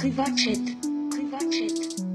Privatchat. 0.00 0.60
Privatchat. 1.10 2.09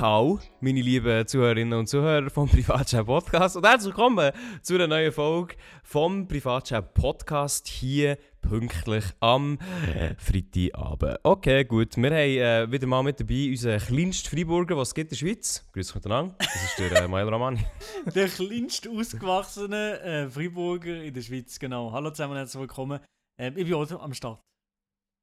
Hao, 0.00 0.40
meine 0.60 0.82
lieben 0.82 1.26
Zuhörerinnen 1.26 1.78
und 1.78 1.86
Zuhörer 1.86 2.28
vom 2.28 2.48
Privatchat 2.50 3.06
Podcast 3.06 3.56
und 3.56 3.66
herzlich 3.66 3.94
willkommen 3.94 4.32
zu 4.60 4.74
einer 4.74 4.86
neuen 4.86 5.10
Folge 5.10 5.54
vom 5.82 6.28
Privatchat 6.28 6.92
Podcast 6.92 7.66
hier 7.66 8.18
pünktlich 8.42 9.04
am 9.20 9.58
Freitagabend. 10.18 11.18
Okay, 11.22 11.64
gut. 11.64 11.96
Wir 11.96 12.10
haben 12.10 12.68
äh, 12.68 12.70
wieder 12.70 12.86
mal 12.86 13.02
mit 13.02 13.20
dabei 13.20 13.48
unseren 13.48 13.80
kleinsten 13.80 14.28
Freiburger, 14.28 14.76
was 14.76 14.88
es 14.88 14.94
gibt 14.94 15.12
in 15.12 15.18
der 15.18 15.26
Schweiz. 15.26 15.66
Grüß 15.72 15.90
euch 15.90 15.94
miteinander. 15.94 16.34
Das 16.38 16.64
ist 16.64 16.78
der 16.78 16.92
äh, 16.92 17.08
Mael 17.08 17.28
Romani. 17.28 17.60
Der 18.14 18.28
kleinste 18.28 18.90
ausgewachsene 18.90 20.00
äh, 20.00 20.28
Freiburger 20.28 21.02
in 21.02 21.14
der 21.14 21.22
Schweiz, 21.22 21.58
genau. 21.58 21.90
Hallo 21.92 22.10
zusammen, 22.10 22.36
herzlich 22.36 22.60
willkommen. 22.60 23.00
Ähm, 23.38 23.54
ich 23.56 23.64
bin 23.64 23.74
auch 23.74 23.90
am 24.02 24.12
Start. 24.12 24.40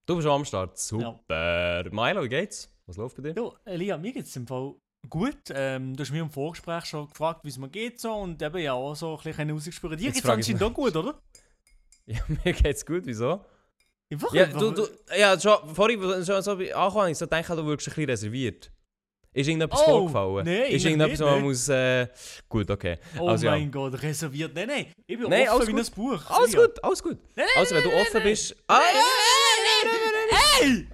Du 0.08 0.16
bist 0.16 0.28
auch 0.28 0.36
am 0.36 0.46
Start. 0.46 0.78
Super. 0.80 1.90
Milo, 1.92 2.24
wie 2.24 2.30
geht's? 2.30 2.73
Was 2.88 2.98
läuft 2.98 3.16
bei 3.18 3.24
dir? 3.24 3.34
Ja, 3.42 3.52
Elia, 3.66 3.98
mir 3.98 4.12
geht 4.12 4.26
es 4.26 4.36
im 4.36 4.46
Fall 4.48 4.76
gut. 5.10 5.38
Ähm, 5.54 5.96
du 5.96 6.02
hast 6.04 6.12
mich 6.12 6.20
im 6.22 6.30
Vorgespräch 6.30 6.86
schon 6.86 7.08
gefragt, 7.10 7.42
wie 7.44 7.50
es 7.50 7.58
mir 7.58 7.70
geht 7.70 8.00
so 8.00 8.14
und 8.14 8.42
eben 8.42 8.58
ja 8.58 8.74
auch 8.74 8.96
so 8.96 9.18
ein 9.18 9.24
bisschen 9.24 9.52
ausgespürt. 9.52 10.00
Dir 10.00 10.12
geht 10.12 10.24
es 10.24 10.30
anscheinend 10.30 10.64
auch 10.64 10.74
gut, 10.74 10.96
oder? 10.96 11.20
Ja, 12.06 12.20
mir 12.44 12.54
geht's 12.54 12.86
gut. 12.86 13.04
Wieso? 13.06 13.46
Einfach, 14.12 14.34
Ja, 14.34 14.46
du, 14.48 14.72
du, 14.72 14.88
ja 15.18 15.40
schon, 15.40 15.74
vorhin, 15.74 16.02
schon 16.26 16.42
so 16.42 16.52
angefangen, 16.52 17.12
ich 17.12 17.18
so 17.18 17.26
gedacht, 17.26 17.50
du 17.50 17.66
wirkst 17.66 17.88
ein 17.88 17.92
bisschen 17.92 18.10
reserviert. 18.10 18.72
Ist 19.36 19.48
irgendetwas 19.48 19.82
Oh, 19.88 20.10
vorgefallen? 20.10 20.46
nein, 20.46 20.72
Ist 20.72 20.86
irgendetwas, 20.86 21.12
nicht, 21.12 21.22
wo 21.22 21.26
man 21.26 21.34
nein. 21.36 21.44
muss... 21.44 21.68
Äh, 21.70 22.08
gut, 22.50 22.70
okay. 22.70 23.00
Oh 23.18 23.30
also, 23.30 23.46
ja. 23.46 23.52
mein 23.54 23.72
Gott, 23.72 24.00
reserviert. 24.00 24.54
Nein, 24.54 24.68
nein, 24.68 24.86
ich 25.08 25.18
bin 25.18 25.28
Nein, 25.28 25.50
offen 25.50 25.76
wie 25.76 25.80
ein 25.82 25.88
Buch. 25.96 26.22
Alles 26.30 26.54
Elia. 26.54 26.68
gut, 26.68 26.84
alles 26.84 27.02
gut. 27.02 27.18
Nein, 27.36 27.48
Also, 27.56 27.74
wenn 27.76 27.84
du 27.84 27.90
nein, 27.90 28.02
offen 28.02 28.14
nein, 28.14 28.24
bist... 28.24 28.56
Ah, 28.68 28.82
Hey! 30.60 30.88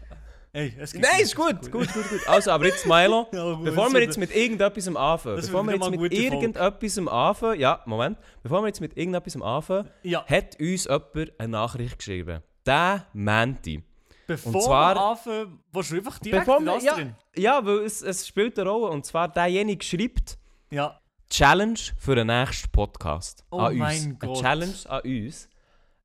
Hey, 0.52 0.74
es 0.80 0.94
geht 0.94 1.02
Nein, 1.04 1.22
ist 1.22 1.36
gut, 1.36 1.62
gut, 1.72 1.94
gut, 1.94 2.10
gut. 2.10 2.28
Also, 2.28 2.50
aber 2.52 2.66
jetzt, 2.66 2.86
Milo, 2.88 3.28
Ja, 3.34 3.54
gut, 3.54 3.66
bevor 3.66 3.94
wir 3.94 4.02
jetzt 4.02 4.18
mit 4.18 4.36
irgendetwas 4.36 4.88
anfangen, 4.88 5.36
Das 5.36 5.46
bevor 5.46 5.64
wir 5.64 5.74
jetzt 5.76 5.90
mit 5.92 6.00
eine 6.00 6.22
irgendetwas 6.24 6.98
anfangen, 7.08 7.60
ja, 7.60 7.82
Moment, 7.86 8.18
bevor 8.42 8.62
wir 8.64 8.68
jetzt 8.68 8.82
mit 8.82 8.98
irgendetwas 8.98 9.40
anfangen, 9.40 9.90
Ja, 10.02 10.26
hat 10.26 10.60
uns 10.60 10.86
jemand 10.86 11.40
eine 11.40 11.48
Nachricht 11.50 12.00
geschrieben. 12.00 12.42
Der 12.66 13.06
Menti. 13.14 13.84
bevor 14.26 14.56
und 14.56 14.62
zwar- 14.64 14.96
wir 14.96 15.02
anfangen, 15.02 15.60
willst 15.72 15.92
du 15.92 15.96
einfach 15.98 16.20
direkt 16.20 16.46
Bevor 16.46 16.62
wir, 16.62 16.80
ja, 16.80 16.96
drin? 16.96 17.16
ja, 17.36 17.64
weil 17.66 17.80
es, 17.80 18.02
es 18.02 18.28
spielt 18.28 18.58
eine 18.58 18.70
Rolle, 18.70 18.92
und 18.92 19.06
zwar 19.06 19.28
derjenige 19.28 19.84
schreibt, 19.86 20.38
Ja. 20.72 21.00
Challenge 21.30 21.78
für 22.00 22.16
den 22.16 22.26
nächsten 22.26 22.72
Podcast. 22.72 23.46
Oh 23.52 23.60
an 23.60 23.72
uns. 23.74 23.78
mein 23.80 24.04
Eine 24.04 24.16
Gott. 24.16 24.42
Challenge 24.42 24.74
an 24.88 25.02
uns. 25.06 25.48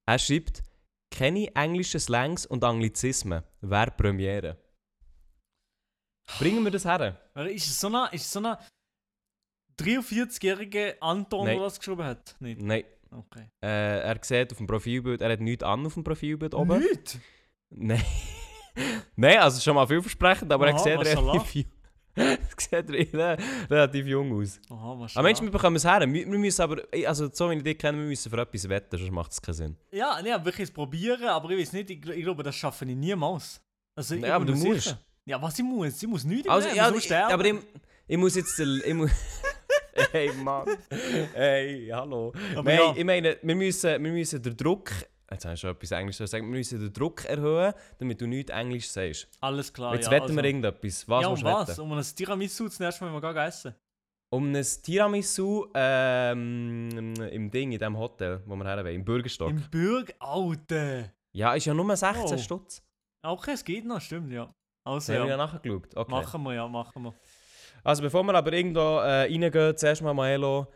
Er 0.05 0.19
schreibt, 0.19 0.62
kenne 1.15 1.55
englische 1.55 2.01
Slangs 2.01 2.45
und 2.45 2.65
Anglizismen. 2.65 3.45
Wer 3.61 3.87
Premiere? 3.91 4.59
Bringen 6.39 6.65
wir 6.65 6.73
das 6.73 6.84
her? 6.84 7.20
Ist 7.34 7.69
es 7.69 7.79
so 7.79 7.89
es 8.11 8.33
so 8.33 8.41
eine 8.41 8.59
43-jährige 9.79 10.97
Anton, 11.01 11.47
Nein. 11.47 11.57
der 11.57 11.65
das 11.65 11.79
geschrieben 11.79 12.05
hat? 12.05 12.37
Nicht? 12.41 12.61
Nein. 12.61 12.85
Okay. 13.11 13.48
Äh, 13.62 14.01
er 14.01 14.19
sieht 14.23 14.51
auf 14.51 14.59
dem 14.59 14.67
Profilbild, 14.67 15.23
er 15.23 15.31
hat 15.31 15.41
nichts 15.41 15.62
an 15.62 15.87
auf 15.87 15.95
dem 15.95 16.03
Profilbild 16.03 16.53
oben. 16.53 16.81
Nicht? 16.81 17.20
Nein. 17.70 18.03
Nein, 19.17 19.39
also 19.39 19.61
schon 19.61 19.77
mal 19.77 19.87
vielversprechend, 19.87 20.53
aber 20.53 20.67
er 20.67 20.75
Aha, 20.75 20.83
sieht 20.83 20.97
Mashallah. 20.97 21.33
relativ, 21.33 21.67
er 22.17 22.39
sieht 22.57 22.91
re- 23.15 23.37
relativ 23.70 24.07
jung 24.07 24.33
aus. 24.41 24.61
Aha, 24.70 24.95
was 24.98 25.17
Aber 25.17 25.25
Mensch, 25.27 25.41
wir 25.41 25.51
bekommen 25.51 25.77
es 25.77 25.84
her. 25.84 26.01
Wir, 26.01 26.27
wir 26.31 26.39
müssen 26.39 26.62
aber, 26.62 26.83
also 27.07 27.29
so 27.33 27.51
wie 27.51 27.57
ich 27.57 27.63
dich 27.63 27.79
kenne, 27.79 27.98
wir 27.98 28.07
müssen 28.07 28.30
für 28.30 28.41
etwas 28.41 28.69
wetten, 28.69 28.97
sonst 28.98 29.11
macht 29.11 29.33
es 29.33 29.42
keinen 29.42 29.55
Sinn. 29.55 29.77
Ja, 29.92 30.20
nee, 30.23 30.30
wirklich 30.45 30.73
probieren, 30.73 31.24
aber 31.24 31.51
ich 31.51 31.61
weiß 31.61 31.73
nicht, 31.73 31.91
ich, 31.91 32.07
ich 32.08 32.23
glaube, 32.23 32.42
das 32.42 32.55
schaffe 32.55 32.85
ich 32.85 32.95
niemals. 32.97 33.61
Also, 33.97 34.14
ich 34.14 34.20
Nein, 34.23 34.30
aber 34.33 34.45
du 34.45 34.55
mir 34.55 34.69
musst. 34.69 34.85
sicher. 34.85 34.98
Ja, 35.27 35.41
was 35.41 35.58
ich 35.58 35.64
muss? 35.64 36.03
Ich 36.03 36.08
muss 36.08 36.24
nichts 36.24 36.48
Also, 36.48 36.69
mehr, 36.69 36.77
ja, 36.77 36.91
ich 36.91 36.97
ich, 36.97 37.05
sterben. 37.05 37.33
aber 37.33 37.45
ich, 37.47 37.55
ich 38.07 38.17
muss 38.19 38.35
jetzt. 38.36 38.58
Ich 38.58 38.95
muss, 38.95 39.11
hey 40.13 40.30
Mann. 40.35 40.69
Hey, 41.33 41.89
hallo. 41.92 42.33
Aber 42.55 42.63
Nein, 42.70 42.79
ja. 42.79 42.95
ich 42.97 43.05
meine, 43.05 43.36
wir 43.42 43.55
müssen, 43.55 44.03
wir 44.05 44.13
müssen 44.13 44.42
den 44.42 44.57
Druck. 44.57 44.91
Jetzt 45.34 45.45
ich 45.45 45.61
schon 45.61 45.70
etwas 45.70 45.90
Englisch 45.90 46.18
gesagt. 46.18 46.42
Wir 46.42 46.48
müssen 46.48 46.78
den 46.78 46.92
Druck 46.92 47.24
erhöhen, 47.24 47.74
damit 47.98 48.20
du 48.20 48.27
nichts 48.27 48.52
Englisch 48.52 48.89
sagst. 48.89 49.28
Alles 49.40 49.72
klar, 49.72 49.95
jetzt 49.95 50.06
ja. 50.06 50.12
wetten 50.12 50.22
also, 50.24 50.36
wir 50.36 50.45
irgendetwas. 50.45 51.08
Was 51.08 51.22
ja, 51.22 51.28
um 51.28 51.34
du 51.34 51.45
was? 51.45 51.68
wetten? 51.68 51.80
Um 51.80 51.92
ein 51.92 52.05
Tiramisu 52.05 52.68
zum 52.68 52.84
ersten 52.84 53.05
Mal 53.05 53.20
mal 53.20 53.46
essen. 53.46 53.74
Um 54.30 54.55
ein 54.55 54.64
Tiramisu 54.83 55.67
ähm, 55.74 57.14
im 57.30 57.50
Ding, 57.50 57.73
in 57.73 57.78
dem 57.78 57.98
Hotel, 57.98 58.42
wo 58.46 58.55
wir 58.56 58.64
her 58.64 58.84
wollen, 58.84 58.94
im 58.94 59.05
Bürgerstock. 59.05 59.50
Im 59.50 59.62
Bürg, 59.70 60.14
Alter. 60.20 61.11
Ja, 61.33 61.55
ist 61.55 61.64
ja 61.64 61.74
nur 61.74 61.96
16 61.96 62.24
Oh. 62.24 62.39
Stutz. 62.39 62.83
Okay, 63.23 63.52
es 63.52 63.64
geht 63.64 63.84
noch, 63.84 64.00
stimmt, 64.00 64.33
ja. 64.33 64.55
Also, 64.84 65.12
Das 65.12 65.20
haben 65.20 65.24
wir 65.24 65.30
ja 65.30 65.30
ja. 65.30 65.36
nachgeschaut. 65.36 65.96
Okay. 65.96 66.11
Machen 66.11 66.42
wir, 66.42 66.55
ja, 66.55 66.68
machen 66.68 67.02
wir. 67.02 67.14
Also 67.83 68.02
bevor 68.02 68.23
wir 68.23 68.34
aber 68.34 68.52
irgendwo 68.52 68.98
äh, 69.00 69.24
reingehen, 69.24 69.77
zuerst 69.77 70.02
mal 70.02 70.14
Maelo. 70.14 70.67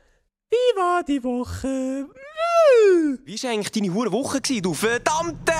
Wie 0.50 0.76
war 0.76 1.02
die 1.04 1.22
Woche? 1.22 2.06
Wie 3.24 3.42
war 3.42 3.50
eigentlich 3.50 3.72
deine 3.72 3.92
hure 3.92 4.12
Woche, 4.12 4.40
gewesen, 4.40 4.62
du 4.62 4.74
verdammte... 4.74 5.52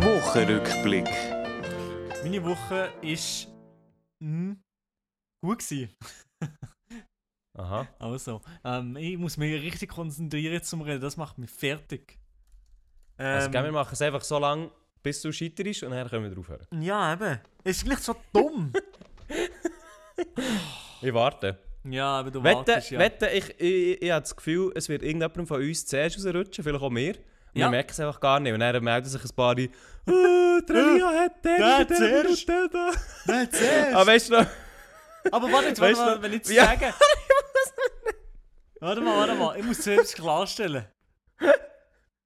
Wochenrückblick. 0.00 1.08
Meine 2.22 2.44
Woche 2.44 2.92
ist 3.02 3.48
hm, 4.22 4.60
gut 5.40 5.58
gewesen. 5.58 5.90
Aha. 7.58 7.88
Also, 7.98 8.40
ähm, 8.64 8.96
ich 8.96 9.16
muss 9.18 9.36
mich 9.36 9.60
richtig 9.62 9.90
konzentrieren 9.90 10.62
zum 10.62 10.82
Reden, 10.82 11.00
das 11.00 11.16
macht 11.16 11.38
mich 11.38 11.50
fertig. 11.50 12.18
Also 13.16 13.46
Ähm, 13.46 13.52
gell, 13.52 13.64
wir 13.64 13.72
machen 13.72 13.92
es 13.92 14.02
einfach 14.02 14.22
so 14.22 14.38
lange, 14.38 14.70
bis 15.02 15.22
du 15.22 15.32
scheiterst 15.32 15.82
und 15.82 15.90
dann 15.90 16.08
können 16.08 16.24
wir 16.24 16.34
drauf 16.34 16.48
hören. 16.48 16.66
ja, 16.80 17.14
eben. 17.14 17.40
Es 17.64 17.78
ist 17.78 17.82
vielleicht 17.82 18.02
so 18.02 18.14
dumm. 18.32 18.72
Ich 21.02 21.14
warte. 21.14 21.58
ja, 21.84 22.18
aber 22.18 22.30
du 22.32 22.42
Wette, 22.42 22.56
wartest, 22.56 22.90
ja. 22.90 22.98
wette 22.98 23.28
ich, 23.28 23.50
ich, 23.60 24.02
ich 24.02 24.10
habe 24.10 24.22
das 24.22 24.34
Gefühl, 24.34 24.72
es 24.74 24.88
wird 24.88 25.02
irgendjemand 25.02 25.46
von 25.46 25.60
uns 25.62 25.86
zuerst 25.86 26.16
rausrutschen, 26.18 26.64
vielleicht 26.64 26.82
auch. 26.82 26.86
Und 26.88 26.96
Ja. 26.98 27.14
Wir 27.54 27.68
merken 27.70 27.90
es 27.92 28.00
einfach 28.00 28.18
gar 28.20 28.40
nicht. 28.40 28.52
Und 28.52 28.60
dann 28.60 28.82
melden 28.82 29.08
sich 29.08 29.22
ein 29.24 29.30
paar, 29.36 29.54
die, 29.54 29.70
«Oh, 30.06 30.60
Trelia 30.66 31.06
hat 31.08 31.44
den, 31.44 31.56
der 31.56 31.84
den, 31.84 31.96
zuerst.» 31.96 32.48
den, 32.48 32.68
den. 32.68 33.50
Zuerst. 33.52 33.94
Aber 33.94 34.06
weißt 34.08 34.28
du 34.30 34.34
noch? 34.40 34.46
Aber 35.32 35.52
warte, 35.52 35.68
jetzt, 35.68 35.80
Weißt 35.80 36.00
du- 36.00 36.22
wenn 36.22 36.32
ich 36.32 36.38
jetzt 36.38 36.50
Ja. 36.50 36.64
sage. 36.66 36.92
warte 38.80 39.00
mal, 39.00 39.16
warte 39.18 39.34
mal, 39.34 39.58
ich 39.58 39.64
muss 39.64 39.78
selbst 39.82 40.14
klarstellen. 40.16 40.84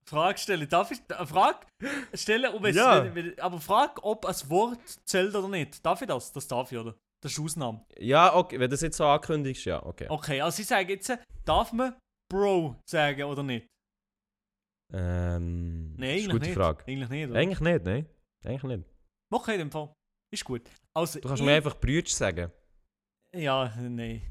Frage 0.04 0.38
stellen. 0.38 0.68
Darf 0.68 0.90
ich 0.90 1.00
eine 1.16 1.26
Frage 1.26 1.58
stellen? 2.14 2.52
Ob 2.54 2.64
es, 2.64 2.76
Ja. 2.76 3.14
wenn, 3.14 3.38
aber 3.38 3.60
frag, 3.60 4.02
ob 4.04 4.26
ein 4.26 4.34
Wort 4.48 4.78
zählt 5.04 5.34
oder 5.34 5.48
nicht. 5.48 5.84
Darf 5.84 6.02
ich 6.02 6.08
das? 6.08 6.32
Das 6.32 6.46
darf 6.48 6.70
ich, 6.72 6.78
oder? 6.78 6.94
Das 7.22 7.32
ist 7.32 7.38
Ausnahme. 7.40 7.84
Ja, 7.98 8.34
okay, 8.34 8.56
wenn 8.58 8.68
du 8.68 8.74
das 8.74 8.80
jetzt 8.80 8.96
so 8.96 9.06
ankündigst, 9.06 9.64
ja, 9.64 9.82
okay. 9.84 10.06
Okay, 10.08 10.40
also 10.40 10.60
ich 10.60 10.66
sage 10.68 10.92
jetzt, 10.94 11.12
darf 11.44 11.72
man 11.72 11.96
Bro 12.30 12.76
sagen 12.88 13.22
oder 13.24 13.42
nicht? 13.42 13.66
Ähm, 14.92 15.94
Nein, 15.96 16.02
ist 16.02 16.10
eigentlich 16.10 16.24
eine 16.24 16.32
gute 16.32 16.46
nicht. 16.46 16.54
Frage. 16.54 16.84
Eigentlich 16.86 17.08
nicht, 17.08 17.28
oder? 17.30 17.38
Eigentlich 17.38 17.60
nicht, 17.60 17.84
nein. 17.84 18.06
Eigentlich 18.44 18.62
nicht. 18.78 18.88
Okay, 19.32 19.52
in 19.54 19.58
dem 19.60 19.70
Fall. 19.70 19.92
Ist 20.32 20.44
gut. 20.44 20.68
Also, 20.94 21.20
Du 21.20 21.28
kannst 21.28 21.40
ich- 21.40 21.46
mir 21.46 21.54
einfach 21.54 21.78
Brütsch 21.78 22.12
sagen. 22.12 22.50
Ja, 23.34 23.74
nein. 23.80 24.22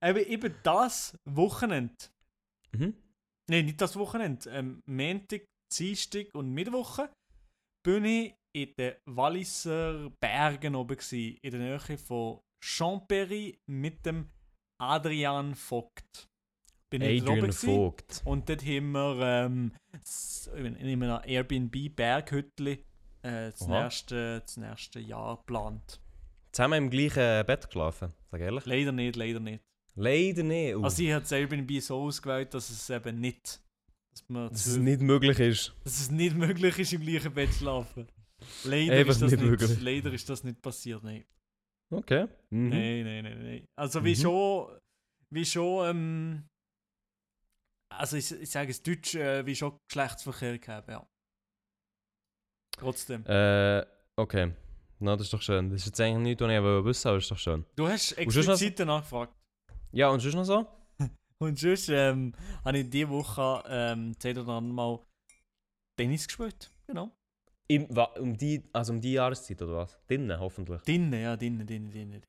Aber 0.00 0.20
eben 0.26 0.54
das 0.62 1.16
Wochenende. 1.24 1.94
Mhm. 2.72 2.94
Nein, 3.50 3.64
nicht 3.64 3.80
das 3.80 3.96
Wochenende. 3.96 4.48
Ähm, 4.50 4.80
Montag, 4.86 5.44
Dienstag 5.76 6.26
und 6.34 6.50
Mittwoche 6.52 7.10
bin 7.84 8.04
ich 8.04 8.34
in 8.52 8.74
den 8.78 8.94
Walliser 9.06 10.10
Bergen 10.20 10.74
oben 10.74 10.96
gsi, 10.96 11.38
in 11.42 11.50
der 11.50 11.60
Nähe 11.60 11.98
von 11.98 12.40
Champéry 12.62 13.58
mit 13.66 14.04
dem 14.04 14.28
Adrian 14.80 15.54
Vogt. 15.54 16.28
Bin 16.90 17.02
ich 17.02 17.22
Adrian 17.22 17.44
oben. 17.44 17.52
Vogt. 17.52 18.22
Und 18.24 18.48
dort 18.48 18.62
haben 18.64 18.92
wir 18.92 19.20
ähm, 19.20 19.72
in 20.56 20.76
in 20.76 21.02
einem 21.02 21.20
Airbnb 21.24 21.94
Berghütli 21.94 22.84
äh, 23.22 23.50
das, 23.50 23.62
Aha. 23.62 23.84
nächste, 23.84 24.40
das 24.40 24.56
nächste 24.56 25.00
Jahr 25.00 25.36
geplant. 25.38 26.00
Zusammen 26.52 26.84
im 26.84 26.90
gleichen 26.90 27.44
Bett 27.46 27.66
geschlafen, 27.66 28.12
sag 28.30 28.40
ehrlich. 28.40 28.64
Leider 28.64 28.92
nicht, 28.92 29.16
leider 29.16 29.40
nicht. 29.40 29.62
Leider 29.94 30.42
nicht. 30.42 30.76
Uh, 30.76 30.84
Also 30.84 31.02
ich 31.02 31.10
habe 31.12 31.22
das 31.22 31.32
Airbnb 31.32 31.80
so 31.82 32.00
ausgewählt, 32.00 32.54
dass 32.54 32.70
es 32.70 32.88
eben 32.88 33.20
nicht, 33.20 33.60
dass, 34.12 34.28
man 34.28 34.48
dass 34.48 34.66
es 34.66 34.76
nicht 34.76 35.00
möglich 35.02 35.38
ist. 35.40 35.74
dass 35.84 36.00
es 36.00 36.10
nicht 36.10 36.36
möglich 36.36 36.78
ist, 36.78 36.92
im 36.92 37.02
gleichen 37.02 37.34
Bett 37.34 37.52
zu 37.52 37.58
schlafen. 37.58 38.08
Leider, 38.64 38.96
ist 39.06 39.22
das 39.22 39.30
nicht 39.30 39.40
nicht, 39.40 39.50
möglich. 39.50 39.80
leider 39.80 40.12
ist 40.12 40.28
das 40.28 40.44
nicht 40.44 40.60
passiert, 40.62 41.02
nein. 41.02 41.24
Okay. 41.90 42.26
Mhm. 42.50 42.68
Nein, 42.68 43.04
nein, 43.04 43.24
nein, 43.24 43.42
nein. 43.44 43.66
Also 43.78 44.04
wie 44.04 44.10
Mhm. 44.12 44.20
schon, 44.20 44.78
wie 45.30 45.44
schon, 45.44 45.88
ähm, 45.90 46.48
also 47.90 48.16
ich, 48.16 48.30
ich 48.32 48.50
sage 48.50 48.70
es 48.70 48.82
Deutsch, 48.82 49.14
äh, 49.14 49.44
wie 49.46 49.56
schon 49.56 49.78
Geschlechtsverkehr 49.88 50.58
gehabt, 50.58 50.88
ja. 50.88 51.06
Trotzdem. 52.76 53.24
Äh, 53.26 53.84
okay. 54.16 54.54
Na, 55.00 55.16
das 55.16 55.26
ist 55.26 55.32
doch 55.32 55.42
schön. 55.42 55.70
Das 55.70 55.80
ist 55.80 55.86
jetzt 55.86 56.00
eigentlich 56.00 56.22
nichts, 56.22 56.42
was 56.42 56.50
ich 56.50 56.56
aber 56.58 56.84
wissen 56.84 57.08
aber 57.08 57.16
das 57.18 57.24
ist 57.24 57.30
doch 57.30 57.38
schön. 57.38 57.64
Du 57.76 57.88
hast 57.88 58.12
explizit 58.12 58.78
danach 58.80 59.02
gefragt. 59.02 59.34
Ja, 59.92 60.10
und 60.10 60.20
sonst 60.20 60.34
noch 60.34 60.44
so? 60.44 60.66
Und 61.40 61.56
sonst 61.58 61.88
ähm, 61.88 62.34
habe 62.64 62.78
ich 62.78 62.90
diese 62.90 63.08
Woche 63.08 63.62
ähm, 63.68 64.18
Zeit 64.18 64.36
oder 64.38 64.60
mal 64.60 65.00
Tennis 65.96 66.26
gespielt. 66.26 66.70
Genau. 66.86 67.16
Im, 67.70 67.84
um 68.18 68.36
die, 68.36 68.62
also 68.72 68.92
um 68.94 69.00
die 69.00 69.12
Jahreszeit 69.12 69.60
oder 69.62 69.76
was? 69.76 69.98
Drinnen, 70.06 70.38
hoffentlich. 70.40 70.80
Drinnen, 70.82 71.20
ja, 71.20 71.36
drinnen, 71.36 71.66
drinnen, 71.66 71.90
drinnen. 71.90 72.22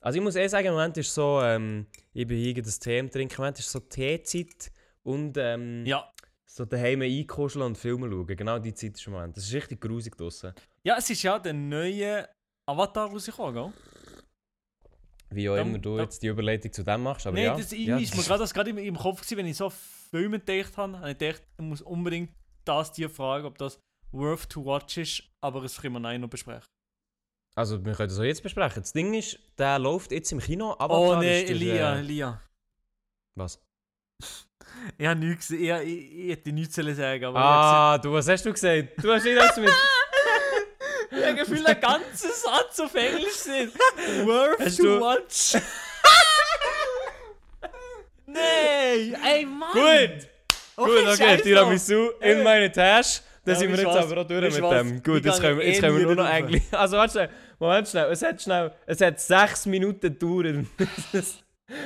Also 0.00 0.18
ich 0.18 0.24
muss 0.24 0.36
eh 0.36 0.46
sagen, 0.48 0.68
im 0.68 0.72
Moment 0.74 0.96
ist 0.96 1.12
so, 1.12 1.40
ähm, 1.42 1.86
ich 2.14 2.26
bin 2.26 2.38
hier 2.38 2.62
das 2.62 2.78
Tee 2.78 2.98
am 3.00 3.10
trinken, 3.10 3.34
im 3.34 3.38
Moment 3.38 3.58
ist 3.58 3.70
so 3.70 3.80
Teezeit 3.80 4.70
und 5.02 5.36
ähm, 5.36 5.84
Ja. 5.84 6.10
so 6.46 6.64
daheim 6.64 7.02
einkuscheln 7.02 7.64
und 7.64 7.76
Filme 7.76 8.08
schauen. 8.08 8.26
Genau 8.26 8.58
die 8.58 8.72
Zeit 8.72 8.94
ist 8.94 9.06
im 9.06 9.12
Moment. 9.14 9.36
Das 9.36 9.44
ist 9.44 9.52
richtig 9.52 9.80
grusig 9.80 10.16
draussen. 10.16 10.52
Ja, 10.82 10.96
es 10.96 11.10
ist 11.10 11.22
ja 11.22 11.38
der 11.38 11.52
neue 11.52 12.28
Avatar 12.66 13.10
rausgekommen, 13.10 13.54
gell? 13.54 13.72
Wie 15.30 15.48
auch 15.50 15.56
Dann- 15.56 15.68
immer 15.68 15.78
du 15.78 15.96
dann- 15.96 16.04
jetzt 16.06 16.22
die 16.22 16.28
Überleitung 16.28 16.72
zu 16.72 16.84
dem 16.84 17.02
machst. 17.02 17.26
Aber 17.26 17.34
Nein, 17.36 17.44
ja, 17.46 17.56
das 17.56 17.70
ja, 17.72 17.98
ist 17.98 18.16
mir 18.16 18.22
gerade 18.22 18.40
das 18.40 18.54
gerade 18.54 18.70
im, 18.70 18.78
im 18.78 18.96
Kopf 18.96 19.20
gewesen, 19.20 19.38
wenn 19.38 19.46
ich 19.46 19.56
so 19.56 19.70
Filme 19.70 20.38
gedacht 20.40 20.76
habe, 20.76 20.98
habe 20.98 21.10
ich 21.10 21.18
gedacht, 21.18 21.42
ich 21.58 21.64
muss 21.64 21.82
unbedingt 21.82 22.30
das 22.64 22.92
dir 22.92 23.10
fragen, 23.10 23.44
ob 23.46 23.58
das 23.58 23.80
worth 24.16 24.48
to 24.48 24.64
watch 24.64 24.96
ist, 24.96 25.22
aber 25.40 25.60
das 25.60 25.80
können 25.80 25.94
wir 25.94 26.00
nein 26.00 26.20
noch 26.20 26.28
besprechen. 26.28 26.66
Also 27.54 27.82
wir 27.84 27.94
können 27.94 28.08
das 28.08 28.18
auch 28.18 28.22
jetzt 28.24 28.42
besprechen. 28.42 28.82
Das 28.82 28.92
Ding 28.92 29.14
ist, 29.14 29.38
der 29.58 29.78
läuft 29.78 30.12
jetzt 30.12 30.30
im 30.32 30.40
Kino, 30.40 30.74
aber 30.78 30.98
oh 30.98 31.14
nein, 31.14 31.24
ist 31.24 31.42
das, 31.44 31.50
Elia, 31.50 31.96
Äh, 31.96 31.98
Elia. 32.00 32.42
was? 33.34 33.58
Ich 34.98 35.06
habe 35.06 35.18
nichts 35.18 35.50
ich, 35.50 35.60
ich, 35.70 36.14
ich 36.18 36.30
hätte 36.30 36.52
nichts 36.52 36.74
sagen, 36.74 37.24
aber 37.24 37.38
Ah, 37.38 37.98
du, 37.98 38.12
was 38.12 38.28
hast 38.28 38.44
du 38.44 38.52
gesagt? 38.52 38.88
Du 39.02 39.10
hast 39.12 39.24
nicht 39.24 39.38
alles 39.38 39.56
mit... 39.56 39.70
ich 41.10 41.24
habe 41.24 41.34
gefühlt, 41.34 41.66
der 41.66 41.74
ganze 41.76 42.30
Satz 42.30 42.78
auf 42.80 42.94
Englisch 42.94 43.36
sind. 43.36 43.72
Worth 44.26 44.60
Hast 44.60 44.76
to 44.76 44.82
du- 44.82 45.00
watch. 45.00 45.54
Nein, 48.26 49.16
ey 49.24 49.46
Mann. 49.46 49.72
Gut! 49.72 50.28
Gut, 50.76 51.06
okay, 51.08 51.38
Tiramisu 51.40 52.10
in 52.20 52.42
meine 52.42 52.70
Tasche. 52.70 53.22
Da 53.46 53.52
Ja, 53.52 53.58
sind 53.58 53.70
wir 53.70 53.78
jetzt 53.78 53.86
aber 53.86 54.20
auch 54.22 54.26
durch 54.26 54.60
mit 54.60 54.72
dem. 54.72 55.02
Gut, 55.04 55.24
jetzt 55.24 55.40
können 55.40 55.58
wir, 55.58 55.66
jetzt 55.66 55.78
eh 55.78 55.80
können 55.80 55.98
wir 55.98 56.04
nur 56.06 56.16
noch 56.16 56.24
eigentlich... 56.26 56.64
Also 56.72 56.96
warte 56.96 57.12
schnell, 57.12 57.30
Moment 57.60 57.88
schnell. 57.88 58.10
Es 58.10 58.22
hat 58.22 58.42
schnell... 58.42 58.72
Es 58.86 59.00
hat 59.00 59.20
sechs 59.20 59.66
Minuten 59.66 60.00
gedauert. 60.00 60.66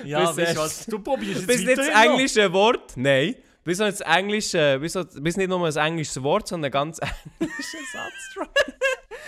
Ja, 0.04 0.30
Bis 0.30 0.36
weißt 0.36 0.56
du 0.56 0.60
was, 0.60 0.86
du 0.86 0.98
probierst 0.98 1.40
jetzt 1.40 1.46
bis 1.46 1.64
nicht 1.64 1.78
das 1.78 1.88
englische 1.88 2.52
Wort... 2.52 2.92
Nein. 2.96 3.34
Bis 3.64 3.78
noch 3.78 3.86
das 3.86 4.00
englische... 4.00 4.78
Bis, 4.78 4.98
bis 5.14 5.36
nicht 5.38 5.48
nur 5.48 5.66
ein 5.66 5.76
englisches 5.76 6.22
Wort, 6.22 6.48
sondern 6.48 6.68
ein 6.68 6.72
ganz 6.72 6.98
englischer 7.38 7.78
Satz. 7.92 8.48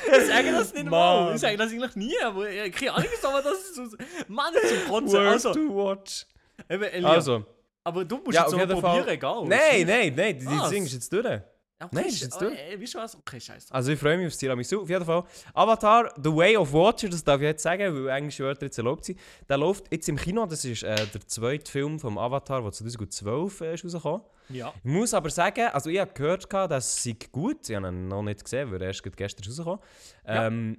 Ich 0.07 0.27
sage 0.27 0.53
das 0.53 0.73
nicht 0.75 0.85
mal. 0.85 1.25
Mann. 1.25 1.35
Ich 1.35 1.41
sage 1.41 1.57
das 1.57 1.71
eigentlich 1.71 1.97
nie, 1.97 2.15
aber 2.23 2.49
ich 2.51 2.73
keine 2.73 2.93
Ahnung, 2.95 3.09
aber 3.23 3.43
das 3.43 3.59
ist 3.61 3.75
so... 3.77 3.83
Mann, 4.29 4.53
das 4.55 4.65
ist 4.73 4.89
Kotzen. 4.89 5.13
Word 5.13 5.27
Also, 5.29 5.53
to 5.55 5.75
watch. 5.75 6.27
eben, 6.71 6.83
Elia, 6.85 7.09
Also... 7.11 7.45
aber 7.85 8.05
du 8.05 8.17
musst 8.19 8.35
Ja, 8.37 8.43
jetzt 8.47 8.53
jeden 8.57 8.81
probieren, 8.81 9.09
egal. 9.09 9.45
Nein, 9.47 9.87
nein, 9.87 10.13
nein, 10.15 10.39
die 10.39 10.47
Was? 10.47 10.71
Ding 10.71 10.85
ist 10.85 10.93
jetzt 10.95 11.13
durch. 11.13 11.41
Okay, 11.87 11.95
Nein, 11.97 12.07
ist 12.07 12.21
jetzt 12.23 12.37
oh, 12.37 12.41
durch. 12.41 12.59
ey, 12.59 12.81
Weißt 12.81 12.95
du 12.95 12.99
was? 12.99 13.17
Okay, 13.17 13.41
scheiße. 13.41 13.73
Also 13.75 13.93
ich 13.93 13.99
freue 13.99 14.17
mich 14.19 14.27
aufs 14.29 14.39
Tiramisu, 14.39 14.83
auf 14.83 14.89
jeden 14.89 15.05
Fall. 15.05 15.25
Avatar, 15.55 16.13
The 16.23 16.31
Way 16.35 16.57
of 16.57 16.73
Water, 16.73 17.09
das 17.09 17.25
darf 17.25 17.41
ich 17.41 17.47
jetzt 17.47 17.63
sagen, 17.63 17.95
weil 17.95 18.09
englische 18.17 18.45
Wörter 18.45 18.67
jetzt 18.67 18.79
erlaubt 18.79 19.05
sind. 19.05 19.19
Der 19.49 19.59
läuft 19.59 19.93
jetzt 19.93 20.09
im 20.09 20.17
Kino, 20.17 20.47
das 20.47 20.65
ist 20.65 20.83
äh, 20.83 21.07
der 21.07 21.27
zweite 21.27 21.71
Film 21.71 21.99
vom 21.99 22.19
Avatar, 22.19 22.63
der 22.63 22.73
2012 22.73 23.61
äh, 23.61 23.75
ist 23.75 23.85
rausgekommen. 23.85 24.23
Ja. 24.49 24.73
Ich 24.77 24.85
muss 24.91 25.15
aber 25.15 25.31
sagen, 25.31 25.69
also 25.73 25.89
ich 25.91 25.99
habe 25.99 26.13
gehört, 26.13 26.53
dass 26.53 27.07
es 27.07 27.15
gut 27.31 27.69
Ich 27.69 27.77
habe 27.77 27.89
ihn 27.89 28.09
noch 28.09 28.23
nicht 28.23 28.43
gesehen, 28.45 28.71
weil 28.71 28.81
er 28.83 28.89
erst 28.89 29.03
gestern 29.17 29.45
rausgekommen 29.47 29.81
Ja. 30.27 30.47
ähm, 30.47 30.79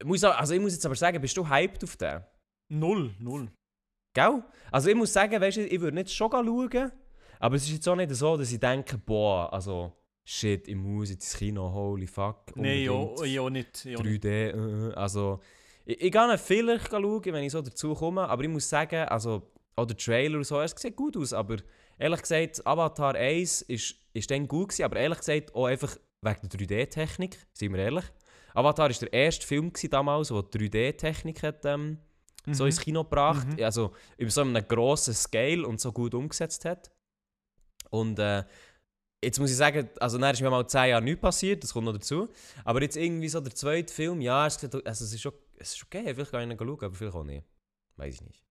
ich 0.00 0.06
muss, 0.06 0.24
auch- 0.24 0.36
Also 0.38 0.54
ich 0.54 0.60
muss 0.60 0.72
jetzt 0.72 0.84
aber 0.86 0.94
sagen, 0.96 1.20
bist 1.20 1.36
du 1.36 1.48
hyped 1.48 1.84
auf 1.84 1.96
den? 1.96 2.22
Null, 2.72 3.14
null. 3.18 3.50
Gell? 4.14 4.42
Also 4.70 4.88
ich 4.90 4.94
muss 4.96 5.12
sagen, 5.12 5.40
weißt 5.40 5.58
du, 5.58 5.66
ich 5.66 5.80
würde 5.80 5.94
nicht 5.96 6.12
schon 6.12 6.30
schauen, 6.30 6.90
aber 7.42 7.56
es 7.56 7.64
ist 7.64 7.72
jetzt 7.72 7.88
auch 7.88 7.96
nicht 7.96 8.10
so, 8.14 8.36
dass 8.36 8.52
ich 8.52 8.60
denke, 8.60 8.96
boah, 8.98 9.52
also 9.52 9.92
shit, 10.24 10.68
ich 10.68 10.76
muss 10.76 11.10
jetzt 11.10 11.24
ins 11.24 11.36
Kino, 11.36 11.70
holy 11.72 12.06
fuck. 12.06 12.56
Nein, 12.56 12.82
ja, 12.84 13.50
nicht. 13.50 13.84
Ja, 13.84 14.00
nicht. 14.02 14.24
3D, 14.24 14.90
äh, 14.90 14.94
also... 14.94 15.40
Ich, 15.84 16.00
ich 16.00 16.12
gehe 16.12 16.38
vielleicht 16.38 16.90
schauen, 16.90 17.24
wenn 17.24 17.42
ich 17.42 17.50
so 17.52 17.60
dazu 17.60 17.92
komme, 17.94 18.28
aber 18.28 18.42
ich 18.44 18.48
muss 18.48 18.68
sagen, 18.68 19.08
also... 19.08 19.42
Auch 19.74 19.86
der 19.86 19.96
Trailer 19.96 20.36
und 20.36 20.44
so, 20.44 20.60
es 20.60 20.74
sieht 20.76 20.94
gut 20.94 21.16
aus, 21.16 21.32
aber 21.32 21.56
ehrlich 21.98 22.20
gesagt, 22.20 22.64
Avatar 22.66 23.14
1 23.14 23.62
ist, 23.62 23.94
ist 24.12 24.30
dann 24.30 24.46
gut 24.46 24.68
gewesen, 24.68 24.84
aber 24.84 24.96
ehrlich 24.96 25.16
gesagt 25.18 25.54
auch 25.54 25.64
einfach 25.64 25.96
wegen 26.20 26.48
der 26.50 26.60
3D-Technik, 26.60 27.38
sind 27.54 27.72
wir 27.72 27.80
ehrlich. 27.80 28.04
Avatar 28.52 28.90
war 28.90 28.94
der 28.98 29.12
erste 29.14 29.46
Film 29.46 29.72
damals, 29.90 30.28
der 30.28 30.36
3D-Technik 30.42 31.42
hat, 31.42 31.64
ähm, 31.64 31.96
so 32.50 32.64
Mhm. 32.64 32.66
ins 32.68 32.80
Kino 32.80 33.02
gebracht, 33.02 33.48
Mhm. 33.56 33.64
also 33.64 33.92
über 34.18 34.30
so 34.30 34.42
einem 34.42 34.62
grossen 34.68 35.14
Scale 35.14 35.66
und 35.66 35.80
so 35.80 35.90
gut 35.90 36.12
umgesetzt 36.12 36.66
hat. 36.66 36.90
Und 37.92 38.18
äh, 38.18 38.42
jetzt 39.22 39.38
muss 39.38 39.50
ich 39.50 39.56
sagen, 39.56 39.88
also 40.00 40.18
dann 40.18 40.32
ist 40.32 40.40
mir 40.40 40.50
mal 40.50 40.66
10 40.66 40.88
Jahre 40.90 41.02
nichts 41.02 41.20
passiert, 41.20 41.62
das 41.62 41.72
kommt 41.72 41.84
noch 41.84 41.92
dazu. 41.92 42.28
Aber 42.64 42.80
jetzt 42.82 42.96
irgendwie 42.96 43.28
so 43.28 43.40
der 43.40 43.54
zweite 43.54 43.92
Film, 43.92 44.20
ja, 44.20 44.46
es, 44.46 44.54
sieht- 44.58 44.74
also 44.74 45.04
es, 45.04 45.12
ist, 45.12 45.20
schon, 45.20 45.32
es 45.58 45.74
ist 45.74 45.82
okay, 45.84 46.02
vielleicht 46.14 46.30
kann 46.30 46.50
ich 46.50 46.50
ihn 46.50 46.58
schauen, 46.58 46.78
aber 46.82 46.94
vielleicht 46.94 47.14
auch 47.16 47.22
nicht. 47.24 47.44
Weiß 47.96 48.14
ich 48.14 48.22
nicht. 48.22 48.42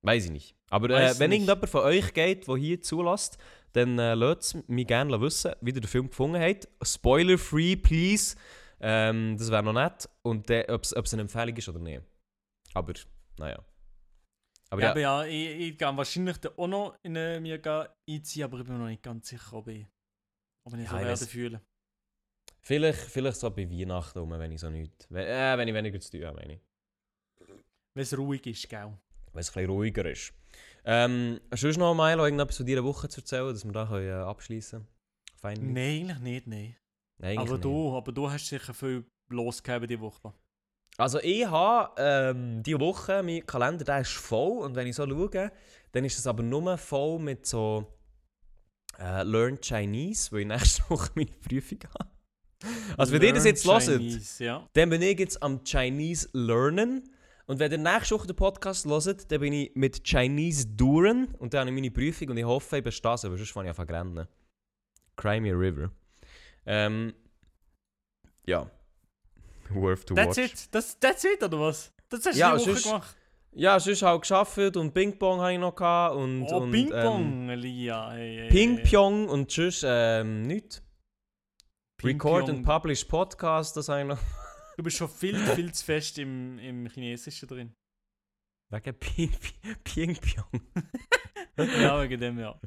Weiß 0.00 0.24
ich 0.24 0.30
nicht. 0.30 0.56
Aber 0.70 0.90
äh, 0.90 1.18
wenn 1.18 1.30
nicht. 1.30 1.40
irgendjemand 1.42 1.68
von 1.70 1.82
euch 1.82 2.12
geht, 2.14 2.48
der 2.48 2.56
hier 2.56 2.80
zulässt, 2.80 3.38
dann 3.74 3.98
äh, 3.98 4.14
lasst 4.14 4.54
es 4.56 4.68
mich 4.68 4.86
gerne 4.86 5.20
wissen, 5.20 5.52
wie 5.60 5.70
ihr 5.70 5.74
den 5.80 5.86
Film 5.86 6.08
gefunden 6.08 6.40
habt. 6.40 6.66
Spoiler-free, 6.82 7.76
please. 7.76 8.36
Ähm, 8.80 9.36
das 9.38 9.50
wäre 9.50 9.62
noch 9.62 9.72
nett. 9.74 10.08
Und 10.22 10.50
äh, 10.50 10.66
ob 10.70 10.82
es 10.82 11.12
eine 11.12 11.22
Empfehlung 11.22 11.56
ist 11.56 11.68
oder 11.68 11.78
nicht. 11.78 12.02
Aber, 12.74 12.92
naja. 13.38 13.62
Aber 14.72 14.80
ja, 14.80 14.86
ja, 14.86 14.90
aber 14.90 15.00
ja, 15.00 15.24
ich, 15.26 15.68
ich 15.68 15.78
kann 15.78 15.96
wahrscheinlich 15.98 16.36
auch 16.56 16.66
noch 16.66 16.98
in 17.02 17.14
äh, 17.14 17.38
mir 17.40 17.58
gehen 17.58 17.86
einziehen, 18.08 18.44
aber 18.44 18.58
ich 18.58 18.64
bin 18.64 18.72
mir 18.72 18.80
noch 18.80 18.88
nicht 18.88 19.02
ganz 19.02 19.28
sicher, 19.28 19.52
ob 19.52 19.68
ich, 19.68 19.86
ob 20.66 20.74
ich 20.74 20.84
Ja, 20.84 20.90
so 20.90 20.96
ich 20.96 21.04
werde 21.04 21.26
fühlen. 21.26 21.60
vielleicht, 22.62 22.98
vielleicht 23.00 23.36
so 23.38 23.50
bei 23.50 23.70
Weihnachten 23.70 24.18
rum, 24.18 24.30
wenn 24.30 24.50
ich 24.50 24.60
so 24.60 24.70
nichts... 24.70 25.06
Wenn, 25.10 25.26
äh, 25.26 25.58
wenn 25.58 25.68
ich 25.68 25.74
weniger 25.74 26.00
zu 26.00 26.10
tun 26.10 26.24
habe, 26.24 26.36
meine 26.36 26.54
ich. 26.54 26.60
Wenn 27.94 28.02
es 28.02 28.16
ruhig 28.16 28.46
ist, 28.46 28.66
gell? 28.70 28.96
Wenn 29.34 29.40
es 29.40 29.54
ein 29.54 29.66
ruhiger 29.66 30.10
ist. 30.10 30.32
Ähm, 30.84 31.38
sonst 31.54 31.76
noch, 31.76 31.94
Milo, 31.94 32.24
irgendetwas 32.24 32.56
zu 32.56 32.64
dieser 32.64 32.82
Woche 32.82 33.10
zu 33.10 33.20
erzählen, 33.20 33.52
dass 33.52 33.64
wir 33.66 33.72
da 33.72 33.86
können, 33.86 34.08
äh, 34.08 34.12
abschließen 34.12 34.86
können? 35.42 35.72
Nein, 35.74 36.10
eigentlich 36.10 36.46
nicht, 36.46 36.46
nein. 36.46 37.38
Aber 37.38 37.52
nicht. 37.52 37.64
du, 37.64 37.94
aber 37.94 38.10
du 38.10 38.30
hast 38.30 38.46
sicher 38.46 38.72
viel 38.72 39.04
losgegeben 39.28 39.86
diese 39.86 40.00
Woche. 40.00 40.32
Also 40.98 41.18
ich 41.20 41.46
habe 41.46 41.92
ähm, 41.96 42.62
diese 42.62 42.78
Woche, 42.80 43.22
mein 43.22 43.44
Kalender 43.46 43.84
der 43.84 44.00
ist 44.00 44.12
voll 44.12 44.58
und 44.64 44.74
wenn 44.76 44.86
ich 44.86 44.94
so 44.96 45.06
schaue, 45.08 45.50
dann 45.92 46.04
ist 46.04 46.18
es 46.18 46.26
aber 46.26 46.42
nur 46.42 46.76
voll 46.78 47.18
mit 47.18 47.46
so 47.46 47.86
äh, 48.98 49.22
Learn 49.22 49.58
Chinese, 49.60 50.30
weil 50.32 50.40
ich 50.40 50.46
nächste 50.46 50.82
Woche 50.90 51.10
meine 51.14 51.30
Prüfung 51.46 51.78
habe. 51.98 52.10
Also 52.96 53.12
wenn 53.12 53.22
ihr 53.22 53.32
das 53.32 53.44
jetzt 53.44 53.66
hört, 53.66 53.88
Ja. 54.38 54.68
dann 54.74 54.90
bin 54.90 55.02
ich 55.02 55.18
jetzt 55.18 55.42
am 55.42 55.64
Chinese 55.64 56.28
Lernen 56.32 57.10
und 57.46 57.58
wenn 57.58 57.72
ihr 57.72 57.78
nächste 57.78 58.14
Woche 58.14 58.26
den 58.28 58.36
Podcast 58.36 58.86
hört, 58.86 59.32
dann 59.32 59.40
bin 59.40 59.52
ich 59.52 59.72
mit 59.74 60.04
Chinese 60.04 60.66
Duren 60.68 61.34
und 61.38 61.54
dann 61.54 61.60
habe 61.62 61.70
ich 61.70 61.74
meine 61.74 61.90
Prüfung 61.90 62.28
und 62.30 62.36
ich 62.36 62.44
hoffe, 62.44 62.76
ich 62.78 62.84
bestehe 62.84 63.18
sie, 63.18 63.26
aber 63.26 63.36
sonst 63.36 63.50
fange 63.50 63.70
ich 63.70 63.78
an 63.78 63.86
zu 63.86 63.92
rennen. 63.92 64.28
Crimea 65.16 65.54
River. 65.54 65.90
Ähm, 66.66 67.12
ja. 68.46 68.70
Worth 69.74 70.06
to 70.06 70.14
That's 70.14 70.36
watch. 70.36 70.52
it. 70.52 70.68
Das, 70.74 70.98
that's 70.98 71.24
it, 71.24 71.42
oder 71.42 71.58
was? 71.60 71.92
Das 72.08 72.26
hast 72.26 72.34
du 72.34 72.38
Ja, 72.40 72.52
die 72.54 72.60
Woche 72.60 72.70
sonst- 72.72 72.82
gemacht. 72.84 73.16
Ja, 73.54 73.78
sonst 73.78 74.00
halt 74.02 74.22
geschafft 74.22 74.76
und 74.78 74.94
Ping-Pong 74.94 75.40
habe 75.40 75.52
ich 75.52 75.58
noch 75.58 75.74
gehabt 75.74 76.16
und, 76.16 76.44
Oh, 76.44 76.60
und 76.62 76.70
Ping-Pong, 76.70 77.50
Elia. 77.50 78.12
Hey, 78.12 78.36
hey, 78.38 78.48
Ping-Pong 78.48 79.28
und 79.28 79.50
sonst 79.50 79.84
ähm, 79.86 80.42
nichts. 80.42 80.82
Record 82.02 82.48
and 82.48 82.64
Publish 82.64 83.04
Podcast, 83.04 83.76
das 83.76 83.88
habe 83.88 84.00
ich 84.00 84.06
noch. 84.06 84.18
Du 84.78 84.82
bist 84.82 84.96
schon 84.96 85.08
viel, 85.10 85.36
viel 85.38 85.70
zu 85.70 85.84
fest 85.84 86.18
im, 86.18 86.58
im 86.58 86.86
Chinesischen 86.88 87.46
drin. 87.46 87.74
Wegen 88.70 88.94
Ping- 88.98 89.30
Ping-Pong. 89.84 90.62
Ja, 91.82 92.00
wegen 92.02 92.18
dem, 92.18 92.38
ja. 92.38 92.58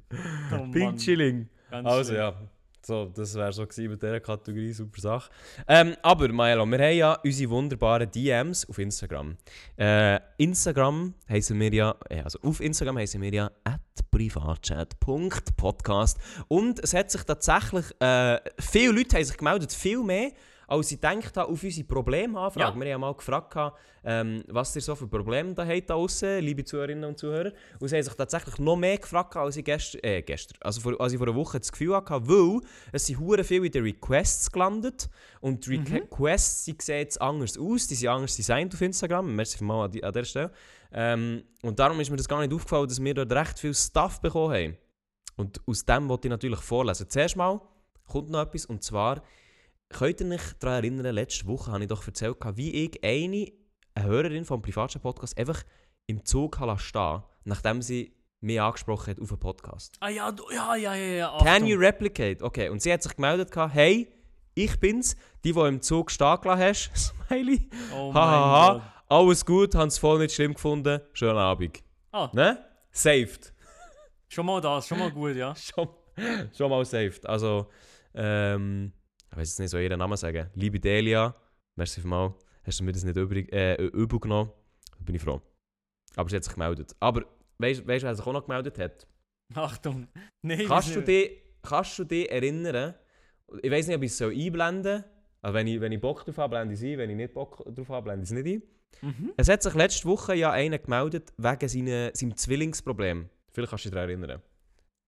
Oh, 0.53 0.67
Ping-Chilling. 0.71 1.49
ganz 1.71 1.87
Also 1.87 2.11
schlimm. 2.11 2.21
ja, 2.21 2.49
so, 2.85 3.05
das 3.05 3.33
wäre 3.33 3.51
so 3.51 3.65
gewesen 3.65 3.89
mit 3.89 3.99
dieser 4.01 4.19
Kategorie, 4.19 4.71
super 4.71 5.01
Sache. 5.01 5.31
Ähm, 5.67 5.95
aber 6.03 6.27
Maelo, 6.29 6.67
wir 6.67 6.77
haben 6.77 6.95
ja 6.95 7.17
unsere 7.23 7.49
wunderbaren 7.49 8.11
DMs 8.11 8.69
auf 8.69 8.77
Instagram. 8.77 9.35
Äh, 9.75 10.19
Instagram 10.37 11.15
heißen 11.27 11.59
wir 11.59 11.73
ja, 11.73 11.95
äh, 12.09 12.21
also 12.21 12.37
auf 12.43 12.61
Instagram 12.61 12.99
heißen 12.99 13.19
wir 13.21 13.33
ja 13.33 13.49
at 13.63 13.81
privatchat.podcast 14.11 16.19
und 16.47 16.79
es 16.83 16.93
hat 16.93 17.09
sich 17.11 17.23
tatsächlich, 17.23 17.85
äh, 17.99 18.37
viele 18.59 18.91
Leute 18.91 19.15
haben 19.17 19.25
sich 19.25 19.37
gemeldet, 19.37 19.73
viel 19.73 20.03
mehr 20.03 20.29
als 20.67 20.91
ich 20.91 21.01
gedacht 21.01 21.37
habe, 21.37 21.51
auf 21.51 21.63
unsere 21.63 21.87
Probleme 21.87 22.39
anfragen. 22.39 22.79
Ja. 22.79 22.85
Wir 22.85 22.93
haben 22.93 23.01
ja 23.01 23.07
mal 23.07 23.13
gefragt, 23.13 23.55
ähm, 24.03 24.43
was 24.47 24.75
ihr 24.75 24.81
so 24.81 24.95
für 24.95 25.07
Probleme 25.07 25.53
da 25.53 25.65
habt 25.65 25.89
da 25.89 25.95
draussen, 25.95 26.39
liebe 26.39 26.63
Zuhörerinnen 26.63 27.05
und 27.05 27.17
Zuhörer. 27.17 27.51
Und 27.79 27.87
sie 27.87 27.95
haben 27.95 28.03
sich 28.03 28.13
tatsächlich 28.13 28.57
noch 28.59 28.75
mehr 28.75 28.97
gefragt, 28.97 29.35
als 29.35 29.57
ich 29.57 29.65
gestern, 29.65 30.01
äh, 30.03 30.21
gestern, 30.21 30.57
also 30.61 30.81
vor, 30.81 30.99
als 30.99 31.13
ich 31.13 31.17
vor 31.17 31.27
einer 31.27 31.35
Woche 31.35 31.59
das 31.59 31.71
Gefühl 31.71 31.95
hatte, 31.95 32.27
weil 32.27 32.61
es 32.91 33.05
sind 33.05 33.19
hure 33.19 33.43
viel 33.43 33.65
in 33.65 33.71
den 33.71 33.83
Requests 33.83 34.51
gelandet 34.51 35.09
und 35.41 35.65
die 35.65 35.77
Requests, 35.77 36.65
die 36.65 36.75
sehen 36.79 36.99
jetzt 36.99 37.21
anders 37.21 37.57
aus, 37.57 37.87
die 37.87 37.95
sind 37.95 38.09
anders 38.09 38.35
designt 38.35 38.73
auf 38.73 38.81
Instagram, 38.81 39.35
merci 39.35 39.63
mal 39.63 39.85
an, 39.85 39.91
die, 39.91 40.03
an 40.03 40.13
dieser 40.13 40.25
Stelle. 40.25 40.51
Ähm, 40.91 41.43
und 41.61 41.79
darum 41.79 41.99
ist 41.99 42.09
mir 42.09 42.17
das 42.17 42.27
gar 42.27 42.39
nicht 42.39 42.53
aufgefallen, 42.53 42.87
dass 42.87 43.03
wir 43.03 43.13
dort 43.13 43.31
recht 43.31 43.59
viel 43.59 43.73
Stuff 43.73 44.21
bekommen 44.21 44.53
haben. 44.53 44.77
Und 45.35 45.59
aus 45.67 45.83
dem 45.83 46.07
wollte 46.07 46.27
ich 46.27 46.29
natürlich 46.29 46.59
vorlesen. 46.59 47.09
Zuerst 47.09 47.35
mal 47.35 47.59
kommt 48.07 48.29
noch 48.29 48.41
etwas, 48.41 48.65
und 48.65 48.83
zwar, 48.83 49.21
könnt 49.89 50.21
ihr 50.21 50.31
euch 50.31 50.53
daran 50.59 50.83
erinnern, 50.83 51.13
letzte 51.15 51.45
Woche 51.47 51.71
habe 51.71 51.83
ich 51.83 51.89
doch 51.89 52.05
erzählt, 52.05 52.37
wie 52.55 52.85
ich 52.85 53.03
eine, 53.03 53.51
eine 53.95 54.05
Hörerin 54.05 54.45
vom 54.45 54.61
Privatchat-Podcast 54.61 55.37
einfach 55.37 55.63
im 56.07 56.23
Zug 56.25 56.57
stehen 56.77 57.23
nachdem 57.45 57.81
sie 57.81 58.13
mich 58.41 58.59
angesprochen 58.59 59.11
hat 59.11 59.21
auf 59.21 59.31
einen 59.31 59.39
Podcast. 59.39 59.97
Ah 59.99 60.09
ja, 60.09 60.33
ja, 60.51 60.75
ja, 60.75 60.95
ja, 60.95 61.05
ja. 61.05 61.37
Can 61.39 61.47
Achtung. 61.47 61.67
you 61.67 61.77
replicate? 61.77 62.43
Okay, 62.43 62.69
und 62.69 62.81
sie 62.81 62.91
hat 62.91 63.03
sich 63.03 63.15
gemeldet, 63.15 63.51
hey, 63.55 64.07
ich 64.53 64.79
bin's, 64.79 65.15
die, 65.43 65.53
die 65.53 65.59
im 65.59 65.81
Zug 65.81 66.11
stehen 66.11 66.39
gelassen 66.41 66.61
hast, 66.61 67.15
Smiley. 67.27 67.69
Oh 67.93 68.11
mein 68.11 68.23
Gott. 68.23 68.81
alles 69.07 69.45
gut, 69.45 69.75
haben 69.75 69.87
es 69.87 69.97
voll 69.97 70.19
nicht 70.19 70.33
schlimm 70.33 70.53
gefunden, 70.53 71.01
schönen 71.13 71.37
Abend. 71.37 71.83
Ah. 72.11 72.29
Ne? 72.33 72.57
Saved. 72.91 73.53
Schon 74.27 74.45
mal 74.45 74.61
das, 74.61 74.87
schon 74.87 74.99
mal 74.99 75.11
gut, 75.11 75.35
ja. 75.35 75.53
schon, 75.55 75.89
schon 76.55 76.69
mal 76.69 76.85
saved. 76.85 77.25
Also, 77.25 77.67
ähm, 78.13 78.91
ich 79.35 79.41
weiß 79.41 79.49
jetzt 79.49 79.59
nicht, 79.59 79.69
so 79.69 79.77
ihren 79.77 79.99
Namen 79.99 80.15
sagen. 80.15 80.49
Liebe 80.55 80.79
Delia, 80.79 81.35
merci 81.75 81.99
vielmals. 81.99 82.35
Hast 82.63 82.79
du 82.79 82.85
mir 82.85 82.93
das 82.93 83.03
nicht 83.03 83.17
übrig, 83.17 83.51
äh, 83.51 83.75
übel 83.87 84.17
genommen? 84.17 84.49
Da 84.97 85.03
bin 85.03 85.15
ich 85.15 85.21
froh. 85.21 85.41
Aber 86.15 86.29
sie 86.29 86.37
hat 86.37 86.45
sich 86.45 86.53
gemeldet. 86.53 86.95
Aber 87.01 87.25
weißt 87.57 87.81
du, 87.81 87.87
wer 87.87 87.99
sich 87.99 88.25
auch 88.25 88.31
noch 88.31 88.45
gemeldet 88.45 88.79
hat? 88.79 89.05
Achtung. 89.53 90.07
Nee, 90.41 90.63
Kannst 90.63 90.95
du, 90.95 91.01
dich, 91.01 91.31
kannst 91.61 91.99
du 91.99 92.05
dich 92.05 92.31
erinnern? 92.31 92.95
Ich 93.61 93.69
weiß 93.69 93.87
nicht, 93.87 93.97
ob 93.97 94.03
ich 94.03 94.11
es 94.11 94.21
einblenden 94.21 95.01
soll. 95.01 95.03
Also 95.41 95.53
wenn, 95.53 95.67
ich, 95.67 95.81
wenn 95.81 95.91
ich 95.91 95.99
Bock 95.99 96.23
drauf 96.23 96.37
habe, 96.37 96.51
blende 96.51 96.73
ich 96.73 96.79
es 96.79 96.85
ein. 96.85 96.97
Wenn 96.97 97.09
ich 97.09 97.17
nicht 97.17 97.33
Bock 97.33 97.57
drauf 97.75 97.89
habe, 97.89 98.03
blende 98.05 98.23
ich 98.23 98.31
es 98.31 98.41
nicht 98.41 98.63
ein. 99.03 99.09
Mhm. 99.09 99.33
Es 99.35 99.49
hat 99.49 99.61
sich 99.61 99.73
letzte 99.73 100.07
Woche 100.07 100.33
ja 100.33 100.51
einer 100.51 100.79
gemeldet 100.79 101.33
wegen 101.37 101.67
seine, 101.67 102.11
seinem 102.13 102.37
Zwillingsproblem. 102.37 103.29
Vielleicht 103.51 103.69
kannst 103.69 103.83
du 103.83 103.89
dich 103.89 103.95
daran 103.95 104.09
erinnern. 104.09 104.41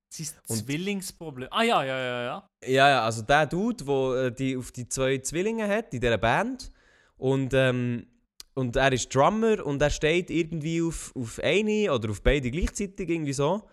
Sein 0.10 0.28
Und- 0.48 0.58
Zwillingsproblem. 0.66 1.50
Ah 1.52 1.64
ja, 1.64 1.84
ja, 1.84 1.98
ja, 2.00 2.24
ja. 2.24 2.50
Ja, 2.66 2.90
ja, 2.90 3.06
also 3.06 3.22
der 3.24 3.46
Dude, 3.46 3.84
der 3.84 4.32
die 4.32 4.56
auf 4.58 4.72
die 4.72 4.88
zwei 4.88 5.18
Zwillinge 5.20 5.68
hat 5.68 5.94
in 5.94 6.00
dieser 6.02 6.18
Band. 6.18 6.72
Und, 7.18 7.54
ähm, 7.54 8.08
und 8.54 8.76
er 8.76 8.92
ist 8.94 9.14
Drummer 9.14 9.66
und 9.66 9.82
er 9.82 9.90
steht 9.90 10.30
irgendwie 10.30 10.82
auf, 10.82 11.14
auf 11.16 11.40
eine 11.44 11.92
oder 11.94 12.10
auf 12.12 12.22
beide 12.24 12.50
gleichzeitig, 12.52 13.10
irgendwie 13.10 13.34
so. 13.34 13.68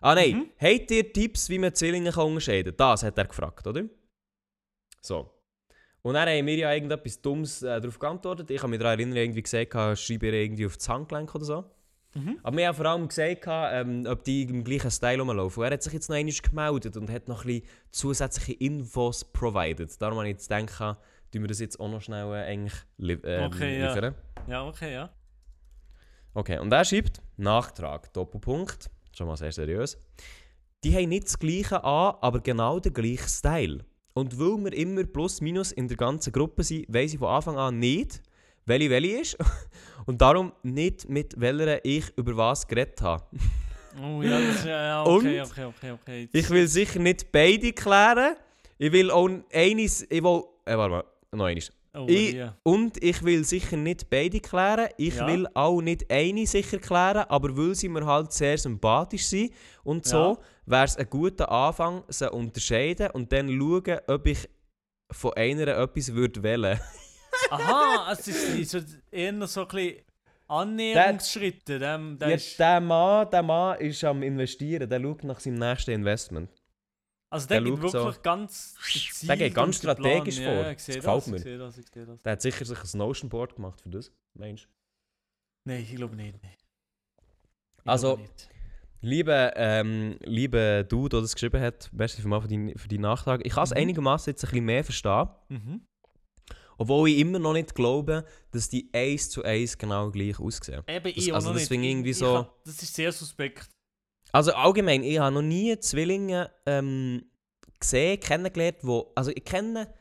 Ah 0.00 0.14
nein, 0.14 0.36
Mhm. 0.36 0.50
habt 0.58 0.90
ihr 0.90 1.12
Tipps, 1.12 1.48
wie 1.48 1.58
man 1.58 1.74
Zwillinge 1.74 2.10
kann 2.12 2.26
unterscheiden 2.26 2.76
kann? 2.76 2.92
Das 2.92 3.02
hat 3.02 3.16
er 3.18 3.24
gefragt, 3.26 3.66
oder? 3.66 3.84
So. 5.00 5.30
Und 6.02 6.14
dann 6.14 6.28
haben 6.28 6.46
wir 6.46 6.56
ja 6.56 6.72
irgendetwas 6.72 7.20
Dummes 7.20 7.62
äh, 7.62 7.80
darauf 7.80 7.98
geantwortet. 7.98 8.50
Ich 8.50 8.58
habe 8.60 8.68
mich 8.70 8.78
daran 8.78 8.98
erinnert, 8.98 9.18
irgendwie 9.18 9.42
gesagt, 9.42 9.72
schreibe 9.98 10.26
ihr 10.26 10.32
irgendwie 10.34 10.66
auf 10.66 10.76
das 10.76 10.88
Handgelenk 10.88 11.34
oder 11.34 11.44
so. 11.44 11.64
Mhm. 12.14 12.38
Aber 12.42 12.56
wir 12.56 12.68
haben 12.68 12.74
vor 12.76 12.86
allem 12.86 13.08
gesagt, 13.08 13.44
ähm, 13.46 14.06
ob 14.08 14.24
die 14.24 14.42
im 14.42 14.64
gleichen 14.64 14.90
Style 14.90 15.20
rumlaufen. 15.20 15.60
Und 15.60 15.66
er 15.66 15.72
hat 15.72 15.82
sich 15.82 15.92
jetzt 15.92 16.08
noch 16.08 16.16
einmal 16.16 16.34
gemeldet 16.34 16.96
und 16.96 17.10
hat 17.10 17.28
noch 17.28 17.44
ein 17.44 17.46
bisschen 17.46 17.68
zusätzliche 17.90 18.52
Infos 18.54 19.24
provided. 19.24 20.00
Darum 20.00 20.18
habe 20.18 20.28
ich 20.28 20.34
jetzt 20.34 20.48
gedacht, 20.48 20.98
tun 21.32 21.42
wir 21.42 21.48
das 21.48 21.60
jetzt 21.60 21.78
auch 21.80 21.90
noch 21.90 22.00
schnell 22.00 22.32
äh, 22.32 22.44
eigentlich 22.44 22.74
li 22.98 23.18
ähm, 23.24 23.44
Okay, 23.44 23.80
ja. 23.80 23.94
liefern. 23.94 24.14
Ja, 24.46 24.66
okay, 24.66 24.92
ja. 24.92 25.10
Okay, 26.34 26.58
und 26.58 26.72
er 26.72 26.84
schreibt, 26.84 27.22
Nachtrag, 27.36 28.12
Doppelpunkt, 28.12 28.90
schon 29.12 29.26
mal 29.26 29.36
sehr 29.36 29.52
seriös. 29.52 29.96
Die 30.82 30.94
haben 30.94 31.08
nicht 31.08 31.26
das 31.26 31.38
gleiche 31.38 31.82
an, 31.82 32.16
aber 32.20 32.40
genau 32.40 32.80
den 32.80 32.92
gleichen 32.92 33.28
Style. 33.28 33.84
Und 34.14 34.38
weil 34.38 34.64
wir 34.64 34.72
immer 34.74 35.04
plus 35.04 35.40
minus 35.40 35.72
in 35.72 35.88
der 35.88 35.96
ganzen 35.96 36.32
Gruppe 36.32 36.62
sind, 36.62 36.92
weiss 36.92 37.12
ich 37.12 37.18
von 37.18 37.28
Anfang 37.28 37.56
an 37.56 37.78
nicht, 37.78 38.22
welche 38.66 38.90
welche 38.90 39.20
ist. 39.20 39.36
Und 40.06 40.20
darum 40.20 40.52
nicht 40.62 41.08
mit 41.08 41.38
welcher 41.40 41.82
ich 41.84 42.04
über 42.16 42.36
was 42.36 42.66
geredet 42.66 43.00
habe. 43.00 43.24
Oh 44.02 44.22
ja, 44.22 44.40
das 44.40 44.56
ist, 44.56 44.64
ja, 44.64 44.82
ja, 44.84 45.02
okay, 45.04 45.40
Und? 45.40 45.50
okay, 45.50 45.64
okay, 45.64 45.90
okay. 45.92 46.28
Ich 46.32 46.50
will 46.50 46.66
sicher 46.66 46.98
nicht 46.98 47.30
beide 47.30 47.72
klären. 47.72 48.34
Ich 48.76 48.90
will 48.92 49.10
auch 49.10 49.30
eines, 49.52 50.02
ich 50.02 50.22
will, 50.22 50.42
äh, 50.66 50.76
warte 50.76 50.90
mal, 50.90 51.04
noch 51.32 51.44
eines. 51.44 51.70
Oh, 51.96 52.06
Ich, 52.08 52.32
ja. 52.34 52.56
und 52.64 53.00
ich 53.02 53.22
will 53.22 53.44
sicher 53.44 53.76
nicht 53.76 54.10
beide 54.10 54.40
klären. 54.40 54.88
Ich 54.98 55.14
Ja. 55.14 55.28
will 55.28 55.46
auch 55.54 55.80
nicht 55.80 56.10
eine 56.10 56.44
sicher 56.44 56.78
klären, 56.78 57.24
aber 57.28 57.56
weil 57.56 57.76
sie 57.76 57.88
mir 57.88 58.04
halt 58.04 58.32
sehr 58.32 58.58
sympathisch 58.58 59.26
sind 59.26 59.52
und 59.84 60.04
so, 60.04 60.38
wäre 60.66 60.84
es 60.86 60.96
ein 60.96 61.08
guter 61.08 61.48
Anfang, 61.52 62.02
sie 62.08 62.28
unterscheiden 62.28 63.10
und 63.12 63.30
dann 63.32 63.48
schauen, 63.48 63.98
ob 64.08 64.26
ich 64.26 64.48
von 65.12 65.34
einer 65.34 65.68
etwas 65.68 66.12
würde 66.12 66.42
wählen. 66.42 66.80
Aha, 67.50 68.12
es 68.12 68.28
ist 68.28 68.70
so 68.70 68.78
eher 69.10 69.46
so 69.46 69.62
ein 69.62 69.68
bisschen 69.68 70.02
Annäherungsschritte. 70.48 71.78
Dem, 71.78 72.18
der 72.18 72.28
Ja, 72.30 72.36
der, 72.58 72.80
Mann, 72.80 73.30
der 73.30 73.42
Mann 73.42 73.78
ist 73.80 74.02
am 74.04 74.22
investieren, 74.22 74.88
der 74.88 75.00
schaut 75.00 75.24
nach 75.24 75.40
seinem 75.40 75.58
nächsten 75.58 75.90
Investment. 75.92 76.50
also 77.30 77.46
der, 77.48 77.60
der 77.60 77.70
geht 77.70 77.80
schaut 77.82 77.90
so- 77.92 77.98
wirklich 78.04 78.22
ganz 78.22 78.76
gezielt 78.92 79.28
Der 79.30 79.36
geht 79.36 79.54
ganz 79.54 79.76
strategisch 79.76 80.36
vor. 80.36 80.44
Ja, 80.52 80.72
Das 80.72 80.84
sehe 80.84 80.96
gefällt 80.96 81.16
das, 81.16 81.26
mir. 81.28 81.36
ich 81.36 81.58
das, 81.58 81.78
ich 81.78 81.90
das. 82.06 82.22
Der 82.22 82.32
hat 82.32 82.42
sicher 82.42 82.64
sich 82.64 82.78
ein 82.94 82.98
Notion-Board 82.98 83.56
gemacht 83.56 83.80
für 83.80 83.88
das, 83.90 84.12
meinst 84.34 84.64
du? 84.64 84.68
Nein, 85.66 85.80
ich 85.82 85.94
glaube 85.96 86.14
nicht. 86.16 86.42
nee. 86.42 86.50
Ich 87.78 87.86
Also- 87.88 88.16
nicht. 88.16 88.48
Lieber, 89.00 89.52
ähm, 89.56 90.16
lieber 90.22 90.82
du, 90.82 91.10
der 91.10 91.20
das 91.20 91.34
geschrieben 91.34 91.60
hat, 91.60 91.90
merci 91.92 92.22
für 92.22 92.28
deinen 92.48 92.78
für 92.78 92.88
deinen 92.88 93.02
Nachtrag. 93.02 93.42
Ich 93.44 93.52
kann 93.52 93.64
es 93.64 93.70
Mhm. 93.70 93.76
einigermaßen 93.76 94.30
jetzt 94.30 94.42
ein 94.44 94.48
bisschen 94.50 94.64
mehr 94.64 94.82
verstehen, 94.82 95.28
Mhm. 95.50 95.86
Obwohl 96.78 97.08
ich 97.08 97.18
immer 97.18 97.38
noch 97.38 97.52
nicht 97.52 97.74
glaube, 97.74 98.24
dass 98.50 98.68
die 98.68 98.88
eins 98.92 99.30
zu 99.30 99.42
eins 99.42 99.76
genau 99.78 100.10
gleich 100.10 100.38
aussehen. 100.38 100.82
Eben, 100.86 101.04
Das- 101.14 101.24
ich 101.24 101.34
also 101.34 101.48
das 101.52 101.60
nicht. 101.62 101.68
finde 101.68 101.88
irgendwie 101.88 102.10
Ich- 102.10 102.18
so- 102.18 102.46
Das 102.64 102.82
ist 102.82 102.94
sehr 102.94 103.12
suspekt. 103.12 103.68
Also 104.32 104.52
allgemein, 104.52 105.02
ich 105.04 105.18
habe 105.18 105.34
noch 105.34 105.42
nie 105.42 105.78
Zwillinge 105.78 106.50
ähm, 106.66 107.24
gesehen, 107.78 108.18
kennengelernt, 108.20 108.78
wo, 108.82 109.12
also 109.14 109.30
ich 109.30 109.44
kenne 109.44 109.92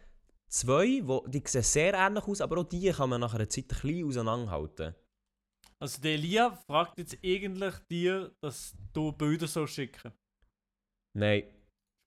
zwei, 0.47 1.01
wo, 1.03 1.25
die 1.27 1.43
sehen 1.45 1.61
sehr 1.63 1.93
ähnlich 1.93 2.23
aus, 2.23 2.41
aber 2.41 2.57
auch 2.59 2.63
die 2.63 2.89
kann 2.91 3.09
man 3.09 3.21
nach 3.21 3.33
einer 3.35 3.47
Zeit 3.49 3.65
ein 3.65 3.81
bisschen 3.81 4.07
auseinanderhalten. 4.07 4.95
Also 5.79 6.01
der 6.01 6.13
Elia 6.13 6.51
fragt 6.65 6.97
jetzt 6.97 7.17
eigentlich 7.23 7.75
dir, 7.91 8.33
dass 8.41 8.73
du 8.93 9.11
Bilder 9.11 9.47
so 9.47 9.67
schicken. 9.67 10.13
Nein, 11.15 11.43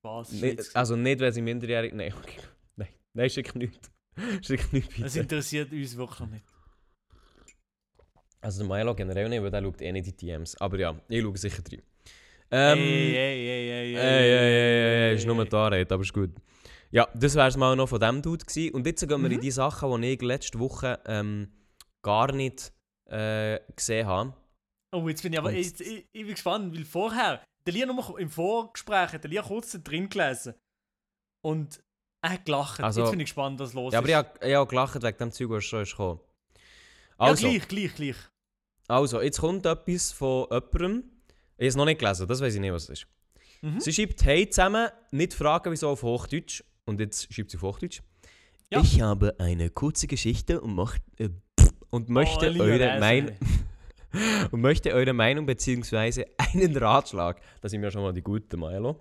Spaß. 0.01 0.33
nicht, 0.33 0.75
also 0.75 0.97
nicht, 0.97 1.21
wenn 1.21 1.33
sie 1.33 1.43
minderjährig... 1.43 1.93
Nein, 1.93 2.13
okay. 2.15 2.41
nein, 2.77 2.89
nein, 3.13 3.31
schick 3.31 3.55
nichts. 3.55 3.91
Schick 4.43 4.73
nichts 4.73 4.95
Das 4.99 5.13
bitte. 5.13 5.21
interessiert 5.21 5.73
uns 5.73 5.97
wirklich 5.97 6.29
nicht. 6.31 6.45
Also 8.41 8.65
der 8.67 8.77
Milo 8.77 8.95
generell 8.95 9.29
nicht, 9.29 9.43
weil 9.43 9.51
der 9.51 9.63
schaut 9.63 9.81
eh 9.83 9.93
nicht 9.93 10.07
in 10.09 10.17
die 10.17 10.27
DMs. 10.27 10.57
Aber 10.61 10.79
ja, 10.79 10.99
ich 11.09 11.23
schaue 11.23 11.37
sicher 11.37 11.63
rein. 11.71 11.83
Ähm, 12.51 12.79
ey, 12.79 13.17
ey, 13.17 13.49
ey, 13.49 13.71
ey, 13.71 13.97
Ey, 13.97 13.97
ey, 13.97 14.31
ey, 14.31 15.09
ey, 15.11 15.15
ist 15.17 15.27
nur 15.27 15.45
die 15.45 15.51
Wahrheit, 15.53 15.91
aber 15.91 16.03
ist 16.03 16.13
gut. 16.13 16.31
Ja, 16.93 17.09
das 17.15 17.35
wäre 17.35 17.49
es 17.49 17.57
mal 17.57 17.75
noch 17.75 17.89
von 17.89 17.99
dem 17.99 18.23
Dude 18.23 18.45
gewesen. 18.45 18.73
Und 18.75 18.87
jetzt 18.87 19.01
gehen 19.07 19.21
wir 19.21 19.31
in 19.31 19.37
Mhm. 19.39 19.41
die 19.41 19.51
Sachen, 19.51 20.01
die 20.03 20.13
ich 20.13 20.23
letzte 20.23 20.59
Woche 20.61 21.01
ähm, 21.07 21.51
gar 22.03 22.31
nicht 22.33 22.73
äh, 23.11 23.59
gesehen 23.75 24.07
habe. 24.07 24.35
Oh, 24.95 25.09
jetzt 25.09 25.23
bin 25.23 25.33
ich 25.33 25.39
aber 25.39 25.53
ich, 25.53 25.81
ich, 25.81 26.07
ich 26.13 26.23
bin 26.23 26.29
gespannt, 26.31 26.75
weil 26.75 26.85
vorher, 26.85 27.43
der 27.67 27.75
Lia 27.75 27.87
nur 27.87 28.19
im 28.21 28.31
Vorgespräch, 28.31 29.13
hat 29.13 29.25
der 29.25 29.31
Lia 29.31 29.43
kurz 29.43 29.73
da 29.73 29.79
drin 29.79 30.09
gelesen. 30.09 30.55
Und 31.45 31.83
er 32.23 32.31
hat 32.31 32.45
gelacht. 32.45 32.81
Also- 32.83 33.03
jetzt 33.03 33.11
bin 33.11 33.21
ich 33.21 33.27
gespannt, 33.27 33.59
was 33.61 33.73
los 33.75 33.93
Ja, 33.93 33.99
aber 34.01 34.07
ist. 34.09 34.11
ich 34.13 34.17
habe 34.17 34.31
ich 34.49 34.55
hab 34.55 34.69
gelacht 34.69 35.03
wegen 35.03 35.19
dem 35.19 35.33
Zeug, 35.33 35.51
was 35.51 35.65
schon 35.65 35.83
ist 35.83 35.91
gekommen. 35.91 36.21
ja, 36.55 36.61
Also, 37.19 37.49
gleich, 37.49 37.69
gleich, 37.69 37.95
gleich. 37.95 38.17
also, 38.89 39.21
jetzt 39.23 39.41
kommt 39.41 39.65
etwas 39.67 40.13
von 40.13 40.47
jemandem. 40.51 41.05
Ich 41.59 41.63
habe 41.63 41.67
es 41.69 41.77
noch 41.77 41.85
nicht 41.87 41.99
gelesen, 42.01 42.27
das 42.29 42.41
weiß 42.41 42.55
ich 42.55 42.61
nicht, 42.61 42.73
was 42.73 42.85
es 42.85 42.91
ist. 42.91 43.07
Mhm. 43.63 43.81
Sie 43.81 43.93
schreibt, 43.93 44.23
hey 44.25 44.49
zusammen, 44.51 44.89
nicht 45.11 45.33
fragen, 45.33 45.73
wieso 45.73 45.89
auf 45.89 46.03
Hochdeutsch. 46.03 46.63
Und 46.85 47.01
jetzt 47.01 47.33
schreibt 47.33 47.51
sie 47.51 47.57
auf 47.57 47.63
Hochdeutsch. 47.63 48.01
Ja. 48.71 48.81
Ich 48.81 49.01
habe 49.01 49.35
eine 49.39 49.71
kurze 49.71 50.07
Geschichte 50.07 50.61
und, 50.61 50.75
mocht, 50.75 51.01
äh, 51.19 51.31
und 51.91 52.09
möchte 52.11 52.55
Oh, 52.59 52.63
eure. 52.63 52.99
Meinung 53.01 53.33
und 54.51 54.61
möchte 54.61 54.93
eure 54.93 55.13
Meinung 55.15 55.47
bzw. 55.47 56.27
einen 56.37 56.77
Ratschlag. 56.77 57.41
Das 57.61 57.71
sind 57.71 57.83
ja 57.83 57.91
schon 57.91 58.03
mal 58.03 58.13
die 58.13 58.23
guten 58.23 58.61
Milo. 58.61 59.01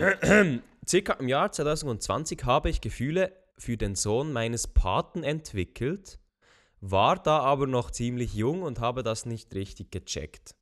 Circa 0.86 1.12
im 1.14 1.28
Jahr 1.28 1.52
2020 1.52 2.44
habe 2.44 2.70
ich 2.70 2.80
Gefühle 2.80 3.36
für 3.58 3.76
den 3.76 3.94
Sohn 3.94 4.32
meines 4.32 4.66
Paten 4.66 5.22
entwickelt, 5.22 6.18
war 6.80 7.22
da 7.22 7.40
aber 7.40 7.66
noch 7.66 7.90
ziemlich 7.90 8.34
jung 8.34 8.62
und 8.62 8.80
habe 8.80 9.02
das 9.02 9.26
nicht 9.26 9.54
richtig 9.54 9.90
gecheckt. 9.90 10.54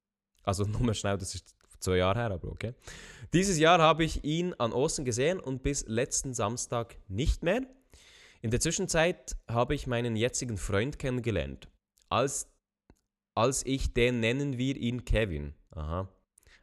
Also 0.42 0.64
nur 0.66 0.80
mal 0.80 0.95
schnell, 0.95 1.18
das 1.18 1.37
ist 1.37 1.54
zwei 1.78 1.99
Jahre 1.99 2.18
her, 2.18 2.30
aber 2.33 2.49
okay. 2.49 2.75
Dieses 3.33 3.59
Jahr 3.59 3.78
habe 3.78 4.02
ich 4.02 4.25
ihn 4.25 4.54
an 4.54 4.73
Ostern 4.73 5.04
gesehen 5.04 5.38
und 5.38 5.62
bis 5.62 5.87
letzten 5.87 6.35
Samstag 6.35 6.97
nicht 7.07 7.45
mehr. 7.45 7.62
In 8.40 8.50
der 8.50 8.61
Zwischenzeit 8.61 9.37
habe 9.49 9.75
ich 9.75 9.87
meinen 9.87 10.16
jetzigen 10.16 10.59
Freund 10.59 10.99
kennengelernt. 10.99 11.68
Als, 12.09 12.50
als 13.37 13.64
ich 13.64 13.92
den 13.95 14.18
nennen 14.18 14.59
wir 14.59 14.76
ihn 14.76 15.04
Kevin. 15.04 15.54
Aha. 15.71 16.09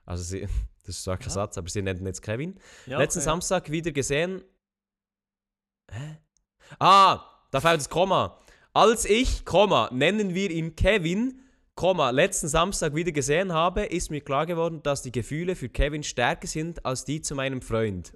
Also 0.06 0.24
sie, 0.24 0.48
das 0.86 0.98
ist 0.98 1.04
zwar 1.04 1.18
kein 1.18 1.28
Ja. 1.28 1.34
Satz, 1.34 1.58
aber 1.58 1.70
sie 1.70 1.82
nennen 1.82 2.00
ihn 2.02 2.06
jetzt 2.06 2.22
Kevin. 2.22 2.60
Ja, 2.86 2.98
Letzten 2.98 3.20
okay. 3.20 3.26
Samstag 3.26 3.72
wieder 3.72 3.92
gesehen. 3.92 4.44
Hä? 5.92 6.18
Ah, 6.80 7.22
da 7.52 7.62
fällt 7.62 7.80
das 7.80 7.90
Komma. 7.90 8.40
Als 8.74 9.06
ich, 9.06 9.46
Komma, 9.46 9.90
nennen 9.92 10.34
wir 10.34 10.52
ihn 10.52 10.76
Kevin, 10.76 11.42
Komma, 11.76 12.10
letzten 12.12 12.48
Samstag 12.48 12.96
wieder 12.96 13.12
gesehen 13.12 13.52
habe, 13.54 13.84
ist 13.84 14.10
mir 14.10 14.22
klar 14.22 14.46
geworden, 14.46 14.82
dass 14.84 15.02
die 15.02 15.12
Gefühle 15.12 15.56
für 15.56 15.68
Kevin 15.70 16.04
stärker 16.04 16.48
sind 16.48 16.86
als 16.86 17.04
die 17.04 17.22
zu 17.22 17.36
meinem 17.36 17.62
Freund. 17.62 18.14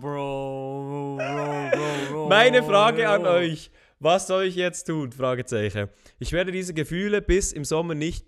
Bro, 0.00 1.16
bro, 1.18 1.70
bro, 1.70 2.12
bro. 2.12 2.28
Meine 2.28 2.62
Frage 2.62 3.08
an 3.08 3.26
euch. 3.26 3.70
Was 4.00 4.26
soll 4.26 4.44
ich 4.44 4.56
jetzt 4.56 4.84
tun? 4.84 5.12
Fragezeichen. 5.12 5.88
Ich 6.18 6.32
werde 6.32 6.52
diese 6.52 6.74
Gefühle 6.74 7.22
bis 7.22 7.52
im 7.52 7.64
Sommer 7.64 7.94
nicht. 7.94 8.26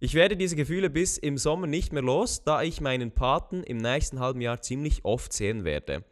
Ich 0.00 0.14
werde 0.14 0.36
diese 0.36 0.56
Gefühle 0.56 0.90
bis 0.90 1.18
im 1.18 1.38
Sommer 1.38 1.66
nicht 1.66 1.92
mehr 1.92 2.02
los, 2.02 2.42
da 2.42 2.62
ich 2.62 2.80
meinen 2.80 3.12
Paten 3.12 3.62
im 3.62 3.78
nächsten 3.78 4.18
halben 4.18 4.40
Jahr 4.40 4.60
ziemlich 4.60 5.04
oft 5.04 5.32
sehen 5.32 5.64
werde. 5.64 6.04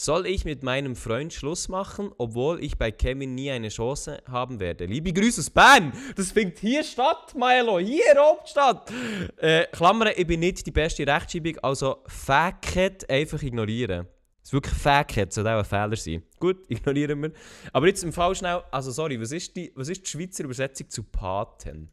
Soll 0.00 0.26
ich 0.26 0.44
mit 0.44 0.62
meinem 0.62 0.94
Freund 0.96 1.32
Schluss 1.32 1.68
machen, 1.68 2.12
obwohl 2.18 2.62
ich 2.62 2.78
bei 2.78 2.92
Kevin 2.92 3.34
nie 3.34 3.50
eine 3.50 3.68
Chance 3.68 4.22
haben 4.30 4.60
werde? 4.60 4.86
Liebe 4.86 5.12
Grüße 5.12 5.40
aus 5.40 5.50
Bern! 5.50 5.92
Das 6.16 6.32
findet 6.32 6.60
hier 6.60 6.84
statt, 6.84 7.34
Milo! 7.34 7.80
Hier 7.80 8.16
statt! 8.44 8.90
Äh, 9.36 9.66
Klammern, 9.72 10.12
ich 10.16 10.26
bin 10.26 10.40
nicht 10.40 10.64
die 10.64 10.70
beste 10.70 11.06
Rechtschreibung, 11.06 11.58
also 11.62 11.96
Facket 12.06 13.10
einfach 13.10 13.42
ignorieren. 13.42 14.06
Das 14.40 14.50
ist 14.50 14.52
wirklich 14.52 14.74
Facket, 14.74 15.32
sollte 15.32 15.50
auch 15.50 15.58
ein 15.58 15.64
Fehler 15.64 15.96
sein. 15.96 16.22
Gut, 16.38 16.64
ignorieren 16.70 17.20
wir. 17.20 17.32
Aber 17.72 17.88
jetzt 17.88 18.04
im 18.04 18.12
Fall 18.12 18.34
schnell, 18.36 18.62
also 18.70 18.92
sorry, 18.92 19.20
was 19.20 19.32
ist 19.32 19.54
die, 19.56 19.72
was 19.74 19.88
ist 19.88 20.06
die 20.06 20.10
Schweizer 20.10 20.44
Übersetzung 20.44 20.88
zu 20.88 21.02
Paten? 21.02 21.90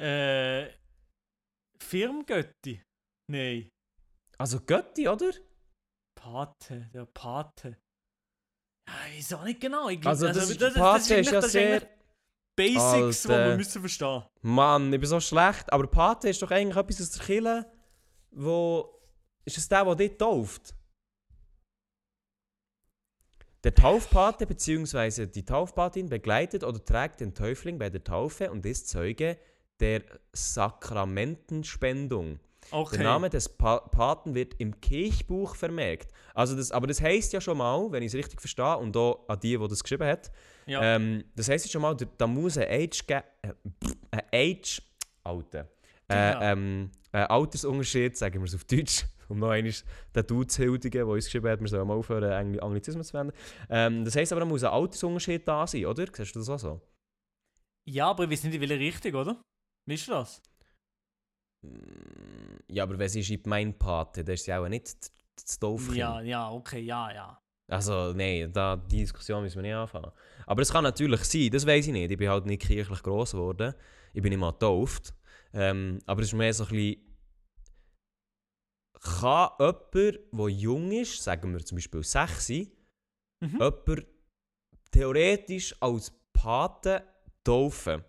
Äh. 0.00 0.70
Firmgötti? 1.82 2.82
Nein. 3.30 3.68
Also 4.38 4.60
Götti, 4.60 5.08
oder? 5.08 5.30
Pate, 6.18 6.90
der 6.92 7.06
Pate. 7.06 7.78
Ja, 8.88 8.94
ich 9.10 9.18
weiß 9.18 9.32
auch 9.34 9.44
nicht 9.44 9.60
genau. 9.60 9.88
Ich 9.88 10.00
glaub, 10.00 10.10
Also 10.12 10.26
das, 10.28 10.56
das, 10.56 10.74
Pate 10.74 11.00
ist 11.00 11.12
eigentlich- 11.12 11.26
ja 11.26 11.40
das 11.40 11.52
sehr... 11.52 11.96
Basics, 12.58 13.22
die 13.22 13.28
wir 13.28 13.56
müssen 13.56 13.80
verstehen. 13.80 14.24
Mann, 14.40 14.90
ich 14.92 14.98
bin 14.98 15.08
so 15.08 15.20
schlecht. 15.20 15.70
Aber 15.70 15.86
Pate 15.86 16.30
ist 16.30 16.40
doch 16.40 16.50
eigentlich 16.50 16.76
etwas 16.76 17.00
aus 17.02 17.10
der 17.10 17.26
Kirche, 17.26 17.72
wo... 18.30 18.98
Ist 19.44 19.58
es 19.58 19.68
der, 19.68 19.84
der 19.84 19.94
dort 20.08 20.18
tauft? 20.18 20.74
Der 23.62 23.74
Taufpate 23.74 24.46
bzw. 24.46 25.26
die 25.26 25.44
Taufpatin 25.44 26.08
begleitet 26.08 26.64
oder 26.64 26.82
trägt 26.84 27.20
den 27.20 27.34
Täufling 27.34 27.78
bei 27.78 27.90
der 27.90 28.02
Taufe 28.02 28.50
und 28.50 28.64
ist 28.64 28.88
Zeuge 28.88 29.38
der 29.80 30.02
Sakramentenspendung. 30.32 32.38
Okay. 32.72 32.96
Der 32.96 33.04
Name 33.04 33.30
des 33.30 33.48
pa 33.48 33.78
Paten 33.78 34.34
wird 34.34 34.54
im 34.58 34.80
Kirchbuch 34.80 35.54
vermerkt. 35.54 36.10
Also 36.34 36.56
das, 36.56 36.72
aber 36.72 36.88
das 36.88 37.00
heisst 37.00 37.32
ja 37.32 37.40
schon 37.40 37.58
mal, 37.58 37.92
wenn 37.92 38.02
ich 38.02 38.08
es 38.08 38.14
richtig 38.16 38.40
verstehe, 38.40 38.76
und 38.78 38.96
auch 38.96 39.24
an 39.28 39.38
die, 39.38 39.56
die 39.56 39.68
das 39.68 39.84
geschrieben 39.84 40.08
hat, 40.08 40.32
ja. 40.66 40.82
ähm, 40.96 41.22
das 41.36 41.48
heisst 41.48 41.66
ja 41.66 41.70
schon 41.70 41.82
mal, 41.82 41.94
da- 41.94 42.26
muss 42.26 42.58
ein 42.58 42.66
Age, 42.68 43.06
ge- 43.06 43.22
äh, 43.42 43.52
ein 44.10 44.22
Age, 44.32 44.82
Alter, 45.22 45.68
äh, 46.08 46.32
Genau. 46.32 46.40
ähm, 46.42 46.90
ein 47.12 47.26
Altersunterschied, 47.26 48.16
sagen 48.16 48.40
wir 48.40 48.46
es 48.46 48.54
auf 48.56 48.64
Deutsch, 48.64 49.04
um 49.28 49.38
noch 49.38 49.50
einmal 49.50 49.72
den 50.16 50.26
Dude 50.26 50.48
zu 50.48 50.64
huldigen, 50.66 50.98
der 50.98 51.06
uns 51.06 51.26
geschrieben 51.26 51.48
hat, 51.48 51.60
wir 51.60 51.68
sollen 51.68 51.86
mal 51.86 51.94
aufhören, 51.96 52.32
Angli 52.32 52.58
Anglizismen 52.58 53.04
zu 53.04 53.12
verwenden. 53.12 53.36
Ähm, 53.70 54.04
das 54.04 54.16
heisst 54.16 54.32
aber, 54.32 54.40
da 54.40 54.46
muss 54.46 54.64
ein 54.64 54.70
Altersunterschied 54.70 55.46
da 55.46 55.64
sein, 55.68 55.86
oder? 55.86 56.04
Siehst 56.12 56.34
du 56.34 56.40
das 56.40 56.48
auch 56.48 56.58
so? 56.58 56.80
ja, 57.88 58.08
aber 58.10 58.24
ich 58.24 58.30
weiß 58.30 58.42
nicht, 58.42 58.54
in 58.56 58.60
welche 58.60 58.80
Richtung, 58.80 59.14
oder? 59.14 59.40
Weißt 59.86 60.08
du 60.08 60.12
das? 60.12 60.42
Mm, 61.62 62.56
Ja, 62.68 62.82
aber 62.82 62.98
wenn 62.98 63.08
sie 63.08 63.22
schreibt 63.24 63.46
mein 63.46 63.76
Pate, 63.78 64.24
dann 64.24 64.34
ist 64.34 64.44
sie 64.44 64.52
auch 64.54 64.68
nicht 64.68 64.96
das- 65.36 65.58
Dorfkind. 65.58 65.96
Ja, 65.96 66.20
ja, 66.20 66.50
okay, 66.50 66.80
ja, 66.80 67.12
ja. 67.12 67.42
Also, 67.68 68.12
nein, 68.12 68.52
da, 68.52 68.76
die 68.76 68.98
Diskussion 68.98 69.42
müssen 69.42 69.56
wir 69.56 69.62
nicht 69.62 69.74
anfangen. 69.74 70.12
Aber 70.46 70.62
es 70.62 70.70
kann 70.72 70.84
natürlich 70.84 71.24
sein, 71.24 71.50
das 71.50 71.66
weiß 71.66 71.86
ich 71.88 71.92
nicht. 71.92 72.10
Ich 72.10 72.16
bin 72.18 72.28
halt 72.28 72.46
nicht 72.46 72.62
kirchlich 72.62 73.02
gross 73.02 73.32
geworden. 73.32 73.74
Ich 74.12 74.22
bin 74.22 74.30
nicht 74.30 74.38
mal 74.38 74.52
getauft. 74.52 75.14
Ähm, 75.52 76.00
aber 76.06 76.22
es 76.22 76.28
ist 76.28 76.34
mehr 76.34 76.54
so 76.54 76.64
ein 76.64 76.70
bisschen. 76.70 77.02
Kann 79.00 79.50
jemand, 79.58 80.32
der 80.32 80.48
jung 80.48 80.90
ist, 80.92 81.22
sagen 81.22 81.52
wir 81.52 81.64
zum 81.64 81.76
Beispiel 81.76 82.02
6, 82.02 82.48
Mhm. 83.40 83.60
jemand 83.60 84.06
theoretisch 84.90 85.74
als 85.82 86.12
Pate 86.32 87.04
taufen? 87.44 88.04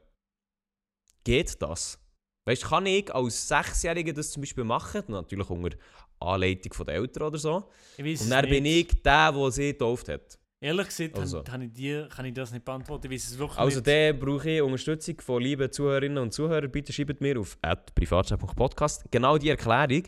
Geht 1.27 1.61
das? 1.61 1.99
Weißt 2.45 2.63
du, 2.63 2.67
kann 2.69 2.85
ich 2.85 3.13
als 3.13 3.49
Sechsjähriger 3.49 4.13
das 4.13 4.31
zum 4.31 4.39
Beispiel 4.39 4.63
machen? 4.63 5.03
Natürlich 5.09 5.49
unter 5.49 5.75
Anleitung 6.21 6.85
der 6.85 6.95
Eltern 6.95 7.23
oder 7.23 7.37
so. 7.37 7.69
Und 7.97 8.29
dann 8.29 8.45
nicht. 8.45 8.49
bin 8.49 8.65
ich 8.65 9.03
der, 9.03 9.33
der 9.33 9.51
sie 9.51 9.73
getauft 9.73 10.07
hat. 10.07 10.39
Ehrlich 10.61 10.87
gesagt, 10.87 11.19
Also. 11.19 11.43
kann, 11.43 11.63
ich 11.63 11.73
dir, 11.73 12.07
kann 12.07 12.23
ich 12.23 12.33
das 12.33 12.53
nicht 12.53 12.63
beantworten. 12.63 13.11
Weiß 13.11 13.27
es 13.27 13.37
wirklich 13.37 13.59
Also 13.59 13.81
dann 13.81 14.17
brauche 14.17 14.49
ich 14.49 14.61
Unterstützung 14.61 15.19
von 15.19 15.41
lieben 15.43 15.69
Zuhörerinnen 15.69 16.17
und 16.17 16.33
Zuhörern. 16.33 16.71
Bitte 16.71 16.93
schreibt 16.93 17.19
mir 17.19 17.37
auf 17.37 17.57
privatchat.podcast 17.93 19.11
genau 19.11 19.37
die 19.37 19.49
Erklärung. 19.49 20.03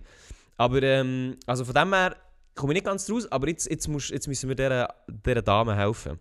Aber 0.56 0.82
ähm, 0.82 1.36
also 1.46 1.66
von 1.66 1.76
dem 1.76 1.94
her 1.94 2.16
komme 2.56 2.72
ich 2.72 2.76
nicht 2.76 2.86
ganz 2.86 3.12
raus, 3.12 3.30
aber 3.30 3.50
jetzt, 3.50 3.70
jetzt, 3.70 3.90
musst, 3.90 4.12
jetzt 4.12 4.30
müssen 4.30 4.48
wir 4.48 4.56
dieser, 4.56 4.88
dieser 5.10 5.42
Dame 5.42 5.76
helfen. 5.76 6.18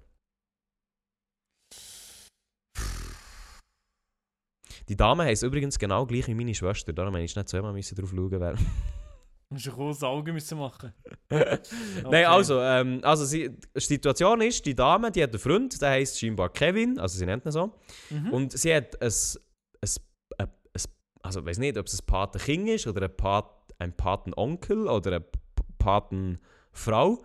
Die 4.88 4.96
Dame 4.96 5.24
heisst 5.24 5.42
übrigens 5.42 5.78
genau 5.78 6.06
gleich 6.06 6.26
wie 6.28 6.34
meine 6.34 6.54
Schwester, 6.54 6.92
darum 6.92 7.12
musste 7.12 7.24
ich 7.24 7.36
nicht 7.36 7.48
zweimal 7.48 7.72
drauf 7.72 8.10
schauen. 8.10 8.40
Wer. 8.40 8.54
Du 9.50 9.54
musst 9.54 9.66
ein 9.66 9.74
großes 9.74 10.02
Auge 10.02 10.30
müssen 10.30 10.58
machen. 10.58 10.92
Nein, 11.30 12.26
also, 12.26 12.60
ähm, 12.60 13.00
also 13.02 13.24
sie, 13.24 13.48
die 13.48 13.80
Situation 13.80 14.42
ist, 14.42 14.66
die 14.66 14.74
Dame, 14.74 15.10
die 15.10 15.22
hat 15.22 15.30
einen 15.30 15.38
Freund, 15.38 15.80
der 15.80 15.88
heisst 15.88 16.20
scheinbar 16.20 16.50
Kevin, 16.50 16.98
also 16.98 17.16
sie 17.16 17.24
nennt 17.24 17.46
ihn 17.46 17.52
so. 17.52 17.72
Mhm. 18.10 18.30
Und 18.30 18.52
sie 18.52 18.74
hat 18.74 19.00
ein, 19.00 19.08
ein, 19.08 19.88
ein, 20.36 20.44
ein 20.44 20.48
also 21.22 21.40
ich 21.40 21.46
weiß 21.46 21.58
nicht, 21.60 21.78
ob 21.78 21.86
es 21.86 21.98
ein 21.98 22.04
Patenkind 22.04 22.68
ist 22.68 22.86
oder 22.88 23.06
ein, 23.06 23.16
Pat, 23.16 23.50
ein 23.78 23.96
Patenonkel 23.96 24.86
oder 24.86 25.12
eine 25.12 25.24
Patenfrau. 25.78 27.24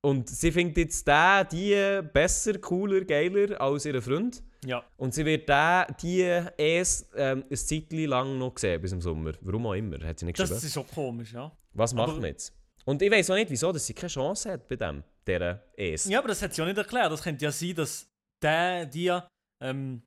Und 0.00 0.28
sie 0.28 0.50
findet 0.50 0.78
jetzt 0.78 1.06
den, 1.06 1.46
die 1.52 2.02
besser, 2.12 2.58
cooler, 2.58 3.04
geiler 3.04 3.60
als 3.60 3.86
ihren 3.86 4.02
Freund. 4.02 4.42
Ja. 4.66 4.84
Und 4.96 5.14
sie 5.14 5.24
wird 5.24 5.48
den, 5.48 5.84
die 6.02 6.20
erst 6.58 7.08
ähm, 7.14 7.44
ein 7.50 7.56
Zeitchen 7.56 8.06
lang 8.08 8.36
noch 8.38 8.58
sehen, 8.58 8.80
bis 8.82 8.92
im 8.92 9.00
Sommer. 9.00 9.32
Warum 9.40 9.66
auch 9.66 9.74
immer, 9.74 9.98
hat 10.04 10.18
sie 10.18 10.26
nicht 10.26 10.38
Das 10.38 10.48
geschrieben. 10.50 10.66
ist 10.66 10.74
schon 10.74 10.86
komisch, 10.88 11.32
ja. 11.32 11.50
Was 11.72 11.94
macht 11.94 12.08
aber- 12.10 12.20
man 12.20 12.30
jetzt? 12.30 12.52
Und 12.84 13.02
ich 13.02 13.10
weiß 13.10 13.30
auch 13.30 13.34
nicht, 13.34 13.50
wieso 13.50 13.72
dass 13.72 13.84
sie 13.86 13.94
keine 13.94 14.08
Chance 14.10 14.52
hat 14.52 14.68
bei 14.68 14.76
dem, 14.76 15.02
dieser 15.26 15.60
Es. 15.76 16.04
Ja, 16.06 16.18
aber 16.20 16.28
das 16.28 16.40
hat 16.42 16.54
sie 16.54 16.60
ja 16.62 16.66
nicht 16.66 16.78
erklärt. 16.78 17.10
Das 17.10 17.22
könnte 17.22 17.44
ja 17.44 17.50
sein, 17.52 17.74
dass 17.74 18.08
der 18.42 18.86
dir 18.86 19.26
ähm, 19.62 20.02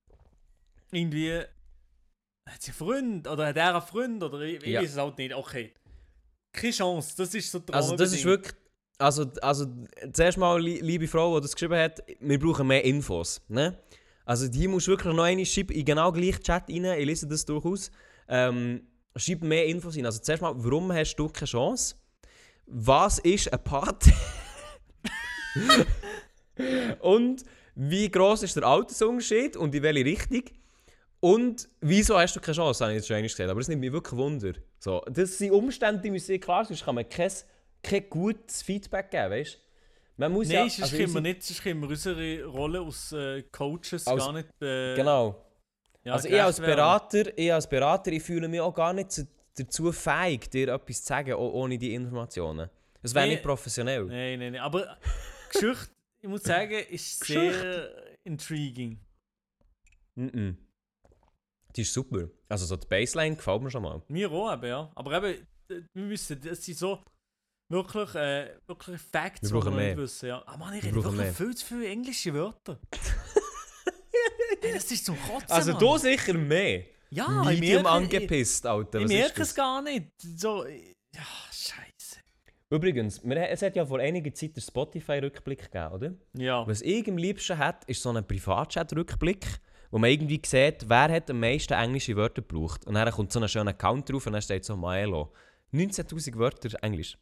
irgendwie. 0.91 1.39
Hat 2.49 2.61
sie 2.61 2.71
einen 2.71 2.77
Freund 2.77 3.27
oder 3.27 3.47
hat 3.47 3.57
er 3.57 3.73
einen 3.75 3.81
Freund 3.81 4.23
oder 4.23 4.41
ich, 4.41 4.63
Ja. 4.65 4.81
weiß 4.81 4.91
es 4.91 4.97
halt 4.97 5.17
nicht. 5.17 5.33
Okay. 5.35 5.73
Keine 6.53 6.73
Chance, 6.73 7.13
das 7.17 7.33
ist 7.35 7.51
so 7.51 7.59
die 7.59 7.71
Also 7.73 7.95
das 7.95 8.11
ist 8.13 8.25
wirklich, 8.25 8.55
also, 8.97 9.29
also 9.41 9.67
zuerst 10.13 10.37
mal, 10.37 10.59
li- 10.59 10.79
liebe 10.79 11.07
Frau, 11.07 11.37
die 11.39 11.43
das 11.43 11.53
geschrieben 11.53 11.75
hat, 11.75 12.01
wir 12.19 12.39
brauchen 12.39 12.65
mehr 12.65 12.83
Infos, 12.83 13.41
ne? 13.49 13.77
Also 14.29 14.47
die 14.47 14.67
musst 14.67 14.85
du 14.85 14.91
wirklich 14.91 15.11
noch 15.11 15.23
einmal 15.23 15.43
schreiben, 15.43 15.73
in 15.73 15.83
genau 15.83 16.11
gleich 16.11 16.39
Chat 16.41 16.69
rein, 16.69 16.85
ich 16.85 17.05
lese 17.07 17.25
das 17.25 17.45
durchaus. 17.45 17.89
Ähm, 18.27 18.83
schreib 19.15 19.41
mehr 19.41 19.65
Infos 19.65 19.97
rein. 19.97 20.05
Also 20.05 20.19
zuerst 20.19 20.43
mal, 20.43 20.53
warum 20.55 20.93
hast 20.93 21.15
du 21.15 21.27
keine 21.29 21.47
Chance? 21.47 21.95
Was 22.67 23.17
ist 23.17 23.51
ein 23.51 23.63
Pate? 23.63 24.13
und 26.99 27.43
wie 27.73 28.07
groß 28.07 28.43
ist 28.43 28.55
der 28.55 28.65
Altersunterschied 28.65 29.57
und 29.57 29.73
in 29.73 29.81
welche 29.81 30.05
Richtung? 30.05 30.43
Und 31.21 31.67
wieso 31.81 32.15
hast 32.19 32.35
du 32.35 32.39
keine 32.39 32.55
Chance, 32.55 32.83
habe 32.83 32.93
ich 32.93 32.97
jetzt 32.97 33.07
schon 33.07 33.15
einmal 33.15 33.29
gesagt. 33.29 33.49
Aber 33.49 33.59
das 33.59 33.67
nimmt 33.67 33.81
mich 33.81 33.91
wirklich 33.91 34.15
Wunder. 34.15 34.53
So, 34.77 35.01
das 35.11 35.39
sind 35.39 35.49
Umstände, 35.49 36.03
die 36.03 36.11
müssen 36.11 36.39
klar 36.39 36.65
sein, 36.65 36.75
sonst 36.75 36.85
kann 36.85 36.93
man 36.93 37.09
kein, 37.09 37.31
kein 37.81 38.07
gutes 38.07 38.61
Feedback 38.61 39.09
geben, 39.09 39.31
weißt 39.31 39.55
du? 39.55 39.68
Man 40.19 40.33
muss 40.33 40.47
Nein, 40.47 40.55
ja... 40.55 40.61
sonst 40.69 40.81
also 40.83 40.97
können 40.97 41.13
wir 41.13 41.21
nicht, 41.21 41.43
sonst 41.43 41.63
können 41.63 41.81
wir 41.81 41.89
unsere 41.89 42.43
Rolle 42.45 42.81
als 42.81 43.11
äh, 43.13 43.43
Coaches 43.43 44.05
Als- 44.05 44.23
gar 44.25 44.33
nicht. 44.33 44.49
Äh, 44.61 44.95
Genau. 44.95 45.45
ja, 46.03 46.13
also 46.13 46.27
ich 46.27 46.41
als. 46.41 46.59
Berater, 46.59 47.37
ich 47.37 47.53
als 47.53 47.67
Berater, 47.67 48.11
ich 48.11 48.21
fühle 48.23 48.47
mich 48.49 48.59
auch 48.59 48.73
gar 48.73 48.91
nicht 48.93 49.11
zu, 49.11 49.27
dazu 49.57 49.91
fähig, 49.93 50.49
dir 50.49 50.67
etwas 50.73 51.01
zu 51.01 51.07
sagen, 51.07 51.33
o- 51.33 51.51
ohne 51.61 51.77
die 51.77 51.93
Informationen. 51.93 52.69
Es 53.01 53.15
wäre 53.15 53.27
Nee. 53.27 53.33
nicht 53.35 53.43
professionell. 53.43 54.03
Nein, 54.05 54.39
nein, 54.39 54.51
nein. 54.53 54.61
Aber 54.61 54.97
Geschichte, 55.53 55.87
ich 56.21 56.27
muss 56.27 56.43
sagen, 56.43 56.77
ist 56.89 57.19
sehr 57.25 57.89
intriguing. 58.25 58.99
Mhm. 60.15 60.57
Die 61.75 61.81
ist 61.81 61.93
super. 61.93 62.27
Also 62.49 62.65
so 62.65 62.75
die 62.75 62.87
Baseline 62.87 63.37
gefällt 63.37 63.61
mir 63.61 63.71
schon 63.71 63.83
mal. 63.83 64.01
Mir 64.09 64.29
auch 64.31 64.51
eben, 64.53 64.65
ja. 64.65 64.91
Aber 64.95 65.13
eben, 65.23 65.47
äh, 65.69 65.81
wir 65.93 66.03
müssen, 66.03 66.41
das 66.41 66.61
sind 66.65 66.77
so 66.77 66.99
Wirklich, 67.69 68.15
äh, 68.15 68.49
wirklich 68.65 68.99
Facts, 68.99 69.47
die 69.49 69.53
wir 69.53 69.69
nicht 69.71 69.97
wissen. 69.97 70.27
Ja. 70.29 70.43
Ah 70.45 70.57
Mann, 70.57 70.73
ich 70.73 70.83
rede 70.83 70.95
wirklich 70.95 71.15
mehr. 71.15 71.33
viel 71.33 71.55
zu 71.55 71.65
viele 71.65 71.87
englische 71.87 72.33
Wörter. 72.33 72.79
hey, 74.61 74.73
das 74.73 74.91
ist 74.91 75.05
zum 75.05 75.15
Kotzen, 75.21 75.51
Also 75.51 75.71
Mann. 75.71 75.79
du 75.79 75.97
sicher 75.97 76.33
mehr. 76.33 76.83
ja, 77.11 77.41
ich 77.51 77.59
Medium 77.59 77.83
merke, 77.83 77.89
angepisst, 77.89 78.65
Alter. 78.65 78.99
Ich, 78.99 79.05
Was 79.05 79.11
ich 79.11 79.17
merke 79.19 79.41
es 79.43 79.55
gar 79.55 79.81
nicht. 79.83 80.07
So, 80.19 80.65
ja, 80.65 81.21
scheiße. 81.51 82.19
Übrigens, 82.71 83.23
wir, 83.23 83.49
es 83.49 83.61
hat 83.61 83.75
ja 83.75 83.85
vor 83.85 83.99
einiger 83.99 84.33
Zeit 84.33 84.55
den 84.55 84.61
Spotify-Rückblick 84.61 85.71
gegeben, 85.71 85.93
oder? 85.93 86.13
Ja. 86.33 86.67
Was 86.67 86.81
ich 86.81 87.07
am 87.07 87.17
liebsten 87.17 87.57
hat, 87.57 87.83
ist 87.85 88.01
so 88.01 88.11
ein 88.11 88.25
Privatchat-Rückblick, 88.25 89.45
wo 89.91 89.97
man 89.99 90.09
irgendwie 90.09 90.41
sieht, 90.43 90.89
wer 90.89 91.09
hat 91.11 91.29
am 91.29 91.39
meisten 91.39 91.73
englische 91.73 92.15
Wörter 92.15 92.41
gebraucht. 92.41 92.85
Und 92.87 92.95
dann 92.95 93.11
kommt 93.11 93.31
so 93.31 93.39
ein 93.39 93.47
schöner 93.47 93.73
Count 93.73 94.09
drauf 94.11 94.25
und 94.25 94.33
dann 94.33 94.41
steht 94.41 94.65
so 94.65 94.75
Maelo. 94.75 95.31
19'000 95.71 96.35
Wörter 96.37 96.69
Englisch. 96.83 97.15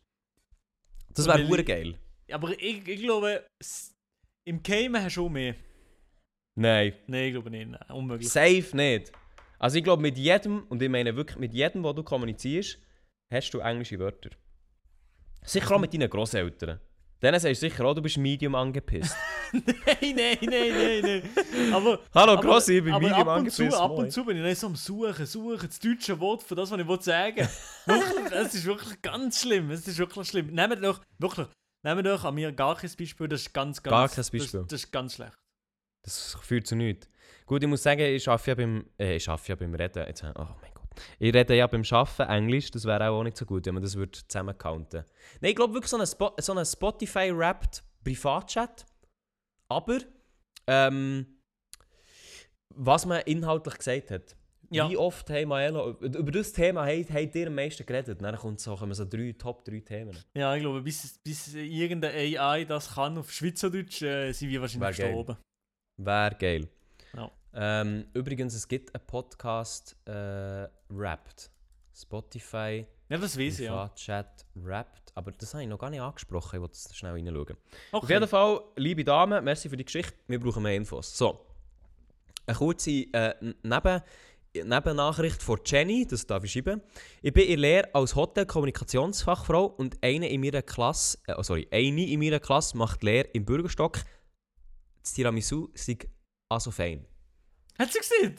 Das 1.17 1.27
wäre 1.27 1.59
ich- 1.59 1.65
geil. 1.65 1.95
Aber 2.31 2.51
ich, 2.59 2.87
ich 2.87 3.01
glaube, 3.01 3.45
im 4.45 4.61
Game 4.63 4.95
hast 5.01 5.15
du 5.17 5.25
auch 5.25 5.29
mehr. 5.29 5.55
Nein, 6.55 6.93
Nein, 7.07 7.25
ich 7.25 7.31
glaube 7.33 7.49
nicht. 7.51 7.69
Nein, 7.69 7.81
unmöglich. 7.91 8.29
safe 8.29 8.75
nicht. 8.75 9.11
Also 9.59 9.77
ich 9.77 9.83
glaube, 9.83 10.01
mit 10.01 10.17
jedem, 10.17 10.63
und 10.69 10.81
ich 10.81 10.89
meine 10.89 11.15
wirklich 11.15 11.37
mit 11.37 11.53
jedem, 11.53 11.83
wo 11.83 11.93
du 11.93 12.03
kommunizierst, 12.03 12.79
hast 13.31 13.51
du 13.51 13.59
englische 13.59 13.97
Wörter. 13.99 14.29
Sicher 15.43 15.75
auch 15.75 15.79
mit 15.79 15.93
deinen 15.93 16.09
Grosseltern. 16.09 16.79
Denen 17.21 17.39
sagst 17.39 17.63
du 17.63 17.69
sicher 17.69 17.83
auch, 17.85 17.95
du 17.95 18.01
bist 18.01 18.17
medium 18.17 18.53
angepisst. 18.53 19.15
nein, 19.51 19.63
nein, 20.15 20.37
nein, 20.41 21.01
nein, 21.01 21.01
nein. 21.01 21.73
Aber, 21.73 21.99
Hallo 22.13 22.39
Grossi, 22.39 22.77
ich 22.77 22.83
bin 22.83 22.93
aber 22.93 23.07
medium 23.07 23.27
ab 23.27 23.37
und 23.39 23.51
zu, 23.51 23.63
angepisst. 23.63 23.81
ab 23.81 23.91
und 23.91 24.11
zu 24.11 24.25
bin 24.25 24.37
ich 24.37 24.43
dann 24.43 24.55
so 24.55 24.67
am 24.67 24.75
Suchen, 24.75 25.25
Suchen, 25.25 25.67
das 25.67 25.79
deutsche 25.79 26.19
Wort 26.19 26.43
für 26.43 26.53
das, 26.55 26.69
was 26.69 26.79
ich 26.79 27.03
sagen 27.03 27.47
Wirklich, 27.85 28.31
es 28.31 28.53
ist 28.53 28.65
wirklich 28.65 29.01
ganz 29.01 29.41
schlimm. 29.41 29.71
Es 29.71 29.87
ist 29.87 29.97
wirklich 29.97 30.27
schlimm. 30.27 30.47
Nehmt 30.47 30.83
doch, 30.83 31.01
wirklich, 31.17 31.47
nehmt 31.83 32.05
doch 32.05 32.23
an 32.23 32.35
mir 32.35 32.51
gar 32.51 32.75
kein 32.75 32.91
Beispiel, 32.97 33.27
das 33.27 33.41
ist 33.41 33.53
ganz, 33.53 33.81
ganz... 33.81 33.91
Gar 33.91 34.09
kein 34.09 34.17
Beispiel. 34.17 34.61
Das, 34.61 34.67
das 34.67 34.83
ist 34.83 34.91
ganz 34.91 35.15
schlecht. 35.15 35.33
Das 36.03 36.37
führt 36.41 36.67
zu 36.67 36.75
nichts. 36.75 37.09
Gut, 37.47 37.63
ich 37.63 37.69
muss 37.69 37.81
sagen, 37.81 38.01
ich 38.01 38.27
arbeite 38.27 38.51
ja 38.51 38.55
beim, 38.55 38.85
äh, 38.99 39.15
ich 39.15 39.27
arbeite 39.27 39.49
ja 39.49 39.55
beim 39.55 39.73
Reden. 39.73 40.05
Jetzt, 40.05 40.23
oh 40.23 40.27
mein 40.61 40.71
Gott. 40.73 40.76
Ich 41.19 41.33
rede 41.33 41.55
ja 41.55 41.67
beim 41.67 41.83
Arbeiten 41.89 42.29
Englisch, 42.29 42.71
das 42.71 42.85
wäre 42.85 43.09
auch 43.09 43.23
nicht 43.23 43.37
so 43.37 43.45
gut, 43.45 43.65
wenn 43.65 43.73
man 43.73 43.83
das 43.83 43.95
würde 43.95 44.11
zusammencounten 44.11 45.03
Nein, 45.41 45.51
ich 45.51 45.55
glaube 45.55 45.73
wirklich 45.73 45.89
so 45.89 45.97
ein, 45.97 46.07
Spo 46.07 46.31
so 46.39 46.53
ein 46.53 46.65
Spotify-Rapped 46.65 47.83
Privatchat. 48.03 48.85
Aber, 49.69 49.99
ähm, 50.65 51.25
was 52.69 53.05
man 53.05 53.21
inhaltlich 53.21 53.77
gesagt 53.77 54.11
hat. 54.11 54.35
Ja. 54.69 54.89
Wie 54.89 54.97
oft 54.97 55.29
haben 55.29 55.49
Maelo, 55.49 55.91
über 56.01 56.31
das 56.31 56.51
Thema 56.51 56.85
habt 56.85 57.09
habt 57.09 57.35
ihr 57.35 57.47
am 57.47 57.55
meisten 57.55 57.85
geredet? 57.85 58.21
Dann 58.21 58.35
kommt 58.35 58.59
so, 58.59 58.75
kommen 58.75 58.93
so 58.93 59.05
drei, 59.05 59.33
Top 59.37 59.63
3 59.63 59.79
Themen. 59.79 60.17
Ja, 60.33 60.53
ich 60.55 60.61
glaube, 60.61 60.81
bis, 60.81 61.19
bis 61.19 61.53
irgendeine 61.53 62.13
AI 62.13 62.65
das 62.65 62.93
kann 62.93 63.17
auf 63.17 63.31
Schweizerdeutsch, 63.31 64.01
äh, 64.01 64.31
sind 64.33 64.49
wir 64.49 64.59
wahrscheinlich 64.59 64.97
Wär 64.97 65.07
gestorben. 65.07 65.37
Wäre 65.97 66.35
geil. 66.35 66.67
Ja. 67.15 67.31
Ähm, 67.59 68.05
übrigens, 68.13 68.53
es 68.53 68.67
gibt 68.67 68.93
einen 68.93 69.05
Podcast 69.07 69.95
äh, 70.05 70.67
Wrapped. 70.89 71.49
Spotify, 71.99 72.85
Ja, 73.09 73.17
das 73.17 73.35
weiß 73.35 73.57
ich, 73.59 73.65
ja. 73.65 73.71
Privatchat 73.71 74.45
Wrapped. 74.53 75.11
Aber 75.15 75.31
das 75.31 75.55
habe 75.55 75.63
ich 75.63 75.69
noch 75.69 75.79
gar 75.79 75.89
nicht 75.89 75.99
angesprochen. 75.99 76.57
Ich 76.57 76.61
wollte 76.61 76.73
das 76.73 76.95
schnell 76.95 77.13
reinschauen. 77.13 77.57
Auf 77.91 78.03
Okay. 78.03 78.13
jeden 78.13 78.27
Fall, 78.27 78.61
liebe 78.75 79.03
Damen, 79.03 79.43
merci 79.43 79.67
für 79.67 79.77
die 79.77 79.83
Geschichte. 79.85 80.13
Wir 80.27 80.39
brauchen 80.39 80.61
mehr 80.61 80.75
Infos. 80.75 81.17
So, 81.17 81.43
eine 82.45 82.55
kurze 82.55 82.91
äh, 82.91 83.33
Neben 83.63 84.01
Nebennachricht 84.53 85.41
von 85.41 85.59
Jenny, 85.65 86.05
das 86.05 86.27
darf 86.27 86.43
ich 86.43 86.51
schreiben. 86.51 86.81
Ich 87.23 87.33
bin 87.33 87.47
in 87.47 87.59
Lehre 87.59 87.89
als 87.95 88.15
Hotelkommunikationsfachfrau 88.15 89.65
und 89.65 89.97
eine 90.03 90.29
in 90.29 90.41
meiner 90.41 90.61
Klasse, 90.61 91.17
äh, 91.25 91.33
oh, 91.35 91.41
sorry, 91.41 91.67
eine 91.71 92.07
in 92.07 92.19
meiner 92.19 92.39
Klasse 92.39 92.77
macht 92.77 93.01
Lehre 93.01 93.27
im 93.33 93.43
Bürgerstock. 93.43 94.01
Das 95.01 95.13
Tiramisu 95.13 95.69
sei 95.73 95.97
also 96.47 96.69
fein. 96.69 97.06
Hat 97.79 97.91
sie 97.91 97.99
gesehen? 97.99 98.35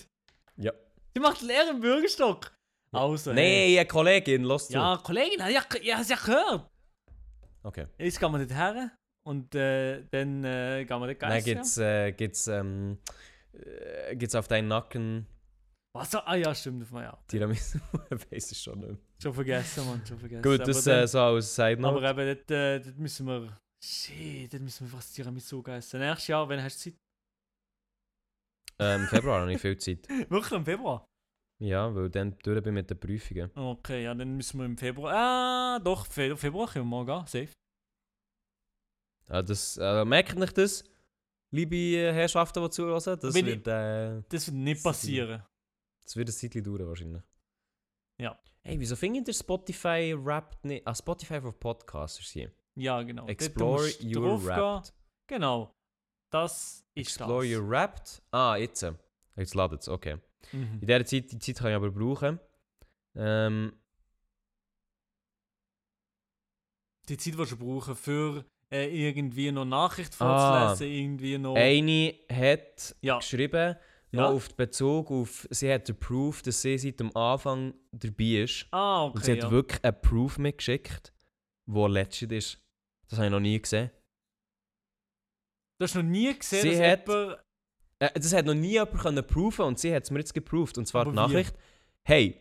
Ja. 0.57 0.73
Sie 1.15 1.21
macht 1.21 1.43
Lehre 1.43 1.71
im 1.71 1.81
Bürgerstock. 1.81 2.53
Also, 2.93 3.33
Nein, 3.33 3.77
eine 3.79 3.87
Kollegin, 3.87 4.45
los 4.45 4.67
zu. 4.69 4.73
Ja, 4.75 4.97
Kollegin, 5.03 5.39
ja, 5.41 5.63
ja, 5.83 5.97
hast 5.99 6.11
ja 6.11 6.17
gehört. 6.17 6.71
Okay. 7.63 7.87
Jetzt 7.99 8.19
gehen 8.19 8.33
wir 8.33 8.39
dort 8.39 8.55
her 8.55 8.93
und 9.27 9.55
äh, 9.55 10.05
dann 10.11 10.43
äh, 10.45 10.85
gehen 10.87 11.01
wir 11.01 11.07
dort 11.07 11.23
Dann 11.23 11.33
essen. 11.33 11.45
gibt's, 11.45 11.77
äh, 11.79 12.13
gibt's, 12.13 12.47
ähm, 12.49 12.99
äh, 13.53 14.17
gibt's 14.17 14.35
auf 14.35 14.49
deinen 14.49 14.69
Nacken 14.69 15.27
Was? 15.93 16.15
Ah 16.15 16.35
ja, 16.37 16.55
stimmt. 16.55 16.85
auf 16.85 16.93
Ja. 16.99 17.19
Tiramisu. 17.27 17.79
ich 18.11 18.33
weiß 18.33 18.53
es 18.53 18.63
schon 18.63 18.79
nicht. 18.79 18.89
mehr. 18.89 18.99
Schon 19.23 19.35
vergessen, 19.35 19.87
Mann, 19.87 20.07
schon 20.07 20.19
vergessen. 20.19 20.43
Gut, 20.43 20.61
aber 20.61 20.65
das 20.73 20.85
dann, 20.85 21.03
äh, 21.03 21.07
so 21.09 21.21
als 21.21 21.55
Side 21.55 21.81
Note. 21.83 22.09
Aber 22.09 22.23
eben, 22.23 22.37
dort, 22.37 22.51
äh, 22.51 22.81
dort 22.81 22.99
müssen 22.99 23.27
wir... 23.27 23.59
Shit, 23.85 24.53
dort 24.53 24.63
müssen 24.63 24.87
wir 24.91 24.97
fast 24.97 25.15
Tiramisu 25.15 25.63
essen. 25.67 26.01
Nächstes 26.01 26.29
Jahr, 26.29 26.49
wenn 26.49 26.63
hast 26.63 26.85
du 26.87 26.91
Zeit? 26.91 26.99
Ähm, 28.81 29.07
Februar 29.09 29.41
habe 29.41 29.53
ich 29.53 29.61
viel 29.61 29.77
Zeit. 29.77 30.09
Wirklich 30.31 30.53
im 30.53 30.65
Februar? 30.65 31.05
Ja, 31.61 31.93
weil 31.95 32.09
dann 32.11 32.37
durch 32.45 32.63
bin 32.63 32.75
mit 32.75 32.89
den 32.89 32.99
Prüfungen. 33.01 33.51
Okay, 33.57 34.05
ja, 34.05 34.15
dann 34.15 34.37
müssen 34.37 34.59
wir 34.59 34.67
im 34.67 34.77
Februar... 34.79 35.13
Ah, 35.15 35.79
doch, 35.81 36.07
Fe 36.07 36.37
Februar 36.37 36.69
können 36.69 36.89
wir 36.89 37.05
mal 37.05 37.07
gehen, 37.07 37.27
safe. 37.27 37.53
Ja, 39.29 39.43
das, 39.43 39.77
äh, 39.77 40.05
merkt 40.05 40.39
nicht 40.39 40.57
das, 40.57 40.85
liebe 41.51 41.77
Herrschaften, 42.15 42.63
die 42.63 42.71
zuhören? 42.71 43.19
Das 43.21 43.35
Bin 43.35 43.47
wird, 43.47 43.67
äh, 43.67 44.23
Das 44.29 44.47
wird 44.47 44.57
nicht 44.57 44.79
Sie- 44.79 44.83
passieren. 44.85 45.43
das 46.05 46.17
wird 46.17 46.29
ein 46.29 46.33
Zeitchen 46.33 46.63
dauern 46.65 46.87
wahrscheinlich. 46.87 47.23
Ja. 48.21 48.39
Hey, 48.63 48.79
wieso 48.79 48.97
findet 48.97 49.29
ihr 49.29 49.35
Spotify 49.35 50.15
Wrapped 50.17 50.65
nicht? 50.65 50.87
Ah, 50.87 50.95
Spotify 50.95 51.41
for 51.41 51.53
Podcasters 51.59 52.31
hier. 52.31 52.53
Ja, 52.77 53.03
genau. 53.03 53.27
Explore 53.27 53.91
your. 54.05 54.45
Wrapped. 54.45 54.95
Genau. 55.27 55.75
Das 56.31 56.85
ist 56.95 57.07
Explore 57.19 57.47
das. 57.49 57.57
your 57.59 57.69
Wrapped. 57.71 58.23
Ah, 58.31 58.57
jetzt. 58.57 58.85
Jetzt 59.37 59.55
ladet 59.55 59.81
es, 59.83 59.89
okay. 59.89 60.17
Mhm. 60.53 60.79
In 60.81 60.87
dieser 60.87 61.05
Zeit, 61.05 61.33
die 61.33 61.39
Zeit 61.39 61.57
kann 61.59 61.71
ich 61.71 61.77
aber 61.77 61.91
brauchen. 61.91 62.39
Ähm, 63.15 63.73
Die 67.09 67.17
Zeit, 67.17 67.35
die 67.35 67.45
du 67.45 67.57
brauchen 67.57 67.97
für 67.97 68.45
äh, 68.71 69.09
irgendwie 69.09 69.51
noch 69.51 69.65
Nachricht 69.65 70.15
Ah. 70.21 70.75
vorzulesen, 70.75 70.95
irgendwie 70.95 71.39
noch... 71.39 71.55
eine 71.57 72.15
hat 72.31 72.95
Ja. 73.01 73.17
geschrieben, 73.19 73.77
Ja. 74.11 74.23
noch 74.23 74.31
auf 74.35 74.55
Bezug 74.55 75.11
auf, 75.11 75.47
sie 75.51 75.73
hat 75.73 75.89
den 75.89 75.99
Proof, 75.99 76.43
dass 76.43 76.61
sie 76.61 76.77
seit 76.77 77.01
dem 77.01 77.15
Anfang 77.17 77.73
dabei 77.93 78.43
ist. 78.43 78.67
Ah, 78.73 79.05
Und 79.05 79.25
sie 79.25 79.33
okay, 79.33 79.41
hat 79.41 79.45
ja. 79.45 79.51
wirklich 79.51 79.83
einen 79.85 80.01
Proof 80.03 80.37
mitgeschickt, 80.39 81.15
der 81.67 81.89
legit 81.89 82.33
ist. 82.33 82.59
Das 83.09 83.19
habe 83.19 83.27
ich 83.29 83.33
noch 83.33 83.41
nie 83.41 83.59
gesehen. 83.61 83.91
Du 85.79 85.85
hast 85.85 85.95
noch 85.95 86.03
nie 86.03 86.37
gesehen, 86.37 86.63
Sie 86.63 86.71
dass 86.71 86.81
hat- 86.81 87.09
jemand... 87.09 87.39
Äh, 88.01 88.11
das 88.21 88.33
hat 88.33 88.47
noch 88.47 88.55
nie 88.55 88.73
jemand 88.73 88.99
können 88.99 89.27
proven 89.27 89.65
und 89.65 89.79
sie 89.79 89.93
hat 89.95 90.05
es 90.05 90.11
mir 90.11 90.19
jetzt 90.21 90.35
geproved. 90.35 90.79
Und 90.79 90.87
zwar 90.87 91.03
Aber 91.03 91.11
die 91.13 91.17
wie? 91.17 91.21
Nachricht: 91.21 91.55
Hey, 92.05 92.41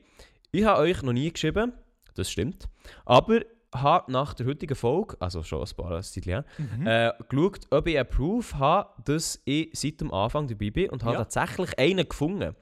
ich 0.52 0.64
habe 0.66 0.82
euch 0.82 1.02
noch 1.02 1.14
nie 1.14 1.32
geschrieben, 1.32 1.74
das 2.16 2.30
stimmt, 2.32 2.68
aber 3.06 3.42
habe 3.74 4.12
nach 4.12 4.34
der 4.34 4.46
heutigen 4.46 4.76
Folge, 4.76 5.18
also 5.20 5.44
schon 5.44 5.62
ein 5.68 5.76
paar 5.76 6.02
Zeit 6.02 6.26
her, 6.26 6.46
Mhm. 6.58 6.88
äh, 6.88 7.12
geschaut, 7.28 7.68
ob 7.72 7.86
ich 7.88 7.98
einen 7.98 8.08
Proof 8.10 8.54
habe, 8.56 9.02
dass 9.04 9.42
ich 9.46 9.70
seit 9.74 10.00
dem 10.00 10.12
Anfang 10.14 10.48
dabei 10.48 10.70
bin 10.70 10.90
und 10.90 11.04
habe 11.04 11.16
Ja. 11.16 11.26
tatsächlich 11.26 11.78
einen 11.78 12.08
gefunden. 12.08 12.56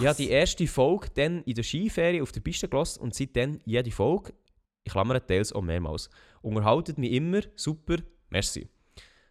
Ich 0.00 0.06
habe 0.06 0.16
die 0.16 0.28
erste 0.28 0.66
Folge 0.66 1.08
dann 1.14 1.42
in 1.44 1.54
der 1.54 1.62
Skiferie 1.62 2.20
auf 2.20 2.32
der 2.32 2.40
Piste 2.40 2.68
gelassen 2.68 3.00
und 3.00 3.14
seitdem 3.14 3.60
jede 3.64 3.90
Folge, 3.90 4.34
ich 4.84 4.92
klammere 4.92 5.24
teils 5.24 5.52
auch 5.52 5.62
mehrmals, 5.62 6.10
unterhaltet 6.42 6.98
mich 6.98 7.12
immer, 7.12 7.40
super, 7.56 7.96
merci. 8.28 8.68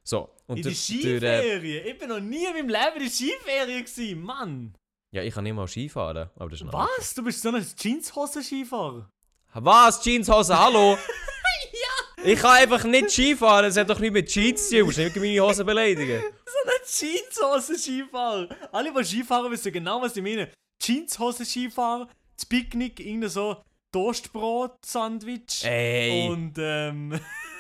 So, 0.10 0.28
und 0.48 0.58
in 0.58 0.63
der 0.63 0.72
Skiferien? 0.72 1.86
Ich 1.86 1.95
bin 2.00 2.10
noch 2.10 2.19
nie 2.19 2.43
in 2.43 2.54
meinem 2.54 2.69
Leben 2.69 2.95
in 2.95 3.04
der 3.04 3.12
Skiferien 3.12 3.86
gewesen, 3.86 4.24
Mann! 4.24 4.76
Ja, 5.12 5.22
ich 5.22 5.32
kann 5.32 5.43
nicht 5.43 5.54
mal 5.54 5.67
Skifahren, 5.67 6.32
aber 6.36 6.50
das 6.50 6.62
ist 6.62 6.74
Was? 6.74 7.13
Du 7.13 7.24
bist 7.24 7.43
so 7.43 7.50
ein 7.50 7.63
Jeanshosen-Skifahrer? 7.78 9.08
Was? 9.54 10.02
Jeanshose? 10.02 10.58
Hallo? 10.58 10.98
ja! 11.74 12.24
Ich 12.24 12.39
kann 12.39 12.58
einfach 12.58 12.84
nicht 12.86 13.12
Skifahren, 13.12 13.65
es 13.65 13.78
hat 13.78 13.88
doch 13.88 14.00
nicht 14.00 14.12
mit 14.12 14.28
Jeans 14.28 14.69
zu 14.69 14.69
tun, 14.69 14.80
du 14.80 14.86
musst 14.86 14.98
nicht 14.98 15.15
meine 15.15 15.41
Hosen 15.41 15.65
beleidigen. 15.67 16.24
So 16.43 17.06
ein 17.06 17.12
Jeanshosen-Skifahrer! 17.12 18.50
Alle, 18.72 18.91
die 18.91 19.04
Skifahren, 19.04 19.52
wissen 19.52 19.72
genau, 19.72 20.02
was 20.02 20.17
ich 20.17 20.24
meine. 20.24 20.50
Jeanshosen-Skifahrer, 20.82 22.08
das 22.36 22.48
Picknick, 22.48 23.00
irgendein 23.00 23.30
so 23.30 23.62
Toastbrot-Sandwich 23.91 25.63
Ey, 25.65 26.28
und 26.28 26.56
ähm... 26.58 27.19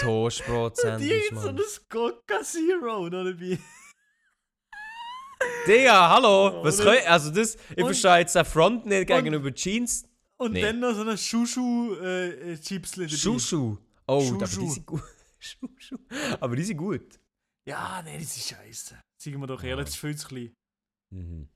Toastbrot-Sandwich, 0.00 1.28
Die 1.30 1.34
so 1.36 1.48
ein 1.48 1.60
Coca 1.88 2.42
Zero 2.42 3.08
noch 3.08 3.24
dabei. 3.24 3.58
Digga, 5.66 6.08
hallo? 6.10 6.62
Was 6.64 6.80
Oder- 6.80 6.94
könnt, 6.96 7.06
also 7.10 7.30
das, 7.30 7.56
ich 7.76 7.84
verstehe 7.84 8.18
jetzt 8.18 8.34
den 8.34 8.44
Front 8.44 8.86
nicht 8.86 9.06
gegenüber 9.06 9.52
Jeans. 9.52 10.04
Und 10.36 10.52
Nee. 10.52 10.62
dann 10.62 10.80
noch 10.80 10.92
so 10.94 11.02
ein 11.02 11.16
Schuschu-Chipsle 11.16 13.06
dabei. 13.06 13.16
Schuschu. 13.16 13.76
Oh, 14.08 14.18
aber 14.28 14.46
die 14.46 14.52
Schuschu. 14.52 14.70
sind 14.70 14.86
gut. 14.86 15.02
Schuschu. 15.38 15.96
Aber 16.40 16.56
die 16.56 16.64
sind 16.64 16.76
gut. 16.76 17.20
Ja, 17.64 18.02
nee, 18.04 18.18
das 18.18 18.36
ist 18.36 18.48
scheiße. 18.48 18.96
Sagen 19.18 19.40
wir 19.40 19.46
doch 19.46 19.62
ehrlich, 19.62 19.84
das 19.84 19.94
ist 19.94 20.00
viel 20.00 20.16
zu 20.16 20.26
klein. 20.26 20.52
Mhm. 21.10 21.48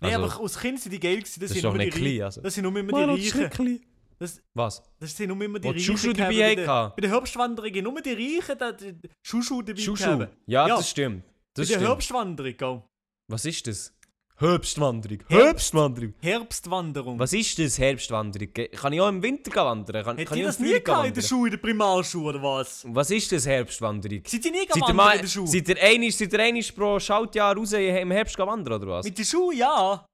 Nee, 0.00 0.14
Also, 0.14 0.24
aber 0.32 0.40
als 0.42 0.58
Kind 0.58 0.80
sind 0.80 0.92
die 0.92 1.00
geil 1.00 1.16
gewesen. 1.18 1.40
Das, 1.40 1.48
das 1.48 1.48
sind 1.50 1.56
ist 1.58 1.64
doch 1.64 1.72
die 1.72 1.78
nicht 1.78 1.96
klein, 1.96 2.22
also. 2.22 2.40
Das 2.40 2.54
sind 2.54 2.62
nur 2.62 2.76
immer 2.76 3.16
die 3.16 3.28
Reichen. 3.30 3.80
Das, 4.20 4.38
Was? 4.52 4.82
das 4.98 5.16
sind 5.16 5.28
nur 5.28 5.40
immer 5.42 5.58
die 5.58 5.68
Reichen. 5.68 5.80
Schuschu 5.80 6.12
dabei 6.12 6.28
bei, 6.28 6.54
der, 6.54 6.92
bei 6.94 7.00
der 7.00 7.10
Herbstwanderung 7.10 7.72
nur 7.82 8.02
die 8.02 8.12
Reichen 8.12 8.58
die, 8.78 8.92
die, 8.92 9.08
Schuschu 9.22 9.62
dabei 9.62 9.80
Schuschu. 9.80 10.26
Ja, 10.46 10.68
Ja. 10.68 10.76
das 10.76 10.90
stimmt. 10.90 11.24
Bei 11.24 11.32
Das 11.54 11.68
der 11.68 11.74
stimmt. 11.76 11.88
Herbstwanderung, 11.88 12.56
gell? 12.56 12.82
Was 13.28 13.44
ist 13.46 13.66
das? 13.66 13.94
Herbstwanderung. 14.36 15.18
Herbst- 15.28 15.30
Herbstwanderung. 15.30 16.14
Herbstwanderung. 16.20 17.18
Was 17.18 17.32
ist 17.32 17.58
das, 17.58 17.78
Herbstwanderung? 17.78 18.48
Kann 18.72 18.92
ich 18.92 19.00
auch 19.00 19.08
im 19.08 19.22
Winter 19.22 19.54
wandern? 19.64 20.02
Kann, 20.04 20.16
Hättet 20.16 20.28
kann 20.28 20.38
ich 20.38 20.44
das 20.44 20.58
nie 20.58 20.80
gehabt 20.80 21.08
in 21.08 21.14
der? 21.14 21.22
Schule, 21.22 21.46
in 21.48 21.50
der 21.52 21.58
Primarschule 21.58 22.24
oder 22.28 22.42
was? 22.42 22.84
Was 22.88 23.10
ist 23.10 23.32
das, 23.32 23.46
Herbstwanderung? 23.46 24.22
Seid 24.26 24.44
ihr 24.44 24.50
nie 24.52 24.66
gewandert 24.66 24.94
mal, 24.96 25.14
in 25.16 25.20
der 25.22 25.28
Schule? 25.28 25.46
seid 25.46 25.68
ihr 25.68 25.82
einig, 25.82 26.16
seid 26.16 26.32
ihr 26.32 26.40
einig 26.40 26.74
pro 26.74 26.98
Schaltjahr 27.00 27.54
raus 27.56 27.72
im 27.72 28.10
Herbst 28.10 28.38
wandern, 28.38 28.74
oder 28.82 28.86
was? 28.92 29.04
Mit 29.06 29.16
der 29.18 29.24
Schule, 29.24 29.56
ja. 29.56 30.06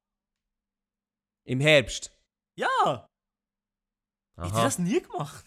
Im 1.44 1.60
Herbst? 1.60 2.12
Ja. 2.58 3.08
Habt 4.38 4.52
ihr 4.52 4.56
Aha. 4.56 4.64
das 4.64 4.78
nie 4.78 5.00
gemacht? 5.00 5.46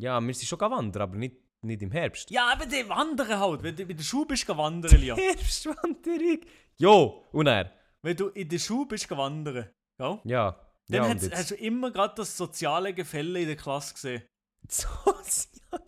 Ja, 0.00 0.20
wir 0.20 0.34
sind 0.34 0.46
schon 0.46 0.58
gehen 0.58 0.70
wandern, 0.70 1.02
aber 1.02 1.16
nicht, 1.16 1.36
nicht 1.62 1.82
im 1.82 1.90
Herbst. 1.90 2.30
Ja, 2.30 2.52
aber 2.52 2.66
die 2.66 2.88
Wandern 2.88 3.38
halt. 3.38 3.62
Wenn 3.62 3.74
du 3.74 3.82
in 3.82 3.96
der 3.96 4.04
Schule 4.04 4.26
bist, 4.26 4.46
geh 4.46 4.56
wandern, 4.56 5.02
ja. 5.02 5.16
Herbstwanderung? 5.16 6.40
Jo, 6.76 7.24
und 7.32 7.46
er? 7.48 7.72
Wenn 8.02 8.16
du 8.16 8.28
in 8.28 8.48
der 8.48 8.58
Schule 8.58 8.86
bist, 8.86 9.08
geh 9.08 9.16
wandern. 9.16 9.68
Gell? 9.98 10.20
Ja. 10.24 10.60
Dann 10.88 11.02
ja, 11.02 11.14
hast, 11.14 11.32
hast 11.34 11.50
du 11.50 11.54
immer 11.56 11.90
gerade 11.90 12.14
das 12.16 12.36
soziale 12.36 12.94
Gefälle 12.94 13.40
in 13.40 13.48
der 13.48 13.56
Klasse 13.56 13.94
gesehen. 13.94 14.22
Sozial. 14.68 15.82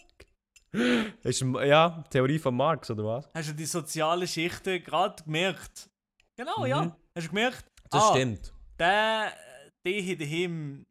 Ist, 1.23 1.41
ja, 1.41 2.05
Theorie 2.11 2.39
von 2.39 2.55
Marx, 2.55 2.91
oder 2.91 3.05
was? 3.05 3.31
Hast 3.35 3.49
du 3.49 3.55
die 3.55 3.67
sozialen 3.67 4.27
Schichten 4.27 4.83
gerade 4.83 5.23
gemerkt? 5.23 5.91
Genau, 6.37 6.65
ja. 6.65 6.85
Mhm. 6.85 6.93
Hast 7.15 7.27
du 7.27 7.31
gemerkt? 7.31 7.65
Das 7.91 8.03
ah, 8.03 8.11
stimmt. 8.11 8.53
Der, 8.79 9.33
der 9.85 10.03
hat 10.03 10.21
daheim 10.21 10.87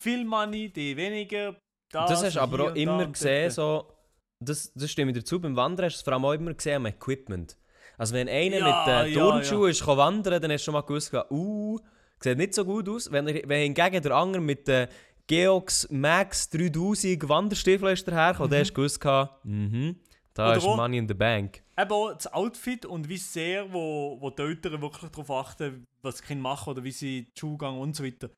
viel 0.00 0.24
Money, 0.24 0.70
die 0.70 0.96
weniger. 0.96 1.56
Das, 1.90 2.10
das 2.10 2.24
hast 2.24 2.36
du 2.36 2.40
aber 2.40 2.70
auch 2.70 2.74
immer 2.74 3.06
gesehen, 3.06 3.50
so, 3.50 3.92
das, 4.40 4.72
das 4.74 4.90
stimme 4.90 5.12
ich 5.12 5.18
dazu, 5.18 5.40
beim 5.40 5.56
Wandern 5.56 5.86
hast 5.86 5.96
du 5.96 5.98
es 5.98 6.02
vor 6.02 6.12
allem 6.14 6.24
auch 6.24 6.32
immer 6.32 6.54
gesehen 6.54 6.76
am 6.76 6.86
Equipment. 6.86 7.56
Also 7.96 8.14
wenn 8.14 8.28
einer 8.28 8.58
Ja, 8.58 8.64
mit 8.64 8.94
äh, 8.94 9.14
ja, 9.14 9.20
Turnschuhen 9.20 9.70
ist 9.70 9.86
wandern, 9.86 10.42
dann 10.42 10.50
hast 10.50 10.62
du 10.62 10.64
schon 10.64 10.74
mal 10.74 10.80
gewusst, 10.80 11.12
uh, 11.30 11.78
sieht 12.20 12.38
nicht 12.38 12.54
so 12.54 12.64
gut 12.64 12.88
aus. 12.88 13.10
Wenn, 13.10 13.26
wenn 13.26 13.74
hingegen 13.74 14.02
der 14.02 14.12
andere 14.12 14.42
mit 14.42 14.66
den 14.66 14.88
Geox 15.26 15.88
Max 15.90 16.50
3000 16.50 17.28
Wanderstiefeln 17.28 17.92
ist 17.92 18.06
dahergekommen, 18.06 18.50
dann 18.50 18.60
hast 18.60 18.70
du 18.70 18.74
gewusst, 18.74 19.04
mhm, 19.44 19.96
da 20.34 20.48
Oder 20.48 20.58
ist 20.58 20.64
Money 20.64 20.98
in 20.98 21.08
the 21.08 21.14
Bank. 21.14 21.62
Eben 21.78 21.92
auch 21.92 22.12
das 22.12 22.32
Outfit 22.32 22.84
und 22.84 23.08
wie 23.08 23.16
sehr, 23.16 23.72
wo, 23.72 24.16
wo 24.20 24.30
die 24.30 24.42
Eltern 24.42 24.82
wirklich 24.82 25.10
darauf 25.10 25.30
achten, 25.30 25.86
was 26.02 26.16
die 26.16 26.26
Kinder 26.26 26.42
machen 26.42 26.70
oder 26.70 26.84
wie 26.84 26.90
sie 26.90 27.28
gehen 27.34 27.58
und 27.60 27.96
so 27.96 28.04
weiter. 28.04 28.30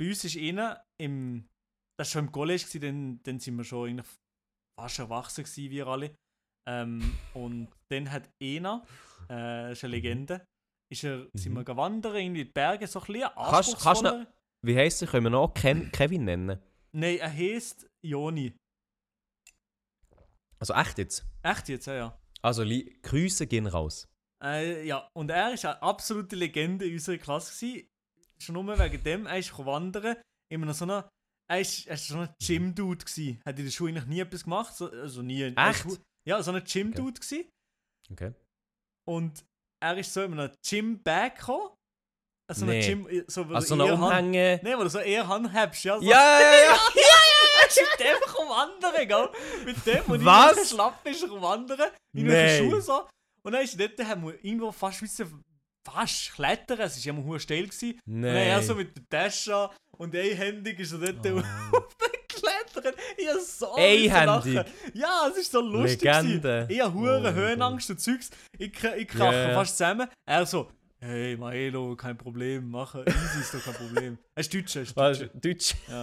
Bei 0.00 0.08
uns 0.08 0.24
ist 0.24 0.36
einer 0.38 0.82
im, 0.98 1.46
das 1.98 2.08
war 2.08 2.12
schon 2.22 2.26
im 2.28 2.32
College, 2.32 2.62
gewesen, 2.64 2.80
dann, 2.80 3.22
dann 3.22 3.38
sind 3.40 3.56
wir 3.56 3.64
schon 3.64 3.90
eigentlich 3.90 4.06
fast 4.78 4.98
erwachsen 4.98 5.44
gewesen, 5.44 5.70
wir 5.70 5.86
alle. 5.86 6.14
Ähm, 6.68 7.18
und 7.34 7.68
dann 7.90 8.10
hat 8.10 8.30
einer, 8.42 8.86
äh, 9.28 9.72
ist 9.72 9.84
eine 9.84 9.90
Legende, 9.90 10.44
ist 10.90 11.04
er, 11.04 11.26
sind 11.34 11.52
wir 11.52 11.64
gewandert, 11.64 12.14
irgendwie 12.16 12.40
in 12.40 12.46
die 12.46 12.52
Berge, 12.52 12.86
so 12.86 13.00
ein 13.00 13.06
bisschen 13.06 13.22
Mhm. 13.28 13.34
Kannst- 13.34 13.52
kannst 13.72 13.86
anspruchsvoller. 13.86 14.32
Wie 14.62 14.76
heisst 14.76 15.02
er? 15.02 15.08
Können 15.08 15.24
wir 15.24 15.30
noch 15.30 15.52
Ken 15.54 15.90
Kevin 15.92 16.24
nennen? 16.24 16.58
Nein, 16.92 17.18
er 17.18 17.32
heisst 17.32 17.86
Joni. 18.04 18.54
Also 20.58 20.74
echt 20.74 20.98
jetzt? 20.98 21.24
Echt 21.42 21.68
jetzt, 21.68 21.86
ja, 21.86 21.94
ja. 21.94 22.20
Also 22.42 22.64
Grüße 23.02 23.46
gehen 23.46 23.66
raus. 23.66 24.08
Äh, 24.42 24.86
ja, 24.86 25.08
und 25.14 25.30
er 25.30 25.52
ist 25.54 25.64
eine 25.64 25.80
absolute 25.82 26.36
Legende 26.36 26.86
in 26.86 26.94
unserer 26.94 27.18
Klasse. 27.18 27.54
Gewesen. 27.54 27.89
Schon 28.42 28.54
nur 28.54 28.78
wegen 28.78 29.02
dem, 29.04 29.26
er 29.26 29.38
ist 29.38 29.56
wandern 29.58 30.16
einem 30.62 30.72
so 30.72 30.84
einer. 30.84 31.08
Er 31.50 31.60
ist, 31.60 31.86
er 31.86 31.94
ist 31.94 32.06
so 32.08 32.18
ein 32.18 32.28
Gym-Dude. 32.40 33.04
gewesen. 33.04 33.40
Hat 33.44 33.58
in 33.58 33.64
der 33.64 33.72
Schule 33.72 33.90
eigentlich 33.92 34.06
nie 34.06 34.20
etwas 34.20 34.44
gemacht. 34.44 34.74
So, 34.74 34.90
also 34.90 35.22
nie. 35.22 35.42
ist 35.42 35.58
Echt? 35.58 36.00
Ja, 36.28 36.42
so 36.42 36.52
ein 36.52 36.62
Gym-Dude. 36.64 37.20
gewesen. 37.20 37.50
Okay. 38.12 38.32
Und 39.08 39.44
er 39.82 39.96
ist 39.98 40.12
so 40.12 40.22
in 40.22 40.32
einem 40.38 40.52
Gym-Bag 40.66 41.36
gekommen. 41.36 41.70
Also 42.48 42.66
Nee. 42.66 42.86
Gym. 42.86 43.24
So, 43.28 43.44
Also 43.44 43.74
so 43.74 43.74
eine 43.74 43.84
eher 43.92 43.98
Hand- 43.98 44.10
Umhänge... 44.12 44.60
Nee, 44.62 44.76
wo 44.76 44.82
du 44.82 44.90
so 44.90 44.98
eher 44.98 45.26
handhabst, 45.26 45.84
ja. 45.84 45.98
So. 45.98 46.04
Ja, 46.08 46.40
ja, 46.40 46.52
ja! 46.64 46.78
Er 47.62 47.68
ist 47.68 47.80
mit 47.80 48.00
dem 48.00 48.20
gekommen 48.20 48.48
wandern, 48.50 49.08
gell? 49.08 49.28
Mit 49.64 49.86
dem 49.86 50.04
und 50.10 50.24
Was? 50.24 50.56
ich 50.62 50.68
schlapp 50.70 51.06
ist 51.06 51.22
er 51.22 51.28
gekommen 51.28 51.42
wandern. 51.42 51.90
In 52.16 52.26
den 52.26 52.70
Schuhe 52.70 52.80
so. 52.80 53.08
Und 53.42 53.52
dann 53.52 53.62
ist 53.62 53.78
dort, 53.78 53.98
haben 54.04 54.24
wir 54.26 54.44
irgendwo 54.44 54.72
fast 54.72 55.00
müssen, 55.02 55.42
fast 55.92 56.32
klettern. 56.34 56.80
Es 56.80 56.96
war 56.96 57.04
ja 57.04 57.12
immer 57.18 57.24
hohe 57.24 57.40
Stelle. 57.40 57.66
Gewesen. 57.66 57.98
Und 58.06 58.24
er 58.24 58.56
Nein. 58.56 58.62
so 58.66 58.74
mit 58.74 58.96
der 58.96 59.08
Tasche 59.08 59.70
und 59.92 60.14
einhändig 60.14 60.78
ist 60.80 60.92
er 60.92 61.12
dort 61.12 61.26
Oh. 61.72 61.80
geklettert. 62.28 62.96
Ich 63.16 63.28
hab 63.28 63.40
so 63.40 63.74
Einhändig? 63.74 64.64
Ja, 64.94 65.28
es 65.30 65.38
ist 65.38 65.52
so 65.52 65.60
lustig. 65.60 66.02
Legende. 66.02 66.40
gewesen. 66.40 66.70
Ich 66.70 66.80
habe 66.80 66.98
Oh, 66.98 67.32
Höhenangst 67.34 67.90
und 67.90 68.00
Zeugs. 68.00 68.30
Ich, 68.58 68.72
ich 68.96 69.08
krache 69.08 69.34
ja. 69.48 69.54
fast 69.54 69.76
zusammen. 69.76 70.08
Er 70.26 70.46
so, 70.46 70.70
hey 71.00 71.36
Maelo, 71.36 71.96
kein 71.96 72.16
Problem, 72.16 72.70
machen. 72.70 73.04
Easy 73.06 73.40
ist 73.40 73.54
doch 73.54 73.64
kein 73.64 73.74
Problem. 73.74 74.18
Er 74.34 74.40
ist 74.40 74.54
Deutscher, 74.54 74.80
er 74.80 74.82
ist? 74.84 74.96
Deutscher. 74.96 75.26
Deutsch? 75.34 75.74
Ja. 75.88 76.02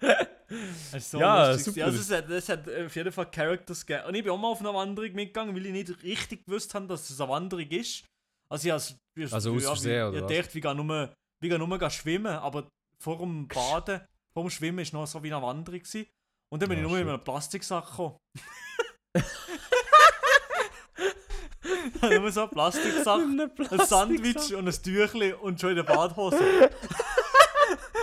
Es 0.50 0.94
ist 0.94 1.10
so 1.10 1.18
Ja, 1.20 1.58
super. 1.58 1.84
Also 1.84 1.98
es 2.00 2.10
hat, 2.10 2.30
es 2.30 2.48
hat 2.48 2.66
auf 2.68 2.96
jeden 2.96 3.12
Fall 3.12 3.30
Characters 3.30 3.84
gegeben. 3.84 4.06
Und 4.08 4.14
ich 4.14 4.22
bin 4.22 4.32
auch 4.32 4.38
mal 4.38 4.48
auf 4.48 4.60
eine 4.60 4.72
Wanderung 4.72 5.12
mitgegangen, 5.12 5.54
weil 5.54 5.66
ich 5.66 5.72
nicht 5.72 6.02
richtig 6.02 6.46
gewusst 6.46 6.74
habe, 6.74 6.86
dass 6.86 7.10
es 7.10 7.20
eine 7.20 7.28
Wanderung 7.30 7.66
ist. 7.68 8.04
Also 8.48 8.68
ich 8.68 8.72
ich 9.14 9.32
Also 9.32 9.54
ja, 9.54 9.66
Versehen, 9.66 10.14
Ich 10.14 10.20
dachte, 10.38 10.54
wir 10.54 10.60
gehen 10.60 10.76
nur, 10.76 11.12
wir 11.40 11.48
gehen 11.50 11.68
nur 11.68 11.90
schwimmen, 11.90 12.26
aber 12.34 12.68
vor 12.98 13.18
dem 13.18 13.46
Baden, 13.48 14.00
vor 14.32 14.42
dem 14.44 14.50
Schwimmen 14.50 14.78
ist 14.80 14.92
noch 14.92 15.06
so 15.06 15.22
wie 15.22 15.32
eine 15.32 15.42
Wanderung 15.42 15.80
gewesen. 15.80 16.06
Und 16.50 16.62
dann 16.62 16.68
bin 16.68 16.78
Ah, 16.78 16.82
ich 16.82 16.88
nur 16.88 16.98
in 16.98 17.04
shit. 17.04 17.08
einem 17.14 17.24
Plastiksack 17.24 17.90
gekommen. 17.90 18.16
nur 22.20 22.32
so 22.32 22.42
einen 22.42 22.50
Plastiksack, 22.50 23.20
ein 23.20 23.86
Sandwich 23.86 24.54
und 24.54 24.68
ein 24.68 24.82
Tüchli 24.82 25.32
und 25.32 25.60
schon 25.60 25.70
in 25.70 25.76
der 25.76 25.82
Badhose. 25.82 26.38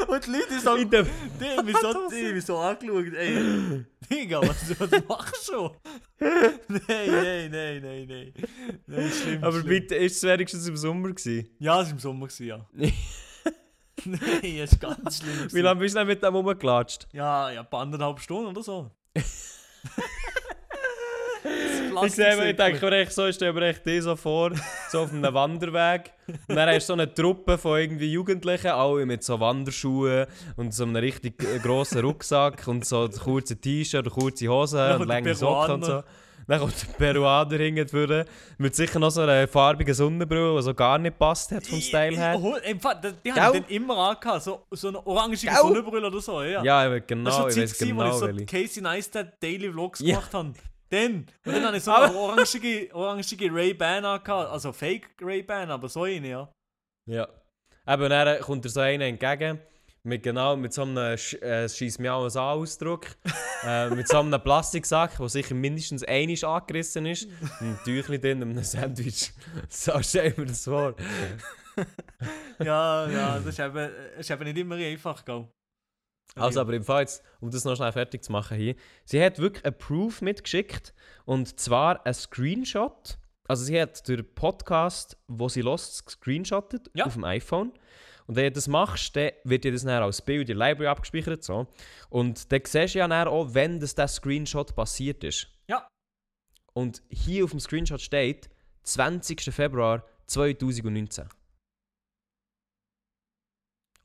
und 0.07 0.25
die 0.25 0.31
Leute 0.31 0.59
so, 0.59 0.75
In 0.75 0.89
der 0.89 1.03
die 1.03 1.45
haben 1.57 1.65
mich 1.65 1.77
so, 1.77 1.93
die 2.09 2.25
haben 2.25 2.33
mich 2.35 2.45
so 2.45 2.57
angeschaut, 2.57 3.13
ey, 3.13 3.85
Digga, 4.11 4.41
was, 4.41 4.79
was 4.79 4.91
machst 5.07 5.49
du? 5.49 5.71
nein, 6.19 6.51
nein, 6.87 7.51
nein, 7.51 7.81
nein, 7.81 8.05
nein. 8.07 8.33
Nein, 8.87 9.11
schlimm, 9.11 9.43
Aber 9.43 9.53
schlimm. 9.59 9.67
bitte, 9.69 9.95
ist 9.95 10.17
es 10.17 10.23
wenigstens 10.23 10.67
im 10.67 10.77
Sommer 10.77 11.09
gewesen? 11.09 11.49
Ja, 11.59 11.81
es 11.81 11.87
war 11.87 11.93
im 11.93 11.99
Sommer, 11.99 12.27
gewesen, 12.27 12.45
ja. 12.47 12.65
nein, 14.05 14.59
es 14.59 14.81
war 14.81 14.95
ganz 14.95 15.17
schlimm. 15.19 15.33
Wie 15.33 15.37
gewesen. 15.47 15.61
lange 15.63 15.79
bist 15.79 15.95
du 15.95 15.99
denn 15.99 16.07
mit 16.07 16.21
dem 16.23 16.35
rumgelatscht? 16.35 17.07
Ja, 17.13 17.49
ja, 17.51 17.61
ein 17.61 17.69
paar 17.69 17.81
anderthalb 17.81 18.19
Stunden 18.19 18.47
oder 18.47 18.61
so. 18.63 18.91
Ich 22.03 22.13
sehe 22.13 22.49
ich 22.49 22.55
denke 22.55 22.85
mir 22.85 22.97
echt 22.97 23.13
so, 23.13 23.25
ich 23.27 23.35
stelle 23.35 23.53
mir 23.53 23.67
echt 23.67 23.85
die 23.85 24.01
so 24.01 24.15
vor, 24.15 24.51
so 24.89 25.01
auf 25.01 25.13
einem 25.13 25.33
Wanderweg. 25.33 26.11
Und 26.47 26.55
dann 26.55 26.69
hast 26.69 26.83
du 26.83 26.87
so 26.87 26.93
eine 26.93 27.13
Truppe 27.13 27.57
von 27.57 27.79
irgendwie 27.79 28.11
Jugendlichen, 28.11 28.67
alle 28.71 29.05
mit 29.05 29.23
so 29.23 29.39
Wanderschuhen 29.39 30.25
und 30.57 30.73
so 30.73 30.83
einem 30.83 30.95
richtig 30.95 31.41
äh, 31.43 31.59
grossen 31.59 32.01
Rucksack 32.01 32.67
und 32.67 32.85
so 32.85 33.07
kurze 33.09 33.55
T-Shirt 33.59 34.09
kurze 34.09 34.47
Hosen 34.47 35.01
und 35.01 35.07
lange 35.07 35.35
Socken 35.35 35.75
und 35.75 35.85
so. 35.85 36.03
Dann 36.47 36.59
kommt 36.59 36.75
der 36.79 36.93
Peruaner 36.93 37.57
hinten 37.57 38.25
mit 38.59 38.75
sicher 38.75 38.99
noch 38.99 39.09
so 39.09 39.21
einer 39.21 39.47
farbigen 39.47 39.93
Sonnenbrille, 39.93 40.55
die 40.57 40.61
so 40.61 40.73
gar 40.75 40.99
nicht 40.99 41.17
passt 41.17 41.51
hat 41.51 41.65
vom 41.65 41.81
Style 41.81 42.15
her. 42.15 42.39
Fall, 42.79 43.01
die, 43.25 43.33
haben 43.33 43.53
dann 43.53 43.65
immer 43.69 43.97
angehabt, 43.97 44.43
so, 44.43 44.63
so 44.71 44.89
eine 44.89 45.05
orangige 45.07 45.47
Gell? 45.47 45.55
Sonnenbrille 45.55 46.07
oder 46.07 46.21
so, 46.21 46.43
ja. 46.43 46.63
Ja, 46.63 46.89
weiß 46.89 46.89
das 46.89 46.91
war 46.91 46.99
genau, 46.99 47.31
schon 47.31 47.49
ich 47.49 47.57
weiß 47.57 47.77
gewesen, 47.79 47.95
wo 47.97 48.01
genau 48.01 48.29
ich 48.29 48.39
so. 48.39 48.45
Casey 48.45 48.83
Neistat 48.83 49.41
Daily 49.41 49.71
Vlogs 49.71 49.99
Ja. 50.01 50.15
gemacht 50.17 50.33
habe. 50.33 50.53
Dann. 50.95 51.25
Und 51.45 51.53
dann 51.53 51.65
habe 51.65 51.77
ich 51.77 51.83
so 51.83 51.91
eine 51.91 52.15
orangige, 52.15 52.89
orangige 52.95 53.53
Ray-Ban 53.53 54.05
angehabt, 54.05 54.49
also 54.49 54.71
Fake 54.71 55.09
Ray-Ban, 55.21 55.69
aber 55.69 55.89
so 55.89 56.03
eine, 56.03 56.27
ja. 56.27 56.51
Ja. 57.05 57.27
Eben, 57.87 58.09
dann 58.09 58.39
kommt 58.41 58.63
dir 58.63 58.69
so 58.69 58.79
einer 58.79 59.05
entgegen, 59.05 59.59
mit 60.03 60.23
genau 60.23 60.55
mit 60.55 60.73
so 60.73 60.83
einem 60.83 61.17
Sch 61.17 61.33
äh, 61.41 61.67
schießt 61.67 61.99
mir 61.99 62.13
alles 62.13 62.37
an 62.37 62.43
Ausdruck, 62.43 63.07
äh, 63.65 63.89
mit 63.89 64.07
so 64.07 64.19
einem 64.19 64.41
Plastiksack, 64.41 65.17
der 65.17 65.29
sicher 65.29 65.53
mindestens 65.53 66.03
einmal 66.03 66.45
angerissen 66.45 67.05
ist, 67.07 67.27
ein 67.59 67.77
Tüchlein 67.83 68.21
drin 68.21 68.41
und 68.43 68.51
einem 68.51 68.63
Sandwich. 68.63 69.33
So 69.69 70.01
stell 70.01 70.33
mir 70.37 70.45
das 70.45 70.63
vor. 70.63 70.95
Ja, 72.59 73.09
ja, 73.09 73.35
das 73.35 73.47
ist 73.47 73.59
eben, 73.59 73.75
das 73.75 74.19
ist 74.19 74.31
eben 74.31 74.43
nicht 74.45 74.57
immer 74.57 74.75
einfach, 74.75 75.25
gell. 75.25 75.45
Also, 76.37 76.59
aber 76.61 76.73
im 76.73 76.83
Fall 76.83 77.01
jetzt, 77.01 77.23
um 77.39 77.49
das 77.49 77.63
noch 77.63 77.75
schnell 77.75 77.91
fertig 77.93 78.23
zu 78.23 78.31
machen 78.31 78.57
hier, 78.57 78.75
sie 79.05 79.23
hat 79.23 79.39
wirklich 79.39 79.63
einen 79.65 79.77
Proof 79.77 80.21
mitgeschickt, 80.21 80.93
und 81.25 81.59
zwar 81.59 82.05
ein 82.05 82.13
Screenshot. 82.13 83.17
Also 83.47 83.63
sie 83.63 83.79
hat 83.79 84.07
den 84.07 84.25
Podcast, 84.35 85.17
wo 85.27 85.47
sie 85.49 85.61
lost, 85.61 86.05
gescreenshottet 86.05 86.89
Ja. 86.93 87.05
auf 87.05 87.13
dem 87.13 87.23
iPhone. 87.23 87.71
Und 88.27 88.35
wenn 88.35 88.45
du 88.45 88.51
das 88.53 88.67
machst, 88.67 89.15
dann 89.15 89.31
wird 89.43 89.63
dir 89.63 89.71
das 89.71 89.83
dann 89.83 90.01
als 90.01 90.21
Bild 90.23 90.49
in 90.49 90.57
der 90.57 90.67
Library 90.67 90.87
abgespeichert. 90.89 91.43
So. 91.43 91.67
Und 92.09 92.51
dann 92.51 92.61
siehst 92.65 92.95
du 92.95 92.99
ja 92.99 93.07
dann 93.07 93.27
auch, 93.27 93.53
wenn 93.53 93.79
das 93.79 93.93
der 93.93 94.07
Screenshot 94.07 94.75
passiert 94.75 95.23
ist. 95.23 95.47
Ja. 95.67 95.87
Und 96.73 97.03
hier 97.09 97.45
auf 97.45 97.51
dem 97.51 97.59
Screenshot 97.59 98.01
steht 98.01 98.49
20. 98.83 99.53
Februar 99.53 100.03
2019. 100.25 101.29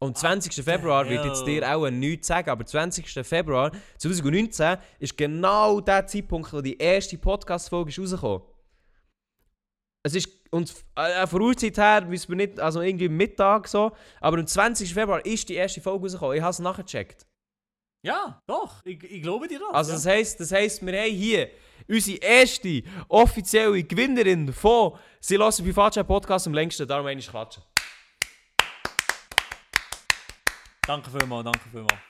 Und 0.02 0.16
20. 0.16 0.64
Februar 0.64 1.06
wird 1.06 1.26
jetzt 1.26 1.44
dir 1.44 1.76
auch 1.76 1.88
nichts 1.90 2.28
sagen, 2.28 2.48
aber 2.48 2.64
20. 2.64 3.06
Februar 3.26 3.70
2019 3.98 4.78
ist 4.98 5.16
genau 5.16 5.80
der 5.80 6.06
Zeitpunkt, 6.06 6.50
wo 6.54 6.62
die 6.62 6.78
erste 6.78 7.18
Podcast-Folge 7.18 7.94
rausgekommen. 8.00 8.40
Es 10.02 10.14
ist, 10.14 10.30
und 10.50 10.74
äh, 10.96 11.26
von 11.26 11.42
Uhrzeit 11.42 11.76
her 11.76 12.10
wissen 12.10 12.30
wir 12.30 12.36
nicht, 12.36 12.58
also 12.58 12.80
irgendwie 12.80 13.10
Mittag 13.10 13.68
so, 13.68 13.92
aber 14.22 14.38
am 14.38 14.46
20. 14.46 14.94
Februar 14.94 15.24
ist 15.26 15.46
die 15.50 15.56
erste 15.56 15.82
Folge 15.82 16.04
rausgekommen. 16.04 16.36
Ich 16.38 16.42
habe 16.42 16.52
es 16.52 16.58
nachgecheckt. 16.60 17.26
Ja, 18.02 18.40
doch, 18.46 18.82
ich, 18.86 19.04
ich 19.04 19.22
glaube 19.22 19.48
dir 19.48 19.58
das. 19.58 19.74
Also 19.74 19.90
ja. 19.90 19.96
das 19.96 20.06
heisst, 20.06 20.40
das 20.40 20.52
heisst, 20.52 20.84
wir 20.84 20.98
haben 20.98 21.10
hier 21.12 21.50
unsere 21.86 22.16
erste 22.18 22.82
offizielle 23.08 23.84
Gewinnerin 23.84 24.50
von 24.50 24.96
«Sie 25.20 25.36
lassen 25.36 25.62
Privatchat 25.62 26.06
Podcast» 26.06 26.46
am 26.46 26.54
längsten, 26.54 26.88
darum 26.88 27.06
einmal 27.06 27.22
klatschen. 27.22 27.62
Danke 30.90 31.08
vielmals, 31.08 31.44
danke 31.44 31.68
vielmals. 31.70 32.00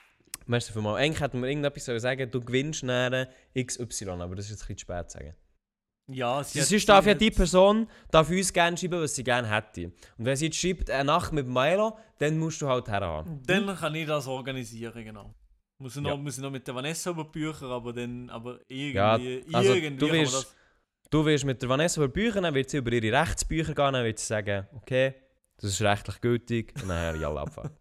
Merci 0.47 0.73
vielmals. 0.73 0.97
Eigentlich 0.99 1.21
hätten 1.21 1.39
wir 1.39 1.47
irgendetwas 1.49 1.85
sollen 1.85 1.99
sagen 1.99 2.31
du 2.31 2.41
gewinnst 2.41 2.81
näher 2.83 3.29
XY, 3.55 4.09
aber 4.09 4.35
das 4.35 4.45
ist 4.45 4.51
jetzt 4.51 4.63
ein 4.63 4.75
bisschen 4.75 4.77
zu 4.77 4.81
spät 4.81 5.11
zu 5.11 5.17
sagen. 5.19 5.35
Ja, 6.07 6.43
sie 6.43 6.61
Sonst 6.61 6.89
darf 6.89 7.05
ja 7.05 7.13
die 7.13 7.29
Person 7.29 7.87
darf 8.09 8.27
uns 8.31 8.51
gerne 8.51 8.75
schreiben, 8.75 8.99
was 8.99 9.13
sie 9.13 9.23
gerne 9.23 9.47
hätte. 9.47 9.91
Und 10.17 10.25
wenn 10.25 10.35
sie 10.35 10.45
jetzt 10.45 10.57
schreibt, 10.57 10.89
eine 10.89 11.03
Nacht 11.05 11.31
mit 11.31 11.47
Milo, 11.47 11.95
dann 12.17 12.39
musst 12.39 12.59
du 12.59 12.67
halt 12.67 12.87
herhaben. 12.87 13.43
Dann 13.45 13.67
kann 13.77 13.93
ich 13.93 14.07
das 14.07 14.25
organisieren, 14.25 15.05
genau. 15.05 15.31
Muss 15.77 15.95
ich 15.95 16.01
noch, 16.01 16.09
Ja. 16.09 16.17
muss 16.17 16.37
ich 16.37 16.41
noch 16.43 16.49
mit 16.49 16.65
der 16.65 16.73
Vanessa 16.73 17.11
über 17.11 17.25
Bücher, 17.25 17.67
aber 17.67 17.93
dann, 17.93 18.31
aber 18.31 18.61
irgendwie, 18.67 18.95
Ja, 18.95 19.13
also 19.53 19.75
irgendwie 19.75 19.97
du 20.07 20.11
wirst- 20.11 20.33
das... 20.33 20.55
Du 21.11 21.23
wirst 21.23 21.45
mit 21.45 21.61
der 21.61 21.69
Vanessa 21.69 22.01
über 22.01 22.11
Bücher, 22.11 22.41
dann 22.41 22.53
wird 22.55 22.71
sie 22.71 22.77
über 22.77 22.91
ihre 22.91 23.21
Rechtsbücher 23.21 23.75
gehen, 23.75 23.93
dann 23.93 24.03
wird 24.05 24.17
sie 24.17 24.25
sagen, 24.25 24.65
okay, 24.73 25.13
das 25.61 25.71
ist 25.71 25.81
rechtlich 25.81 26.19
gültig, 26.21 26.73
und 26.81 26.89
dann 26.89 27.19
ja 27.19 27.33
abfahren. 27.33 27.71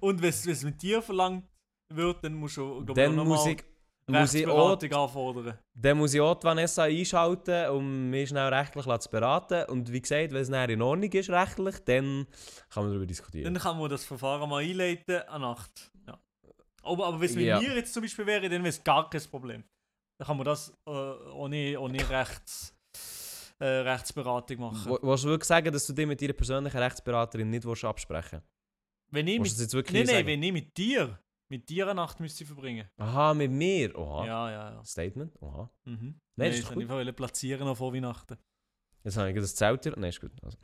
Und 0.00 0.20
wenn 0.20 0.28
es 0.30 0.62
mit 0.64 0.82
dir 0.82 1.00
verlangt 1.00 1.44
wird, 1.88 2.24
dann 2.24 2.34
musst 2.34 2.56
du, 2.56 2.84
glaub 2.84 2.96
dann 2.96 3.14
noch 3.14 3.24
muss 3.24 3.44
mal 3.44 3.52
ich, 3.52 3.64
muss 4.08 4.34
ich 4.34 4.46
auch 4.46 4.82
anfordern. 4.82 5.58
Dann 5.74 5.98
muss 5.98 6.12
ich 6.14 6.20
auch 6.20 6.34
die 6.34 6.44
Vanessa 6.44 6.84
einschalten, 6.84 7.70
um 7.70 8.10
mich 8.10 8.28
schnell 8.30 8.52
rechtlich 8.52 8.84
zu 8.84 9.10
beraten. 9.10 9.70
Und 9.70 9.92
wie 9.92 10.02
gesagt, 10.02 10.32
wenn 10.32 10.42
es 10.42 10.50
dann 10.50 10.70
in 10.70 10.82
Ordnung 10.82 11.10
ist 11.10 11.30
rechtlich, 11.30 11.78
dann 11.84 12.26
kann 12.68 12.82
man 12.82 12.92
darüber 12.92 13.06
diskutieren. 13.06 13.54
Dann 13.54 13.62
kann 13.62 13.78
man 13.78 13.88
das 13.88 14.04
Verfahren 14.04 14.48
mal 14.50 14.62
einleiten 14.62 15.22
an 15.28 15.42
Nacht. 15.42 15.90
Ja. 16.06 16.18
Aber, 16.82 17.06
aber 17.06 17.20
wenn 17.20 17.26
es 17.28 17.36
mit 17.36 17.46
Ja. 17.46 17.60
mir 17.60 17.76
jetzt 17.76 17.94
zum 17.94 18.02
Beispiel 18.02 18.26
wäre, 18.26 18.42
dann 18.48 18.62
wäre 18.62 18.68
es 18.68 18.82
gar 18.82 19.08
kein 19.08 19.22
Problem. 19.30 19.64
Dann 20.18 20.26
kann 20.26 20.36
man 20.36 20.46
das 20.46 20.70
äh, 20.86 20.90
ohne, 20.90 21.78
ohne 21.78 22.10
Rechts, 22.10 22.74
äh, 23.62 23.80
Rechtsberatung 23.88 24.58
machen. 24.60 24.90
Wo- 24.90 24.98
Willst 25.02 25.24
du 25.24 25.28
wirklich 25.28 25.46
sagen, 25.48 25.72
dass 25.72 25.86
du 25.86 25.92
dich 25.92 26.06
mit 26.06 26.20
deiner 26.20 26.32
persönlichen 26.32 26.76
Rechtsberaterin 26.78 27.48
nicht 27.50 27.64
willst 27.64 27.84
absprechen 27.84 28.42
wenn 29.10 29.26
ich 29.28 29.38
willst? 29.40 29.74
mit, 29.74 29.92
nein, 29.92 30.06
nein, 30.06 30.26
wenn 30.26 30.42
ich 30.42 30.52
mit 30.52 30.76
dir, 30.76 31.18
mit 31.50 31.68
dir 31.68 31.84
eine 31.84 31.94
Nacht 31.94 32.18
müsste 32.18 32.44
verbringen. 32.46 32.88
Aha, 32.96 33.34
mit 33.34 33.50
mir? 33.50 33.96
Oha. 33.98 34.26
Ja, 34.26 34.50
ja, 34.50 34.70
ja. 34.72 34.84
Statement? 34.84 35.32
Oha. 35.42 35.70
Mhm. 35.84 36.18
Nein, 36.36 36.50
das 36.50 36.58
ist 36.60 36.68
ich 36.70 36.74
gut. 36.74 36.88
wollte 36.88 37.12
platzieren 37.12 37.66
noch 37.66 37.76
vor 37.76 37.92
Weihnachten. 37.94 38.36
Jetzt 39.04 39.16
habe 39.16 39.30
ich 39.30 39.36
das 39.36 39.54
Zelt 39.54 39.82
hier. 39.82 39.92
Nein, 39.96 40.10
ist 40.10 40.20
gut. 40.20 40.30
Also. 40.42 40.56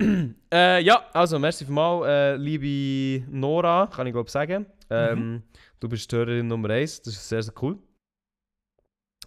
Ja. 0.00 0.06
äh, 0.52 0.80
ja, 0.82 1.04
also, 1.12 1.38
merci 1.38 1.64
vielmals, 1.64 2.06
äh, 2.06 2.36
liebe 2.36 3.24
Nora, 3.30 3.88
kann 3.88 4.06
ich 4.06 4.12
glaube 4.12 4.30
sagen. 4.30 4.66
Ähm, 4.88 5.42
Du 5.80 5.88
bist 5.88 6.10
Hörerin 6.12 6.46
Nummer 6.46 6.70
1, 6.70 7.02
das 7.02 7.14
ist 7.14 7.28
sehr, 7.28 7.42
sehr 7.42 7.54
cool. 7.60 7.76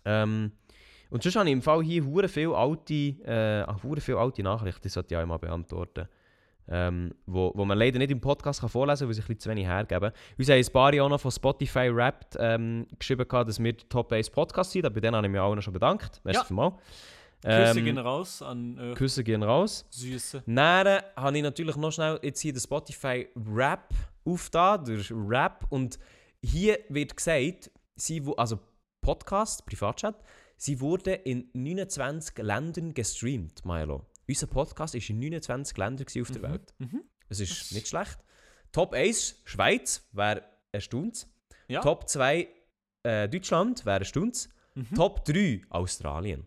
Ähm, 0.06 0.52
und 1.16 1.24
sonst 1.24 1.36
habe 1.38 1.48
ich 1.48 1.54
im 1.54 1.62
Fall 1.62 1.82
hier 1.82 2.04
hure 2.06 2.28
viele 2.28 2.56
alte, 2.56 2.94
äh, 2.94 3.66
hure 3.84 4.02
viele 4.02 4.18
alte 4.20 4.44
Nachrichten, 4.44 4.82
die 4.84 4.90
sollte 4.90 5.16
ich 5.16 5.22
auch 5.22 5.26
mal 5.26 5.38
beantworten. 5.40 6.08
Ähm, 6.68 7.14
wo, 7.28 7.52
wo 7.56 7.64
man 7.64 7.78
leider 7.78 8.00
nicht 8.00 8.10
im 8.12 8.20
Podcast 8.20 8.60
kann 8.62 8.70
vorlesen 8.70 9.02
kann, 9.02 9.08
weil 9.10 9.14
sie 9.14 9.22
ein 9.22 9.28
bisschen 9.28 9.40
zu 9.40 9.50
wenig 9.52 9.66
hergeben. 9.68 10.12
Uns 10.38 10.50
haben 10.50 10.58
ein 10.58 10.74
paar 10.74 10.94
auch 11.04 11.10
noch 11.10 11.20
von 11.22 11.30
Spotify 11.32 11.96
Wrapped 11.96 12.36
ähm, 12.40 12.88
geschrieben, 12.98 13.28
gehabt, 13.28 13.48
dass 13.50 13.60
wir 13.64 13.72
die 13.74 13.86
Top 13.88 14.12
1 14.12 14.30
Podcast 14.32 14.72
sind. 14.72 14.82
Bei 14.92 15.00
denen 15.00 15.16
habe 15.16 15.28
ich 15.28 15.32
mich 15.32 15.40
auch 15.40 15.54
noch 15.56 15.62
schon 15.62 15.74
bedankt. 15.74 16.20
Merci 16.24 16.40
Ja. 16.40 16.44
vielmals. 16.44 16.74
Ähm, 17.44 17.84
gehen 17.86 17.98
raus 18.00 18.42
an 18.42 18.80
euch 18.80 18.96
Küsse 18.96 19.24
gehen 19.24 19.44
raus. 19.44 19.86
Süße. 19.92 20.42
Dann 20.48 20.88
habe 21.16 21.38
ich 21.38 21.44
natürlich 21.44 21.76
noch 21.76 21.92
schnell 21.92 22.20
jetzt 22.24 22.42
hier 22.42 22.52
den 22.54 22.60
Spotify 22.62 23.28
Rap 23.56 23.90
aufgetan, 24.26 24.84
der 24.86 24.98
Rap. 25.12 25.66
Und 25.70 26.00
hier 26.44 26.80
wird 26.90 27.16
gesagt, 27.16 27.70
sie, 27.96 28.26
wo- 28.26 28.34
also 28.34 28.58
Podcast, 29.02 29.64
Privatchat, 29.68 30.16
sie 30.58 30.80
wurde 30.80 31.14
in 31.14 31.50
29 31.54 32.38
Ländern 32.40 32.94
gestreamt, 32.94 33.66
Milo. 33.66 34.06
Unser 34.28 34.48
Podcast 34.48 34.94
war 34.96 35.10
in 35.10 35.20
29 35.20 35.78
Ländern 35.78 36.08
auf 36.22 36.32
der 36.32 36.42
Welt. 36.42 36.74
Mhm. 36.80 37.04
Es 37.30 37.40
ist 37.40 37.72
nicht 37.72 37.88
schlecht. 37.88 38.18
Top 38.72 38.94
1 38.94 39.42
Schweiz, 39.46 40.08
wäre 40.12 40.44
erstaunt. 40.72 41.28
Ja. 41.68 41.82
Top 41.82 42.10
2 42.10 42.48
äh, 43.04 43.30
Deutschland, 43.30 43.86
wäre 43.86 44.00
erstaunt. 44.00 44.50
Mhm. 44.76 44.96
Top 44.96 45.26
3 45.26 45.62
Australien. 45.70 46.46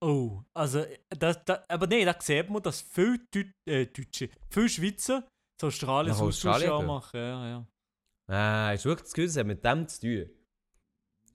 Oh, 0.00 0.42
also, 0.54 0.84
das, 1.08 1.44
das, 1.44 1.68
aber 1.68 1.86
nein, 1.86 2.04
da 2.04 2.16
sieht 2.20 2.50
man, 2.50 2.62
dass 2.62 2.82
viele 2.82 3.18
Deut 3.32 3.46
äh, 3.66 3.86
Deutsche, 3.86 4.28
viele 4.50 4.68
Schweizer 4.68 5.26
zu 5.58 5.66
Australien 5.68 6.14
so 6.14 6.26
Australien 6.26 6.86
machen. 6.86 7.18
Ja, 7.18 7.48
ja. 7.48 7.66
Ah, 8.28 8.76
du 8.76 8.84
wirklich 8.84 9.04
das 9.04 9.14
Gefühl, 9.14 9.26
das 9.26 9.36
hat 9.36 9.46
mit 9.46 9.64
dem 9.64 9.88
zu 9.88 10.00
tun? 10.00 10.30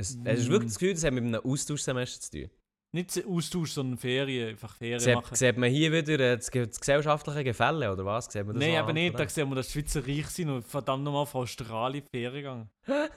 Es. 0.01 0.17
Hast 0.25 0.47
du 0.47 0.51
wirklich 0.51 0.71
das 0.71 0.79
Gefühl, 0.79 0.93
das 0.93 1.03
hat 1.03 1.13
mit 1.13 1.23
einem 1.23 1.41
Austauschsemester 1.41 2.21
zu 2.21 2.31
tun? 2.31 2.49
Nicht 2.93 3.25
Austausch, 3.25 3.71
sondern 3.71 3.97
Ferien, 3.97 4.49
einfach 4.49 4.75
Ferien 4.75 4.99
Sieht, 4.99 5.15
machen. 5.15 5.33
sieht 5.33 5.57
man 5.57 5.69
hier 5.69 5.93
wieder 5.93 6.19
äh, 6.19 6.35
das, 6.35 6.49
das 6.49 6.77
gesellschaftliche 6.77 7.45
Gefälle, 7.45 7.89
oder 7.91 8.03
was? 8.03 8.25
Sieht 8.25 8.45
man 8.45 8.55
das 8.55 8.65
Nein, 8.65 8.75
aber 8.75 8.91
nicht, 8.91 9.17
da 9.17 9.29
sehen 9.29 9.47
wir, 9.47 9.55
dass 9.55 9.67
die 9.67 9.79
Schweizer 9.79 10.05
reich 10.05 10.27
sind 10.27 10.49
und 10.49 10.65
verdammt 10.65 11.05
nochmal 11.05 11.25
von 11.25 11.43
Australien 11.43 12.03
Ferien 12.11 12.33
gegangen. 12.33 12.69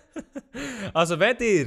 Also 0.92 1.18
wenn 1.18 1.37
ihr, 1.40 1.66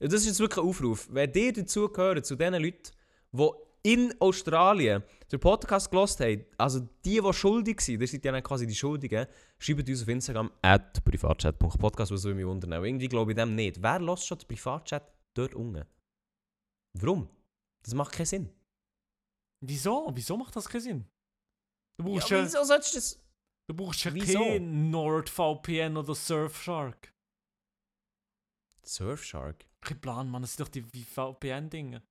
das 0.00 0.14
ist 0.14 0.26
jetzt 0.26 0.40
wirklich 0.40 0.64
ein 0.64 0.68
Aufruf, 0.68 1.08
wenn 1.12 1.32
ihr 1.32 1.52
dazu 1.52 1.88
gehört, 1.88 2.26
zu 2.26 2.34
den 2.34 2.54
Leuten, 2.54 2.90
die 3.32 3.48
in 3.86 4.12
Australien 4.20 5.04
den 5.30 5.38
Podcast 5.38 5.90
gelost 5.90 6.18
haben, 6.18 6.44
also 6.58 6.80
die, 7.04 7.20
die 7.20 7.32
schuldig 7.32 7.80
sind, 7.80 8.02
das 8.02 8.10
sind 8.10 8.24
ja 8.24 8.32
dann 8.32 8.42
quasi 8.42 8.66
die 8.66 8.74
Schuldigen, 8.74 9.26
schreibt 9.60 9.88
uns 9.88 10.02
auf 10.02 10.08
Instagram 10.08 10.50
at 10.60 11.04
privatchat.podcast, 11.04 12.10
was 12.10 12.22
soll 12.22 12.34
mich 12.34 12.44
wundern. 12.44 12.72
Aber 12.72 12.84
irgendwie 12.84 13.08
glaube 13.08 13.30
ich 13.30 13.36
dem 13.36 13.54
nicht. 13.54 13.80
Wer 13.80 14.00
lässt 14.00 14.26
schon 14.26 14.38
den 14.38 14.48
Privatchat 14.48 15.08
dort 15.34 15.54
unten? 15.54 15.84
Warum? 16.94 17.28
Das 17.84 17.94
macht 17.94 18.12
keinen 18.12 18.26
Sinn. 18.26 18.50
Wieso? 19.64 20.10
Wieso 20.12 20.36
macht 20.36 20.56
das 20.56 20.68
keinen 20.68 20.80
Sinn? 20.80 21.04
Du 21.98 22.06
brauchst 22.06 22.28
Ja, 22.28 22.38
ja, 22.38 22.44
wieso 22.44 22.64
sollst 22.64 22.92
du 22.92 22.98
das... 22.98 23.22
du 23.68 23.76
brauchst 23.76 24.04
ja 24.04 24.12
wieso? 24.12 24.38
kein 24.40 24.90
NordVPN 24.90 25.96
oder 25.96 26.14
Surfshark. 26.14 27.12
Surfshark? 28.82 29.64
Kein 29.80 30.00
Plan, 30.00 30.28
Mann, 30.28 30.42
das 30.42 30.56
sind 30.56 30.66
doch 30.66 30.72
die 30.72 31.04
VPN-Dinge. 31.04 32.02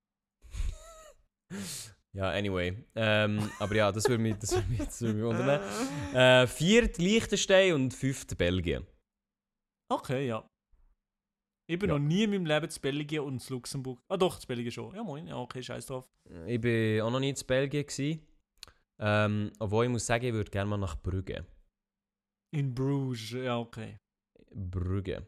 Ja, 2.13 2.29
anyway. 2.31 2.75
Ähm, 2.95 3.51
aber 3.59 3.75
ja, 3.75 3.91
das 3.91 4.07
würde 4.07 4.23
mich, 4.23 4.35
das 4.37 4.53
würde 4.53 4.67
mich, 4.69 4.79
das 4.79 5.01
würde 5.01 5.13
mich 5.15 5.23
wundern. 5.25 5.61
Äh, 6.13 6.47
viert 6.47 6.97
Liechtenstein 6.97 7.73
und 7.73 7.93
fünft 7.93 8.37
Belgien. 8.37 8.85
Okay, 9.91 10.27
ja. 10.27 10.47
Ich 11.67 11.77
bin 11.79 11.89
Ja. 11.89 11.97
noch 11.97 12.05
nie 12.05 12.23
in 12.23 12.29
meinem 12.29 12.45
Leben 12.45 12.69
zu 12.69 12.79
Belgien 12.79 13.21
und 13.23 13.39
zu 13.39 13.53
Luxemburg. 13.55 13.99
Ah 14.07 14.17
doch, 14.17 14.39
zu 14.39 14.47
Belgien 14.47 14.71
schon. 14.71 14.95
Ja 14.95 15.03
moin, 15.03 15.27
ja 15.27 15.35
okay, 15.37 15.61
scheiß 15.61 15.87
drauf. 15.87 16.09
Ich 16.47 16.63
war 16.63 17.05
auch 17.07 17.11
noch 17.11 17.19
nie 17.19 17.29
in 17.31 17.47
Belgien. 17.47 17.85
Gewesen. 17.85 18.27
Ähm, 18.99 19.51
obwohl 19.59 19.85
ich 19.85 19.91
muss 19.91 20.05
sagen, 20.05 20.25
ich 20.25 20.33
würde 20.33 20.49
gerne 20.51 20.69
mal 20.69 20.77
nach 20.77 20.95
Brügge. 20.95 21.45
In 22.53 22.73
Bruges, 22.73 23.31
ja 23.31 23.57
okay. 23.57 23.97
Brügge. 24.53 25.27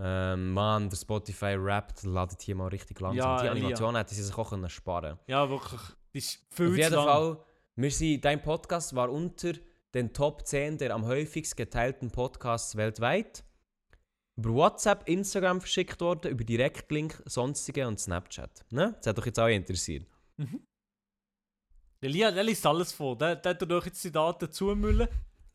Ähm, 0.00 0.52
Mann, 0.52 0.88
der 0.88 0.96
Spotify 0.96 1.56
rappt, 1.58 2.04
ladet 2.04 2.40
hier 2.42 2.54
mal 2.54 2.68
richtig 2.68 3.00
langsam. 3.00 3.16
Ja, 3.18 3.42
Die. 3.42 3.48
Animation 3.48 3.96
hätten 3.96 4.14
sie 4.14 4.22
sich 4.22 4.36
auch 4.36 4.50
können 4.50 4.68
sparen 4.68 5.18
Ja, 5.26 5.48
wirklich. 5.50 5.80
Das 6.12 6.24
ist 6.24 6.46
viel 6.50 6.70
Auf 6.70 6.76
jeden 6.76 6.94
lang. 6.94 7.04
Fall, 7.06 7.44
wir 7.76 7.90
sind, 7.90 8.24
dein 8.24 8.40
Podcast 8.42 8.94
war 8.94 9.10
unter 9.10 9.52
den 9.94 10.12
Top 10.12 10.46
10 10.46 10.78
der 10.78 10.94
am 10.94 11.04
häufigst 11.06 11.56
geteilten 11.56 12.10
Podcasts 12.10 12.76
weltweit. 12.76 13.44
Über 14.36 14.50
WhatsApp, 14.50 15.08
Instagram 15.08 15.60
verschickt 15.60 16.00
worden, 16.00 16.30
über 16.30 16.44
Direktlink, 16.44 17.20
sonstige 17.26 17.88
und 17.88 17.98
Snapchat. 17.98 18.64
Ne? 18.70 18.94
Das 18.98 19.08
hat 19.08 19.18
doch 19.18 19.26
jetzt 19.26 19.40
auch 19.40 19.48
interessiert. 19.48 20.06
Der 22.00 22.10
Lia, 22.10 22.30
der 22.30 22.44
liest 22.44 22.64
alles 22.64 22.92
vor. 22.92 23.18
Der, 23.18 23.34
der 23.34 23.58
tut 23.58 23.72
euch 23.72 23.86
jetzt 23.86 24.04
die 24.04 24.12
Daten 24.12 24.50
zumüllen. 24.52 25.08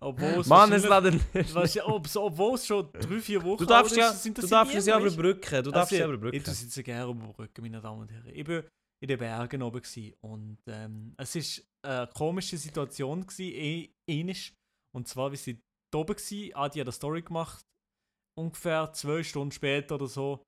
Obwohl 0.04 0.42
es 0.42 0.48
Mann, 0.48 0.72
es 0.74 0.84
wahrscheinlich- 0.84 1.22
laden. 1.34 1.56
Weißt 1.56 1.76
du, 1.78 2.20
Obwohl 2.22 2.56
es 2.56 2.66
schon 2.68 2.90
drei, 2.94 3.20
vier 3.20 3.42
Wochen 3.44 3.58
Du 3.58 3.66
darfst 3.66 3.96
ja, 3.96 4.10
ist, 4.10 4.24
sind 4.24 4.38
du 4.38 4.42
das 4.42 4.50
darfst 4.50 4.76
es 4.76 4.86
ja 4.86 5.00
du? 5.00 5.06
überbrücken. 5.08 5.64
Du 5.64 5.72
darfst 5.72 5.92
es 5.94 6.00
ja 6.00 6.06
überbrücken. 6.08 6.36
Ich 6.38 6.48
es 6.48 6.62
jetzt 6.62 6.84
gerne 6.86 7.12
überbrücken, 7.12 7.62
meine 7.62 7.82
Damen 7.82 8.02
und 8.02 8.12
Herren. 8.12 8.28
Ich 8.34 8.48
war 8.48 8.64
in 9.02 9.08
den 9.08 9.18
Bergen 9.20 9.62
oben 9.62 9.82
gewesen 9.82 10.14
und 10.22 10.58
ähm, 10.68 11.14
es 11.18 11.62
war 11.84 12.00
eine 12.00 12.08
komische 12.14 12.58
Situation, 12.58 13.22
gewesen, 13.26 13.54
eh, 13.56 13.90
ähnlich. 14.08 14.54
Und 14.96 15.08
zwar, 15.08 15.32
wie 15.32 15.36
sie 15.38 15.60
da 15.92 16.00
oben 16.00 16.16
waren, 16.16 16.54
Adi 16.56 16.80
hat 16.80 16.86
eine 16.88 16.92
Story 16.92 17.22
gemacht, 17.22 17.62
ungefähr 18.38 18.92
zwei 18.94 19.24
Stunden 19.24 19.52
später 19.52 19.96
oder 19.96 20.08
so. 20.08 20.44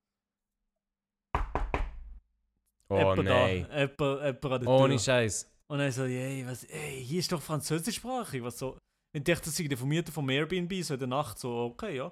Oh 2.90 2.98
jemand 2.98 3.24
nein. 3.24 3.68
Da, 3.70 3.80
jemand, 3.80 4.00
jemand 4.00 4.46
an 4.46 4.62
der 4.62 4.70
Ohne. 4.70 5.00
Scheiß. 5.00 5.52
Und 5.68 5.80
dann 5.80 5.92
so, 5.92 6.04
ey, 6.04 6.46
was, 6.46 6.64
ey, 6.66 7.04
hier 7.04 7.20
ist 7.20 7.32
doch 7.32 7.42
Französischsprachig, 7.42 8.44
was 8.44 8.60
so. 8.60 8.78
Ich 9.16 9.24
dachte, 9.24 9.46
das 9.46 9.56
sei 9.56 9.64
der 9.68 9.78
Vermieter 9.78 10.12
vom 10.12 10.30
Airbnb, 10.30 10.74
so 10.84 10.94
in 10.96 11.00
der 11.00 11.08
Nacht, 11.08 11.40
so, 11.40 11.50
okay, 11.74 11.96
ja, 11.96 12.12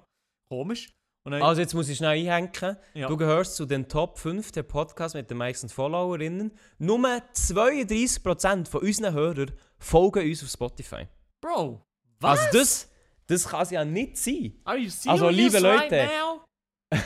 komisch. 0.50 0.90
Dann, 1.26 1.42
Also 1.42 1.60
jetzt 1.60 1.74
muss 1.74 1.88
ich 1.90 1.98
schnell 1.98 2.10
einhängen. 2.28 2.76
ja. 2.94 3.08
Du 3.08 3.16
gehörst 3.16 3.56
zu 3.56 3.66
den 3.66 3.88
Top 3.88 4.18
5 4.18 4.52
der 4.52 4.62
Podcasts 4.62 5.14
mit 5.14 5.28
den 5.30 5.36
meisten 5.36 5.68
Followerinnen. 5.68 6.52
Nur 6.78 6.98
32% 6.98 8.66
von 8.68 8.80
unseren 8.82 9.14
Hörern 9.14 9.52
folgen 9.78 10.28
uns 10.28 10.42
auf 10.42 10.48
Spotify. 10.50 11.06
Bro, 11.42 11.82
was? 12.20 12.40
Also 12.40 12.58
das, 12.58 12.90
das 13.26 13.48
kann 13.48 13.62
es 13.62 13.70
ja 13.70 13.84
nicht 13.84 14.16
sein. 14.16 14.54
Are 14.64 14.78
you 14.78 14.88
serious 14.88 15.06
Also, 15.22 15.28
liebe 15.28 15.62
right 15.62 15.90
Leute. 15.90 16.06
now? 16.06 16.44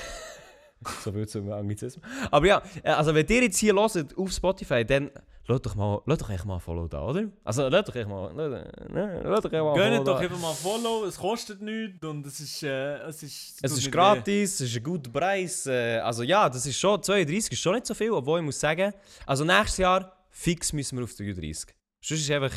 So 1.03 1.11
viel 1.13 1.27
zum 1.27 1.51
Anglizismus. 1.51 2.05
Aber 2.31 2.47
ja, 2.47 2.63
äh, 2.85 2.91
also 2.91 3.13
wenn 3.13 3.27
ihr 3.27 3.43
jetzt 3.43 3.59
hier 3.59 3.75
hört 3.75 4.17
auf 4.17 4.31
Spotify, 4.33 4.85
dann 4.85 5.11
lasst 5.49 5.67
doch 5.67 5.75
mal, 5.75 6.03
lasst 6.07 6.23
doch 6.23 6.31
echt 6.31 6.45
mal 6.45 6.59
Follow 6.59 6.87
da, 6.87 7.03
oder? 7.03 7.29
Also 7.43 7.69
lasst 7.69 7.89
doch 7.89 7.97
echt 7.97 8.09
mal, 8.09 8.33
ne, 8.35 9.21
lasst 9.25 9.45
doch 9.45 9.53
echt 9.53 9.63
mal 9.63 9.75
Gönnt 9.75 10.07
doch 10.07 10.21
einfach 10.21 10.39
mal 10.39 10.53
Follow, 10.53 11.05
es 11.07 11.17
kostet 11.17 11.61
nichts 11.63 12.05
und 12.05 12.27
es 12.27 12.41
ist, 12.41 12.63
äh, 12.63 12.99
es 12.99 13.23
ist... 13.23 13.59
Es 13.63 13.73
tut 13.73 13.81
ist 13.81 13.91
gratis, 13.91 14.55
es 14.55 14.71
ist 14.71 14.77
ein 14.77 14.83
guter 14.83 15.11
Preis. 15.11 15.67
Äh, 15.67 15.99
also 15.99 16.23
ja, 16.23 16.49
das 16.49 16.67
ist 16.67 16.79
schon, 16.79 17.03
32 17.03 17.53
ist 17.53 17.61
schon 17.61 17.75
nicht 17.75 17.87
so 17.87 17.95
viel, 17.95 18.13
obwohl 18.13 18.41
ich 18.41 18.45
muss 18.45 18.61
sagen, 18.61 18.93
also 19.27 19.45
nächstes 19.45 19.79
Jahr 19.79 20.27
fix 20.31 20.73
müssen 20.73 20.99
wir 20.99 21.05
auf 21.05 21.15
33. 21.15 21.75
Sonst 22.01 22.21
ist 22.21 22.31
einfach, 22.31 22.55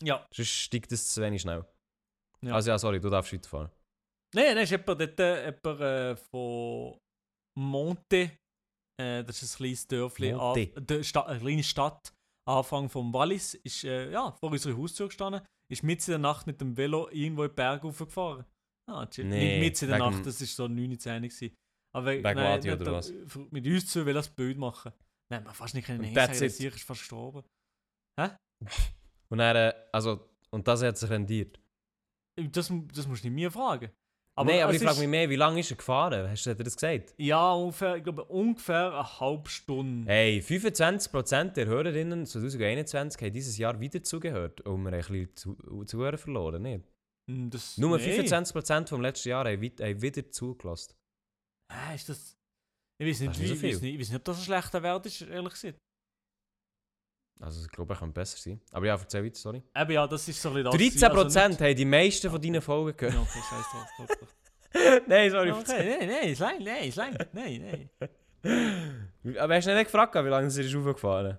weh. 0.00 0.06
Ja. 0.06 0.26
sonst 0.32 0.48
steigt 0.48 0.92
das 0.92 1.12
zu 1.12 1.20
wenig 1.20 1.42
schnell. 1.42 1.64
Ja. 2.42 2.54
Also 2.54 2.70
ja, 2.70 2.78
sorry, 2.78 3.00
du 3.00 3.10
darfst 3.10 3.32
weiterfahren. 3.32 3.70
Nein, 4.34 4.54
dann 4.54 4.58
ist 4.58 4.70
jemand 4.70 5.00
dort, 5.00 5.18
jemand 5.18 5.80
äh, 5.80 6.16
von 6.16 6.98
Monte, 7.58 8.30
äh, 8.96 9.24
das 9.24 9.42
ist 9.42 9.54
ein 9.54 9.58
kleines 9.58 9.86
Dörfli, 9.88 10.32
Monte. 10.32 11.02
Sta 11.02 11.22
eine 11.22 11.40
kleine 11.40 11.62
Stadt, 11.64 12.12
Anfang 12.48 12.88
vom 12.88 13.12
Wallis, 13.12 13.54
ist 13.54 13.84
äh, 13.84 14.10
ja, 14.10 14.32
vor 14.32 14.50
unserer 14.50 14.76
Haustür 14.76 15.06
gestanden, 15.08 15.42
ist 15.70 15.82
mitten 15.82 16.10
in 16.12 16.22
der 16.22 16.30
Nacht 16.30 16.46
mit 16.46 16.60
dem 16.60 16.76
Velo 16.76 17.08
irgendwo 17.10 17.44
in 17.44 17.50
den 17.50 17.54
Berg 17.54 17.82
hochgefahren. 17.82 18.44
Ah, 18.90 19.06
chill. 19.06 19.26
Nee, 19.26 19.58
Nicht 19.58 19.60
mitten 19.60 19.84
in 19.84 19.90
der 19.90 19.98
Nacht, 19.98 20.26
das 20.26 20.40
war 20.40 20.46
so 20.46 20.66
9 20.66 20.98
10 20.98 21.22
gewesen. 21.22 21.54
Aber 21.94 22.06
wegen, 22.06 22.22
nein, 22.22 22.60
nicht, 22.60 22.72
oder 22.72 22.86
äh, 22.86 22.92
was? 22.92 23.12
Mit 23.50 23.66
uns 23.66 23.86
zu 23.88 24.04
will 24.06 24.14
das 24.14 24.28
Bild 24.28 24.56
machen. 24.58 24.92
Nein, 25.30 25.44
man 25.44 25.54
fast 25.54 25.74
nicht 25.74 25.86
können 25.86 26.00
Und 26.00 26.06
nein 26.06 26.14
that's 26.14 26.38
sagen, 26.38 26.50
it. 26.50 26.58
der 26.58 26.70
Sieg 26.70 26.74
ist 26.74 26.84
fast 26.84 27.00
gestorben. 27.00 27.44
Und 29.30 29.38
dann, 29.38 29.56
äh, 29.56 29.74
also, 29.92 30.28
und 30.50 30.66
das 30.66 30.82
hat 30.82 30.96
sich 30.96 31.10
rendiert. 31.10 31.60
Das, 32.36 32.72
das 32.94 33.06
musst 33.06 33.24
du 33.24 33.28
nicht 33.28 33.34
mir 33.34 33.50
fragen. 33.50 33.90
Aber 34.38 34.52
Nein, 34.52 34.62
aber 34.62 34.72
ich 34.72 34.80
frage 34.82 35.00
mich 35.00 35.08
mehr, 35.08 35.28
wie 35.28 35.34
lange 35.36 35.58
ist 35.58 35.70
er 35.72 35.76
gefahren? 35.76 36.30
Hast 36.30 36.46
du 36.46 36.54
das 36.54 36.74
gesagt? 36.76 37.12
Ja, 37.18 37.52
ungefähr, 37.52 37.96
ich 37.96 38.04
glaube, 38.04 38.24
ungefähr 38.26 38.92
eine 38.94 39.20
halbe 39.20 39.48
Stunde. 39.50 40.06
Hey, 40.08 40.38
25% 40.40 41.54
der 41.54 41.66
Hörerinnen 41.66 42.24
2021 42.24 43.20
haben 43.20 43.32
dieses 43.32 43.58
Jahr 43.58 43.80
wieder 43.80 44.00
zugehört. 44.02 44.60
Und 44.60 44.82
wir 44.84 44.92
haben 44.92 44.94
ein 44.94 45.00
bisschen 45.00 45.34
zu 45.34 45.84
Zuhörer 45.86 46.18
verloren, 46.18 46.62
nicht? 46.62 46.84
Hm, 47.28 47.50
Das, 47.50 47.76
Nur 47.78 47.98
nee. 47.98 48.20
25% 48.20 48.88
vom 48.88 49.00
letzten 49.02 49.28
Jahr 49.30 49.44
haben, 49.44 49.60
haben 49.80 50.02
wieder 50.02 50.30
zugelassen. 50.30 50.94
Ah, 51.72 51.94
ist 51.94 52.08
das. 52.08 52.36
Ich 53.00 53.08
weiß 53.08 53.20
nicht, 53.20 53.32
Das 53.32 53.40
wie, 53.40 53.46
so 53.48 53.54
ich 53.54 53.62
weiß 53.62 53.78
viel. 53.80 53.80
nicht, 53.80 53.94
ich 53.94 54.00
weiß 54.00 54.08
nicht, 54.10 54.18
ob 54.18 54.24
das 54.24 54.38
ein 54.38 54.44
schlechter 54.44 54.82
Wert 54.84 55.06
ist, 55.06 55.20
ehrlich 55.22 55.52
gesagt. 55.52 55.78
Also 57.40 57.64
ich 57.64 57.70
glaube, 57.70 57.94
er 57.94 57.98
könnte 57.98 58.14
besser 58.14 58.36
sein. 58.38 58.60
Aber 58.72 58.86
ja, 58.86 58.94
erzähl 58.94 59.24
weiter, 59.24 59.36
sorry. 59.36 59.62
Eben 59.76 59.92
ja, 59.92 60.06
das 60.06 60.26
ist 60.28 60.42
so 60.42 60.50
ein 60.50 60.62
bisschen 60.62 61.00
13% 61.00 61.00
das. 61.00 61.36
Also 61.36 61.64
haben 61.64 61.76
die 61.76 61.84
meisten 61.84 62.30
von 62.30 62.42
deinen 62.42 62.60
Folgen 62.60 62.96
gehört. 62.96 63.14
Ja, 63.14 63.20
okay, 63.20 63.40
scheiß 63.48 63.66
drauf. 63.96 64.36
nein, 65.06 65.30
sorry. 65.30 65.52
Okay, 65.52 65.98
nein, 65.98 66.08
nein, 66.08 66.28
ist 66.30 66.38
lang, 66.40 66.62
nein, 66.62 66.88
ist 66.88 66.96
lang, 66.96 67.16
nein, 67.32 67.90
nein. 68.02 68.10
Aber 69.38 69.54
hast 69.54 69.66
du 69.66 69.74
nicht 69.74 69.84
gefragt, 69.84 70.14
wie 70.14 70.28
lange 70.28 70.50
sie 70.50 70.62
ist 70.62 70.74
aufgefahren 70.74 71.38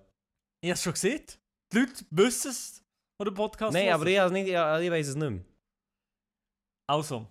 Ich 0.62 0.70
hab's 0.70 0.84
schon 0.84 0.94
gesehen. 0.94 1.24
Die 1.72 1.80
Leute 1.80 2.06
wissen 2.12 2.52
es, 2.52 2.84
die 3.20 3.26
den 3.26 3.34
Podcast 3.34 3.74
Nein, 3.74 3.90
aber 3.90 4.06
ich, 4.08 4.32
nicht, 4.32 4.48
ja, 4.48 4.80
ich 4.80 4.90
weiß 4.90 5.10
es 5.10 5.16
nicht 5.16 5.30
mehr. 5.30 5.44
Also, 6.88 7.28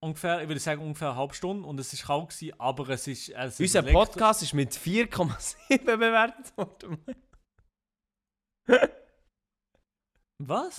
ungefähr, 0.00 0.42
ich 0.42 0.48
würde 0.48 0.60
sagen 0.60 0.82
ungefähr 0.82 1.08
eine 1.08 1.16
halbe 1.16 1.34
Stunde 1.34 1.66
und 1.66 1.80
es 1.80 2.08
war 2.08 2.18
kalt, 2.18 2.30
gewesen, 2.30 2.60
aber 2.60 2.88
es 2.90 3.06
ist... 3.06 3.28
Es 3.30 3.58
Unser 3.58 3.82
Podcast 3.82 4.42
ist 4.42 4.54
mit 4.54 4.72
4,7 4.72 5.84
bewertet 5.84 6.56
worden. 6.56 7.04
Was? 10.42 10.78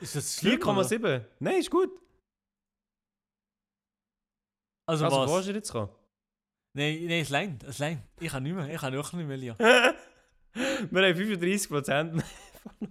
Ist 0.00 0.16
das 0.16 0.34
schlimm? 0.38 0.60
oder? 0.62 0.80
4,7? 0.82 1.24
Nein, 1.40 1.58
ist 1.58 1.70
gut. 1.70 1.90
Also, 4.88 5.04
Also, 5.04 5.16
wo 5.16 5.22
was? 5.22 5.30
hast 5.38 5.48
du 5.48 5.52
jetzt 5.52 5.72
gekommen? 5.72 5.92
Nein, 6.74 7.04
nein, 7.06 7.20
es 7.20 7.28
längt, 7.28 7.62
es 7.64 7.78
längt. 7.78 8.02
Ich 8.18 8.30
kann 8.30 8.42
nicht 8.42 8.54
mehr, 8.54 8.68
ich 8.68 8.80
kann 8.80 8.92
wirklich 8.92 9.12
nicht 9.12 9.26
mehr, 9.26 9.36
Lia. 9.36 9.58
Wir 9.58 11.02
haben 11.08 11.18
35%. 11.18 11.94
Nein, 12.04 12.22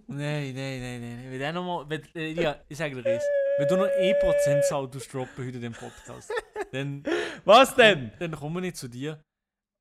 nein, 0.07 0.53
nein, 0.55 1.01
nein. 1.01 1.31
Wenn 1.31 1.39
der 1.39 1.53
nochmal. 1.53 1.89
Wenn, 1.89 2.03
äh, 2.15 2.31
ja, 2.33 2.59
ich 2.67 2.77
sage 2.77 3.01
dir 3.01 3.09
eins. 3.09 3.23
Wenn 3.57 3.67
du 3.67 3.77
noch 3.77 3.85
1% 3.87 4.61
Zahl 4.63 4.89
droppen 4.89 5.45
heute 5.47 5.59
dem 5.59 5.73
Podcast, 5.73 6.31
dann, 6.71 7.03
Was 7.45 7.75
denn? 7.75 8.11
dann 8.19 8.31
komme 8.31 8.65
ich 8.67 8.75
zu 8.75 8.87
dir 8.87 9.21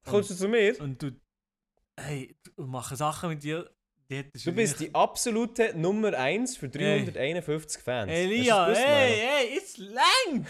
Kommst 0.05 0.31
du 0.31 0.35
zu 0.35 0.49
mir? 0.49 0.79
und 0.81 1.01
du. 1.03 1.11
Hey, 1.99 2.37
du 2.57 2.67
machst 2.67 2.97
Sachen 2.97 3.31
mit 3.31 3.43
dir, 3.43 3.71
Du 4.45 4.53
bist 4.53 4.81
die 4.81 4.93
absolute 4.93 5.73
Nummer 5.77 6.13
1 6.15 6.57
für 6.57 6.69
351 6.69 7.81
Fans. 7.81 8.11
Hey, 8.11 8.25
Hast 8.25 8.31
du 8.31 8.43
Lia, 8.43 8.67
das 8.67 8.79
gewusst, 8.79 8.87
hey, 8.89 9.23
Mara? 9.23 9.37
hey, 9.37 9.59
es 9.59 9.77
längt! 9.79 10.49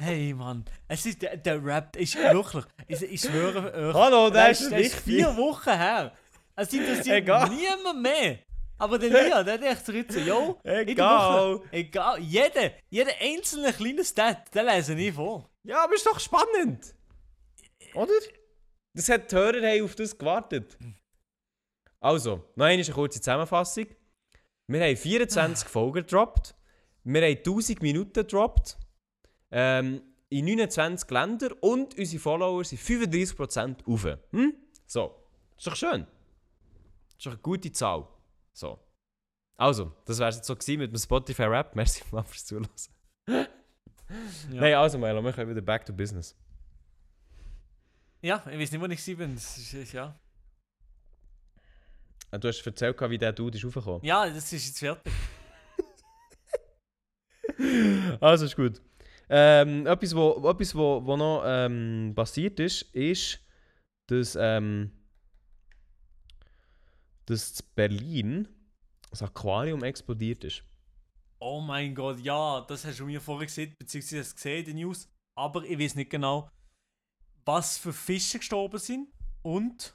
hey, 0.00 0.34
Mann. 0.34 0.64
Es 0.88 1.06
ist 1.06 1.22
der, 1.22 1.36
der 1.36 1.64
Rap, 1.64 1.94
ist 1.96 2.16
wirklich. 2.16 2.64
Ich, 2.88 3.02
ich 3.02 3.20
schwöre 3.20 3.72
euch. 3.72 3.94
Hallo, 3.94 4.28
der 4.30 4.48
das 4.48 4.60
ist 4.60 4.72
das 4.72 4.80
ist 4.80 4.94
vier 4.96 5.36
Wochen 5.36 5.70
her. 5.70 6.12
Es 6.56 6.72
interessiert 6.72 7.18
Egal. 7.18 7.48
niemand 7.50 8.02
mehr. 8.02 8.38
Aber 8.78 8.98
der 8.98 9.10
Lia, 9.10 9.42
der 9.44 9.58
denkt 9.58 9.86
sich 9.86 9.94
jetzt 9.94 10.12
so, 10.14 10.18
yo, 10.20 10.58
Egal. 10.64 11.54
Woche- 11.58 11.62
Egal. 11.70 12.18
Jeder, 12.20 12.72
jeder 12.88 13.12
einzelne 13.20 13.72
kleine 13.72 14.04
Stat, 14.04 14.52
den 14.52 14.66
lese 14.66 14.94
ich 14.94 15.14
vor. 15.14 15.48
Ja, 15.62 15.84
aber 15.84 15.94
ist 15.94 16.06
doch 16.06 16.18
spannend. 16.18 16.92
Oder? 17.94 18.12
Das 18.94 19.08
hat 19.08 19.30
die 19.30 19.36
Hörer 19.36 19.64
haben 19.64 19.84
auf 19.84 19.94
das 19.94 20.16
gewartet. 20.18 20.76
Also, 22.00 22.42
noch 22.56 22.64
eine 22.64 22.82
kurze 22.84 23.20
Zusammenfassung. 23.20 23.86
Wir 24.66 24.80
haben 24.82 24.96
24 24.96 25.68
Folgen 25.68 26.06
gedroppt. 26.06 26.54
Wir 27.04 27.22
haben 27.22 27.36
1000 27.36 27.82
Minuten 27.82 28.12
gedroppt. 28.12 28.78
Ähm, 29.50 30.02
in 30.30 30.46
29 30.46 31.10
Ländern. 31.10 31.52
Und 31.60 31.98
unsere 31.98 32.20
Follower 32.20 32.64
sind 32.64 32.80
35% 32.80 33.86
rauf. 33.86 34.18
Hm? 34.30 34.54
So. 34.86 35.14
Ist 35.58 35.66
doch 35.66 35.76
schön. 35.76 36.06
Ist 37.18 37.26
doch 37.26 37.32
eine 37.32 37.40
gute 37.40 37.70
Zahl. 37.72 38.08
So. 38.52 38.78
Also, 39.56 39.92
das 40.06 40.18
wäre 40.18 40.30
jetzt 40.30 40.46
so 40.46 40.56
gewesen 40.56 40.78
mit 40.78 40.90
dem 40.90 40.98
Spotify 40.98 41.42
Rap. 41.42 41.74
Merci 41.76 42.02
mal 42.10 42.22
fürs 42.22 42.46
Zuhören. 42.46 42.68
Ja. 43.28 43.46
Nein, 44.48 44.74
also 44.74 44.98
Milo, 44.98 45.22
wir 45.22 45.32
können 45.32 45.50
wieder 45.50 45.60
back 45.60 45.84
to 45.84 45.92
business. 45.92 46.34
Ja, 48.22 48.42
ich 48.50 48.58
weiß 48.58 48.72
nicht, 48.72 48.80
wo 48.80 48.86
ich 48.86 49.18
war. 49.18 49.26
Das 49.28 49.58
ist, 49.58 49.92
ja. 49.92 50.18
Ah, 52.30 52.38
Du 52.38 52.48
hast 52.48 52.64
erzählt, 52.64 53.00
wie 53.00 53.18
der 53.18 53.32
Dude 53.32 53.58
ist 53.58 53.64
raufgekommen. 53.64 54.04
ja, 54.04 54.28
das 54.28 54.52
ist 54.52 54.66
jetzt 54.66 54.78
fertig. 54.78 55.12
Also 58.20 58.46
ist 58.46 58.56
gut. 58.56 58.80
Ähm, 59.28 59.86
etwas, 59.86 60.14
wo, 60.14 60.48
etwas 60.48 60.74
wo, 60.74 61.04
wo 61.04 61.16
noch 61.16 61.42
ähm, 61.44 62.12
passiert 62.14 62.58
ist, 62.58 62.82
ist, 62.94 63.38
dass, 64.08 64.36
ähm, 64.38 64.90
dass 67.26 67.60
in 67.60 67.66
Berlin 67.74 68.48
das 69.10 69.22
Aquarium 69.22 69.84
explodiert 69.84 70.44
ist. 70.44 70.64
Oh 71.38 71.60
mein 71.60 71.94
Gott, 71.94 72.18
ja, 72.20 72.60
das 72.62 72.84
hast 72.84 73.00
du 73.00 73.06
mir 73.06 73.20
vorher 73.20 73.46
gesehen, 73.46 73.74
beziehungsweise 73.78 74.20
hast 74.20 74.32
du 74.32 74.34
gesehen 74.36 74.58
in 74.60 74.64
den 74.66 74.76
News. 74.76 75.08
Aber 75.36 75.64
ich 75.64 75.78
weiß 75.78 75.94
nicht 75.94 76.10
genau, 76.10 76.50
was 77.44 77.78
für 77.78 77.92
Fische 77.92 78.38
gestorben 78.38 78.78
sind 78.78 79.08
und. 79.42 79.94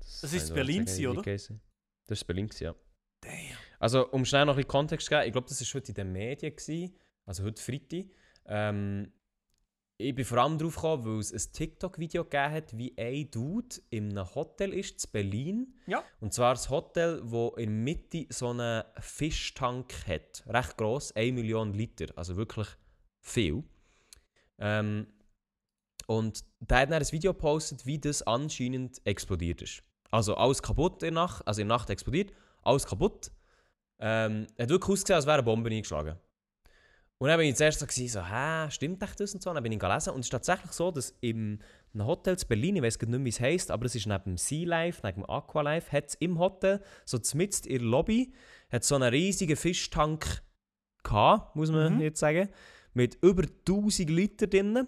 Das 0.00 0.24
ist 0.24 0.32
kann 0.32 0.46
ich 0.48 0.54
Berlin 0.54 0.86
sagen, 0.86 1.06
oder? 1.06 1.22
Das 1.22 2.18
ist 2.18 2.24
Berlin, 2.24 2.50
ja. 2.58 2.74
Damn. 3.20 3.32
Also, 3.78 4.08
um 4.10 4.24
schnell 4.24 4.44
noch 4.44 4.54
ein 4.54 4.56
bisschen 4.56 4.68
Kontext 4.68 5.06
zu 5.06 5.10
geben, 5.10 5.26
ich 5.26 5.32
glaube, 5.32 5.48
das 5.48 5.60
war 5.60 5.80
heute 5.80 5.88
in 5.88 5.94
den 5.94 6.12
Medien, 6.12 6.54
gewesen, 6.54 6.94
also 7.24 7.44
heute 7.44 7.62
Freitag. 7.62 8.06
Ähm, 8.46 9.12
ich 9.96 10.14
bin 10.14 10.24
vor 10.24 10.38
allem 10.38 10.56
darauf 10.56 10.76
gekommen, 10.76 11.04
weil 11.04 11.18
es 11.18 11.32
ein 11.32 11.52
TikTok-Video 11.52 12.24
gegeben 12.24 12.52
hat, 12.52 12.76
wie 12.76 12.96
ein 12.96 13.30
Dude 13.30 13.76
in 13.90 14.10
einem 14.10 14.34
Hotel 14.34 14.72
ist, 14.72 15.04
in 15.04 15.10
Berlin. 15.12 15.74
Ja. 15.86 16.02
Und 16.20 16.32
zwar 16.32 16.54
das 16.54 16.70
Hotel, 16.70 17.20
wo 17.22 17.48
in 17.56 17.66
der 17.66 17.94
Mitte 17.94 18.26
so 18.30 18.48
einen 18.48 18.82
Fischtank 18.98 19.92
hat. 20.06 20.42
Recht 20.46 20.76
gross, 20.78 21.12
1 21.12 21.34
Million 21.34 21.74
Liter, 21.74 22.06
also 22.16 22.36
wirklich 22.36 22.68
viel. 23.20 23.62
Ähm, 24.58 25.06
und 26.06 26.44
der 26.60 26.78
hat 26.78 26.90
dann 26.90 27.02
ein 27.02 27.12
Video 27.12 27.34
gepostet, 27.34 27.84
wie 27.84 27.98
das 27.98 28.22
anscheinend 28.22 29.00
explodiert 29.04 29.62
ist. 29.62 29.82
Also 30.10 30.34
alles 30.34 30.62
kaputt 30.62 31.02
in 31.02 31.14
der 31.14 31.22
Nacht, 31.24 31.46
also 31.46 31.60
in 31.60 31.68
der 31.68 31.76
Nacht 31.76 31.90
explodiert, 31.90 32.32
alles 32.62 32.86
kaputt. 32.86 33.30
Ähm, 33.98 34.46
hat 34.58 34.68
wirklich 34.68 34.90
ausgesehen, 34.90 35.16
als 35.16 35.26
wäre 35.26 35.34
eine 35.34 35.42
Bombe 35.42 35.70
eingeschlagen. 35.70 36.16
Und 37.18 37.28
dann 37.28 37.38
bin 37.38 37.48
ich 37.48 37.56
zuerst 37.56 37.80
so, 37.80 37.86
gewesen, 37.86 38.08
so 38.08 38.24
hä, 38.24 38.70
stimmt 38.70 39.02
echt 39.02 39.20
das 39.20 39.34
und 39.34 39.42
so? 39.42 39.50
Und 39.50 39.56
dann 39.56 39.62
bin 39.62 39.72
ich 39.72 39.78
gelesen 39.78 40.14
und 40.14 40.20
es 40.20 40.26
ist 40.26 40.30
tatsächlich 40.30 40.72
so, 40.72 40.90
dass 40.90 41.14
im 41.20 41.58
einem 41.92 42.06
Hotel 42.06 42.34
in 42.40 42.48
Berlin, 42.48 42.76
ich 42.76 42.82
weiß 42.82 42.98
nicht 42.98 43.08
mehr, 43.10 43.24
wie 43.24 43.28
es 43.28 43.40
heisst, 43.40 43.70
aber 43.70 43.84
es 43.84 43.94
ist 43.94 44.06
neben 44.06 44.24
dem 44.24 44.36
Sea 44.38 44.66
Life, 44.66 45.00
neben 45.04 45.22
dem 45.22 45.28
Aqua 45.30 45.60
Life, 45.60 45.92
hat 45.92 46.08
es 46.08 46.14
im 46.14 46.38
Hotel, 46.38 46.80
so 47.04 47.18
zumindest 47.18 47.66
in 47.66 47.80
der 47.80 47.88
Lobby, 47.88 48.32
hat 48.70 48.84
so 48.84 48.94
einen 48.94 49.10
riesigen 49.10 49.56
Fischtank 49.56 50.42
gehabt, 51.02 51.56
muss 51.56 51.70
man 51.70 51.96
Mhm. 51.96 52.00
jetzt 52.00 52.20
sagen. 52.20 52.48
Mit 52.94 53.18
über 53.22 53.44
1000 53.66 54.08
Liter 54.08 54.46
drin. 54.46 54.86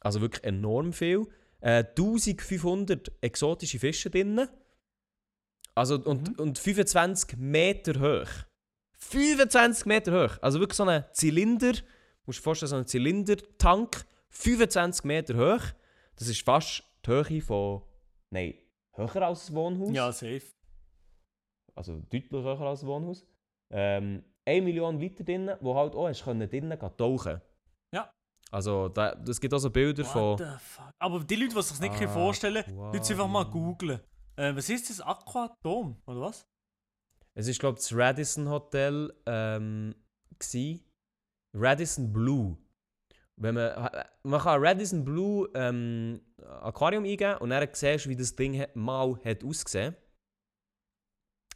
Also 0.00 0.20
wirklich 0.20 0.44
enorm 0.44 0.92
viel. 0.92 1.26
Äh, 1.60 1.84
1500 1.84 3.10
exotische 3.20 3.78
Fische 3.78 4.10
drin. 4.10 4.48
Also, 5.74 5.96
und, 6.00 6.28
Mhm. 6.30 6.34
und 6.42 6.58
25 6.58 7.36
Meter 7.38 8.00
hoch. 8.00 8.28
25 8.98 9.86
Meter 9.86 10.12
hoch. 10.26 10.38
Also 10.42 10.60
wirklich 10.60 10.76
so 10.76 10.84
ein 10.84 11.04
Zylinder. 11.12 11.72
Musst 12.26 12.38
du 12.38 12.40
dir 12.40 12.44
vorstellen, 12.44 12.68
so 12.70 12.76
ein 12.76 12.86
Zylindertank. 12.86 14.04
25 14.30 15.04
Meter 15.04 15.34
hoch. 15.36 15.64
Das 16.16 16.28
ist 16.28 16.42
fast 16.42 16.82
die 17.06 17.10
Höhe 17.10 17.40
von. 17.40 17.82
Nein, 18.30 18.54
höher 18.94 19.22
als 19.22 19.46
das 19.46 19.54
Wohnhaus. 19.54 19.92
Ja, 19.94 20.12
safe. 20.12 20.42
Also 21.74 22.00
deutlich 22.10 22.30
höher 22.30 22.60
als 22.60 22.80
das 22.80 22.86
Wohnhaus. 22.88 23.24
Ähm, 23.70 24.24
1 24.44 24.64
Million 24.64 24.98
Liter 24.98 25.24
drin, 25.24 25.50
wo 25.60 25.74
halt 25.76 25.94
auch 25.94 26.08
hast 26.08 26.24
können 26.24 26.48
drinnen 26.48 26.78
tauchen. 26.78 27.40
Ja. 27.92 28.12
Also 28.50 28.88
da, 28.88 29.12
es 29.28 29.40
gibt 29.40 29.52
auch 29.52 29.58
so 29.58 29.70
Bilder 29.70 30.04
What 30.04 30.12
von. 30.12 30.38
the 30.38 30.44
fuck? 30.58 30.90
Aber 30.98 31.20
die 31.24 31.36
Leute, 31.36 31.54
die 31.54 31.62
sich 31.62 31.80
nicht 31.80 32.02
Ah, 32.02 32.08
vorstellen 32.08 32.64
können, 32.64 32.76
wow. 32.76 32.94
Leute 32.94 33.04
sie 33.04 33.12
einfach 33.12 33.28
mal 33.28 33.44
googlen. 33.44 34.00
Äh, 34.36 34.56
was 34.56 34.68
ist 34.70 34.88
das? 34.88 35.00
Aquadom, 35.00 36.00
oder 36.06 36.20
was? 36.20 36.46
Es 37.34 37.46
ist 37.46 37.60
glaube 37.60 37.78
ich 37.78 37.84
das 37.84 37.94
Radisson 37.96 38.48
Hotel 38.48 39.12
ähm. 39.26 39.94
Radisson 41.54 42.12
Blue. 42.12 42.56
Wenn 43.36 43.54
man, 43.54 43.90
man 44.24 44.40
kann 44.40 44.64
Radisson 44.64 45.04
Blue 45.04 45.48
ähm, 45.54 46.20
Aquarium 46.42 47.04
eingeben 47.04 47.36
und 47.38 47.50
dann 47.50 47.68
siehst 47.72 48.06
du, 48.06 48.08
wie 48.10 48.16
das 48.16 48.34
Ding 48.34 48.66
mal 48.74 49.16
hat 49.24 49.44
ausgesehen. 49.44 49.94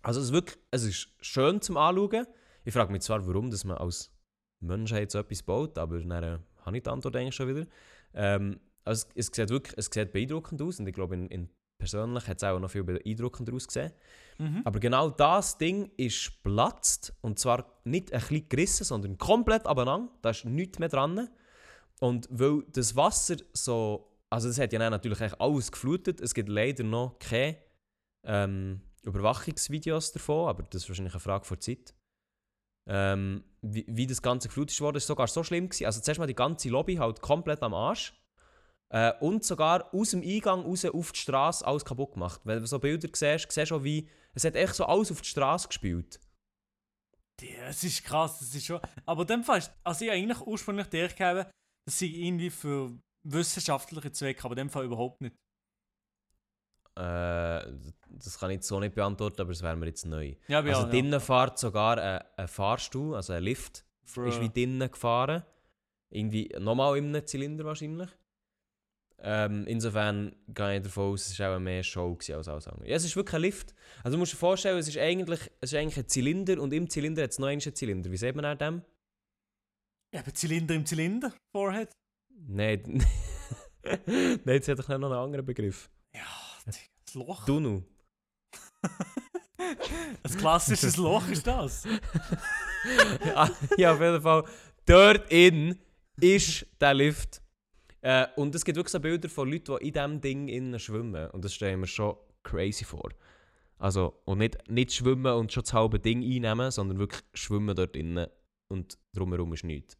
Also 0.02 0.20
es 0.20 0.26
ist 0.26 0.32
wirklich, 0.32 0.58
es 0.70 0.84
ist 0.84 1.08
schön 1.20 1.60
zum 1.60 1.76
Anschauen. 1.76 2.26
Ich 2.64 2.72
frage 2.72 2.92
mich 2.92 3.02
zwar, 3.02 3.26
warum 3.26 3.50
dass 3.50 3.64
man 3.64 3.78
als 3.78 4.12
Menschheit 4.60 5.10
so 5.10 5.18
etwas 5.18 5.42
baut, 5.42 5.78
aber 5.78 6.00
dann 6.00 6.22
äh, 6.22 6.38
habe 6.64 6.76
ich 6.76 6.82
die 6.82 6.90
Antwort 6.90 7.16
eigentlich 7.16 7.34
schon 7.34 7.48
wieder. 7.48 7.66
Ähm, 8.14 8.60
also 8.84 9.06
es, 9.14 9.28
es 9.28 9.36
sieht 9.36 9.50
wirklich 9.50 9.76
es 9.76 9.90
sieht 9.92 10.12
beeindruckend 10.12 10.60
aus 10.62 10.80
und 10.80 10.86
ich 10.86 10.94
glaube, 10.94 11.14
in, 11.14 11.28
in 11.28 11.48
persönlich 11.82 12.28
hat 12.28 12.36
es 12.36 12.44
auch 12.44 12.58
noch 12.60 12.70
viel 12.70 12.84
beeindruckender 12.84 13.52
ausgesehen. 13.52 13.92
Mhm. 14.38 14.62
Aber 14.64 14.78
genau 14.78 15.10
das 15.10 15.58
Ding 15.58 15.90
ist 15.96 16.42
platzt. 16.44 17.12
Und 17.22 17.40
zwar 17.40 17.80
nicht 17.84 18.12
ein 18.12 18.20
bisschen 18.20 18.48
gerissen, 18.48 18.84
sondern 18.84 19.18
komplett 19.18 19.66
abeinander. 19.66 20.12
Da 20.22 20.30
ist 20.30 20.44
nichts 20.44 20.78
mehr 20.78 20.88
dran. 20.88 21.28
Und 22.00 22.28
weil 22.30 22.62
das 22.72 22.96
Wasser 22.96 23.36
so. 23.52 24.08
Also, 24.30 24.48
das 24.48 24.58
hat 24.58 24.72
ja 24.72 24.88
natürlich 24.88 25.20
alles 25.38 25.70
geflutet. 25.70 26.20
Es 26.20 26.32
gibt 26.32 26.48
leider 26.48 26.84
noch 26.84 27.18
keine 27.18 27.58
ähm, 28.24 28.80
Überwachungsvideos 29.02 30.12
davon, 30.12 30.48
aber 30.48 30.62
das 30.62 30.84
ist 30.84 30.88
wahrscheinlich 30.88 31.12
eine 31.12 31.20
Frage 31.20 31.46
der 31.48 31.60
Zeit. 31.60 31.94
Ähm, 32.88 33.44
wie, 33.60 33.84
wie 33.88 34.06
das 34.06 34.22
Ganze 34.22 34.48
geflutet 34.48 34.80
wurde, 34.80 34.98
ist 34.98 35.06
sogar 35.06 35.28
so 35.28 35.44
schlimm 35.44 35.68
gewesen. 35.68 35.86
Also, 35.86 36.00
zuerst 36.00 36.18
mal 36.18 36.26
die 36.26 36.34
ganze 36.34 36.68
Lobby 36.68 36.96
halt 36.96 37.20
komplett 37.20 37.62
am 37.62 37.74
Arsch. 37.74 38.14
Äh, 38.92 39.12
und 39.20 39.44
sogar 39.44 39.92
aus 39.94 40.10
dem 40.10 40.22
Eingang 40.22 40.62
raus 40.62 40.84
auf 40.84 41.12
die 41.12 41.20
Straße 41.20 41.66
alles 41.66 41.84
kaputt 41.84 42.12
gemacht. 42.12 42.40
Wenn 42.44 42.60
du 42.60 42.66
so 42.66 42.78
Bilder 42.78 43.08
siehst, 43.12 43.50
siehst 43.50 43.70
du 43.70 43.76
auch, 43.76 43.84
wie. 43.84 44.08
Es 44.34 44.44
hat 44.44 44.54
echt 44.54 44.74
so 44.74 44.84
alles 44.84 45.10
auf 45.12 45.20
die 45.20 45.28
Straße 45.28 45.68
gespielt. 45.68 46.20
Ja, 47.40 47.68
es 47.68 47.82
ist 47.82 48.04
krass, 48.04 48.38
das 48.38 48.54
ist 48.54 48.66
schon. 48.66 48.80
Aber 49.04 49.22
in 49.22 49.28
dem 49.28 49.44
Fall, 49.44 49.58
ist, 49.58 49.72
also 49.82 50.04
ich 50.04 50.10
eigentlich 50.10 50.40
ursprünglich 50.40 50.86
die 50.88 50.98
Idee 50.98 51.14
gehabt, 51.14 51.50
dass 51.86 51.98
sie 51.98 52.26
irgendwie 52.26 52.50
für 52.50 52.98
wissenschaftliche 53.24 54.12
Zwecke, 54.12 54.44
aber 54.44 54.52
in 54.52 54.66
dem 54.66 54.70
Fall 54.70 54.84
überhaupt 54.84 55.20
nicht. 55.20 55.34
Äh, 56.96 57.00
das 58.10 58.38
kann 58.38 58.50
ich 58.50 58.56
jetzt 58.56 58.68
so 58.68 58.78
nicht 58.78 58.94
beantworten, 58.94 59.40
aber 59.40 59.52
es 59.52 59.62
wäre 59.62 59.76
mir 59.76 59.86
jetzt 59.86 60.06
neu. 60.06 60.34
Ja, 60.48 60.58
also 60.60 60.82
ja, 60.82 60.88
drinnen 60.88 61.20
fährt 61.20 61.58
sogar 61.58 61.98
ein, 61.98 62.22
ein 62.36 62.48
Fahrstuhl, 62.48 63.14
also 63.14 63.32
ein 63.32 63.42
Lift, 63.42 63.84
Bruh. 64.14 64.26
ist 64.26 64.40
wie 64.40 64.50
drinnen 64.50 64.90
gefahren. 64.90 65.42
Irgendwie 66.10 66.54
nochmal 66.58 66.98
in 66.98 67.06
einem 67.06 67.26
Zylinder 67.26 67.64
wahrscheinlich. 67.64 68.10
Ähm, 69.24 69.66
insofern 69.66 70.34
gehe 70.48 70.76
ich 70.76 70.82
davon 70.82 71.12
aus, 71.12 71.28
es 71.28 71.38
war 71.38 71.56
auch 71.56 71.60
mehr 71.60 71.82
Show 71.82 72.18
als 72.34 72.48
alles 72.48 72.66
andere. 72.66 72.88
Ja, 72.88 72.96
es 72.96 73.04
ist 73.04 73.16
wirklich 73.16 73.36
ein 73.36 73.42
Lift. 73.42 73.74
Also 74.02 74.16
du 74.16 74.18
musst 74.18 74.32
dir 74.32 74.36
vorstellen, 74.36 74.76
es 74.78 74.88
ist 74.88 74.98
eigentlich, 74.98 75.40
es 75.60 75.72
ist 75.72 75.78
eigentlich 75.78 75.98
ein 75.98 76.08
Zylinder 76.08 76.60
und 76.60 76.72
im 76.72 76.90
Zylinder 76.90 77.22
hat 77.22 77.30
es 77.30 77.38
noch 77.38 77.46
einen 77.46 77.60
Zylinder. 77.60 78.10
Wie 78.10 78.16
sieht 78.16 78.34
man 78.34 78.44
an 78.44 78.58
dem? 78.58 78.82
Ja, 80.12 80.22
Zylinder 80.34 80.74
im 80.74 80.84
Zylinder, 80.84 81.32
Forehead. 81.52 81.90
Nein, 82.48 83.02
Nein, 83.84 84.40
jetzt 84.46 84.68
hat 84.68 84.78
doch 84.78 84.88
noch 84.88 84.94
einen 85.10 85.12
anderen 85.12 85.46
Begriff. 85.46 85.90
Ja, 86.14 86.20
das 86.64 87.14
Loch. 87.14 87.44
Tunnel. 87.44 87.84
Ein 90.22 90.36
klassisches 90.36 90.96
Loch 90.98 91.28
ist 91.28 91.46
das. 91.46 91.84
ja, 93.24 93.50
ja, 93.76 93.92
auf 93.92 94.00
jeden 94.00 94.20
Fall. 94.20 94.44
Dort 94.86 95.30
in 95.30 95.78
ist 96.20 96.66
der 96.80 96.94
Lift. 96.94 97.42
Äh, 98.00 98.26
und 98.36 98.54
es 98.54 98.64
gibt 98.64 98.76
wirklich 98.76 98.92
so 98.92 99.00
Bilder 99.00 99.28
von 99.28 99.50
Leuten, 99.50 99.76
die 99.78 99.86
in 99.88 99.92
diesem 99.92 100.20
Ding 100.20 100.48
innen 100.48 100.78
schwimmen. 100.78 101.30
Und 101.30 101.44
das 101.44 101.54
stellen 101.54 101.80
wir 101.80 101.86
schon 101.86 102.16
crazy 102.42 102.84
vor. 102.84 103.10
Also, 103.78 104.20
und 104.24 104.38
nicht, 104.38 104.70
nicht 104.70 104.92
schwimmen 104.92 105.32
und 105.34 105.52
schon 105.52 105.62
das 105.62 105.72
halbe 105.72 105.98
Ding 105.98 106.22
einnehmen, 106.22 106.70
sondern 106.70 106.98
wirklich 106.98 107.22
schwimmen 107.34 107.74
dort 107.74 107.96
innen 107.96 108.28
und 108.68 108.98
drumherum 109.12 109.52
ist 109.52 109.64
nichts. 109.64 109.96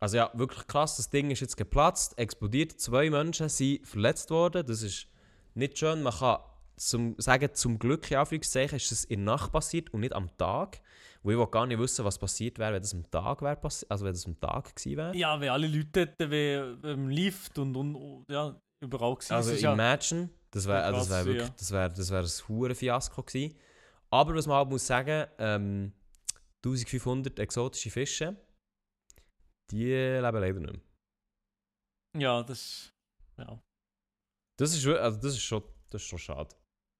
Also 0.00 0.16
ja, 0.16 0.30
wirklich 0.34 0.66
krass, 0.66 0.96
das 0.96 1.10
Ding 1.10 1.30
ist 1.30 1.40
jetzt 1.40 1.56
geplatzt, 1.56 2.18
explodiert, 2.18 2.80
zwei 2.80 3.08
Menschen 3.08 3.48
sind 3.48 3.86
verletzt 3.86 4.30
worden, 4.30 4.66
das 4.66 4.82
ist 4.82 5.06
nicht 5.54 5.78
schön. 5.78 6.02
Man 6.02 6.12
kann 6.12 6.38
zum, 6.76 7.14
sagen, 7.18 7.50
zum 7.54 7.78
Glück, 7.78 8.10
in 8.10 8.16
Anführungszeichen, 8.18 8.76
ist 8.76 8.92
es 8.92 9.04
in 9.04 9.24
der 9.24 9.34
Nacht 9.36 9.52
passiert 9.52 9.92
und 9.92 10.00
nicht 10.00 10.14
am 10.14 10.36
Tag. 10.36 10.80
Wo 11.22 11.30
ich 11.30 11.38
will 11.38 11.46
gar 11.46 11.66
nicht 11.66 11.78
wissen, 11.78 12.04
was 12.04 12.18
passiert 12.18 12.58
wäre, 12.58 12.74
wenn 12.74 12.82
das 12.82 12.94
am 12.94 13.08
Tag 13.08 13.42
wäre, 13.42 13.58
also 13.62 14.04
wenn 14.04 14.12
das 14.12 14.26
am 14.26 14.40
Tag 14.40 14.74
gewesen 14.74 14.96
wäre. 14.96 15.16
Ja, 15.16 15.40
wie 15.40 15.48
alle 15.48 15.68
Leute 15.68 16.06
dort, 16.06 16.30
wie 16.30 16.88
im 16.90 17.08
Lift 17.08 17.58
und, 17.58 17.76
und, 17.76 18.24
ja, 18.28 18.60
überall 18.80 19.14
gewesen. 19.14 19.32
Also 19.32 19.50
Es 19.50 19.56
ist 19.56 19.62
ja, 19.62 19.72
imagine, 19.72 20.30
das 20.50 20.66
wäre 20.66 20.92
das 20.92 21.08
wär 21.08 21.16
krass, 21.16 21.26
wirklich, 21.26 21.48
ja. 21.48 21.54
das 21.56 21.70
wär, 21.70 21.88
das 21.88 22.10
wär 22.10 22.20
ein 22.20 22.48
hure 22.48 22.74
Fiasko 22.74 23.22
gewesen. 23.22 23.56
Aber 24.10 24.34
was 24.34 24.46
man 24.46 24.56
halt 24.56 24.68
muss 24.68 24.86
sagen, 24.86 25.26
ähm, 25.38 25.92
1500 26.64 27.38
exotische 27.38 27.90
Fische, 27.90 28.36
die 29.70 29.86
leben 29.86 30.40
leider 30.40 30.60
nicht 30.60 30.72
mehr. 30.72 30.82
ja, 32.18 32.42
das 32.42 32.92
ja. 33.38 33.58
Das 34.62 34.74
ist, 34.74 34.84
wir- 34.84 35.02
also 35.02 35.18
das 35.18 35.32
ist, 35.32 35.42
schon, 35.42 35.62
das 35.90 36.02
ist 36.02 36.08
schon 36.08 36.18
schade. 36.20 36.54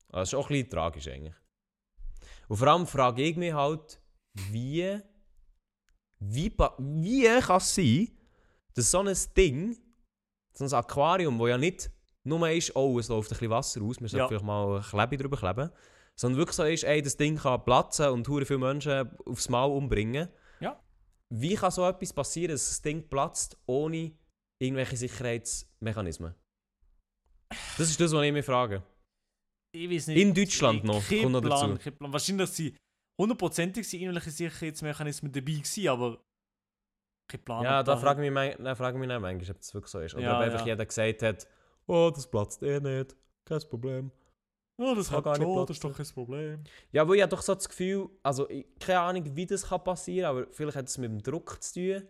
Das 0.09 0.29
ist 0.29 0.35
auch 0.35 0.49
ein 0.51 0.55
bisschen 0.55 0.71
tragisch 0.71 1.07
eigentlich. 1.09 1.35
Und 2.49 2.57
vor 2.57 2.67
allem 2.69 2.87
frage 2.87 3.23
ich 3.23 3.37
mich 3.37 3.53
halt, 3.53 4.01
wie, 4.51 4.99
wie, 6.19 6.51
wie 6.79 7.41
kann 7.41 7.57
es 7.59 7.75
sein, 7.75 8.09
dass 8.75 8.91
so 8.91 8.99
ein 9.01 9.17
Ding, 9.37 9.79
so 10.53 10.65
ein 10.65 10.73
Aquarium, 10.73 11.39
wo 11.39 11.47
ja 11.47 11.57
nicht 11.57 11.91
nur 12.25 12.49
ist, 12.51 12.75
oh, 12.77 12.99
es 12.99 13.09
läuft 13.09 13.31
ein 13.31 13.35
bisschen 13.39 13.51
Wasser 13.51 13.83
aus, 13.83 14.01
wir 14.01 14.09
sollten 14.09 14.23
Ja. 14.23 14.29
vielleicht 14.29 14.45
mal 14.45 14.77
ein 14.79 14.83
Klebe 14.83 15.17
drüber 15.17 15.37
kleben, 15.37 15.71
sondern 16.17 16.39
wirklich 16.39 16.57
so 16.57 16.65
ist, 16.65 16.85
ey, 16.85 17.01
das 17.01 17.17
Ding 17.17 17.37
kann 17.37 17.65
platzen 17.65 18.09
und 18.09 18.27
hure 18.29 18.45
viele 18.45 18.59
Menschen 18.59 19.09
aufs 19.27 19.49
Mal 19.49 19.65
umbringen. 19.67 20.29
Ja. 20.61 20.81
Wie 21.31 21.55
kann 21.55 21.71
so 21.71 21.87
etwas 21.87 22.13
passieren, 22.13 22.53
dass 22.53 22.67
das 22.69 22.83
Ding 22.83 23.09
platzt, 23.09 23.57
ohne 23.67 24.13
irgendwelche 24.59 24.97
Sicherheitsmechanismen? 24.97 26.35
Das 27.79 27.91
ist 27.91 28.01
das, 28.01 28.13
was 28.13 28.23
ich 28.25 28.33
mich 28.33 28.45
frage. 28.45 28.83
Ich 29.75 29.91
weiß 29.91 30.09
nicht. 30.09 30.19
In 30.19 30.35
Deutschland 30.35 30.85
noch, 30.85 31.07
kommt 31.07 31.31
noch 31.31 31.41
dazu. 31.41 31.91
Plan. 31.91 32.13
Wahrscheinlich, 32.13 32.49
dass 32.49 32.57
sie 32.57 32.77
hundertprozentig 33.19 33.89
sind 33.89 34.03
irgendwelche 34.03 34.31
Sicherheitsmechanismen 34.31 35.33
dabei 35.33 35.53
gewesen, 35.53 35.89
aber 35.89 36.19
kein 37.29 37.45
Plan. 37.45 37.65
Ja, 37.65 37.83
da 37.83 37.97
frage 37.97 38.25
ich 38.25 38.31
mich, 38.31 38.57
da 38.57 38.75
frage 38.75 38.97
ich 38.97 39.01
mich 39.01 39.09
manchmal, 39.09 39.51
ob 39.51 39.59
das 39.59 39.75
wirklich 39.75 39.91
so 39.91 40.01
ist. 40.01 40.15
Oder 40.15 40.25
Ja, 40.25 40.37
ob 40.37 40.43
einfach 40.43 40.61
ja. 40.61 40.67
jeder 40.67 40.87
gesagt 40.87 41.23
hat, 41.23 41.47
oh, 41.87 42.11
das 42.15 42.31
platzt 42.31 42.63
eh 42.63 42.81
nicht, 42.81 43.17
kein 43.45 43.61
Problem. 43.69 44.11
Ja, 44.79 44.95
das 44.95 45.09
Kann 45.09 45.17
hat 45.19 45.25
gar 45.25 45.39
nicht 45.39 45.69
das 45.69 45.77
ist 45.77 45.85
doch 45.85 45.97
kein 45.97 46.07
Problem. 46.07 46.65
Ja, 46.91 47.07
weil 47.09 47.17
ich 47.17 47.23
habe 47.23 47.31
doch 47.31 47.43
so 47.43 47.55
das 47.55 47.69
Gefühl, 47.69 48.09
also 48.23 48.49
ich, 48.49 48.67
keine 48.81 49.01
Ahnung, 49.01 49.37
wie 49.37 49.47
das 49.47 49.69
kann 49.69 49.85
passieren 49.85 50.27
aber 50.27 50.47
vielleicht 50.51 50.77
hat 50.77 50.89
es 50.89 50.99
mit 50.99 51.11
dem 51.11 51.23
Druck 51.23 51.63
zu 51.63 51.75
tun. 51.75 52.09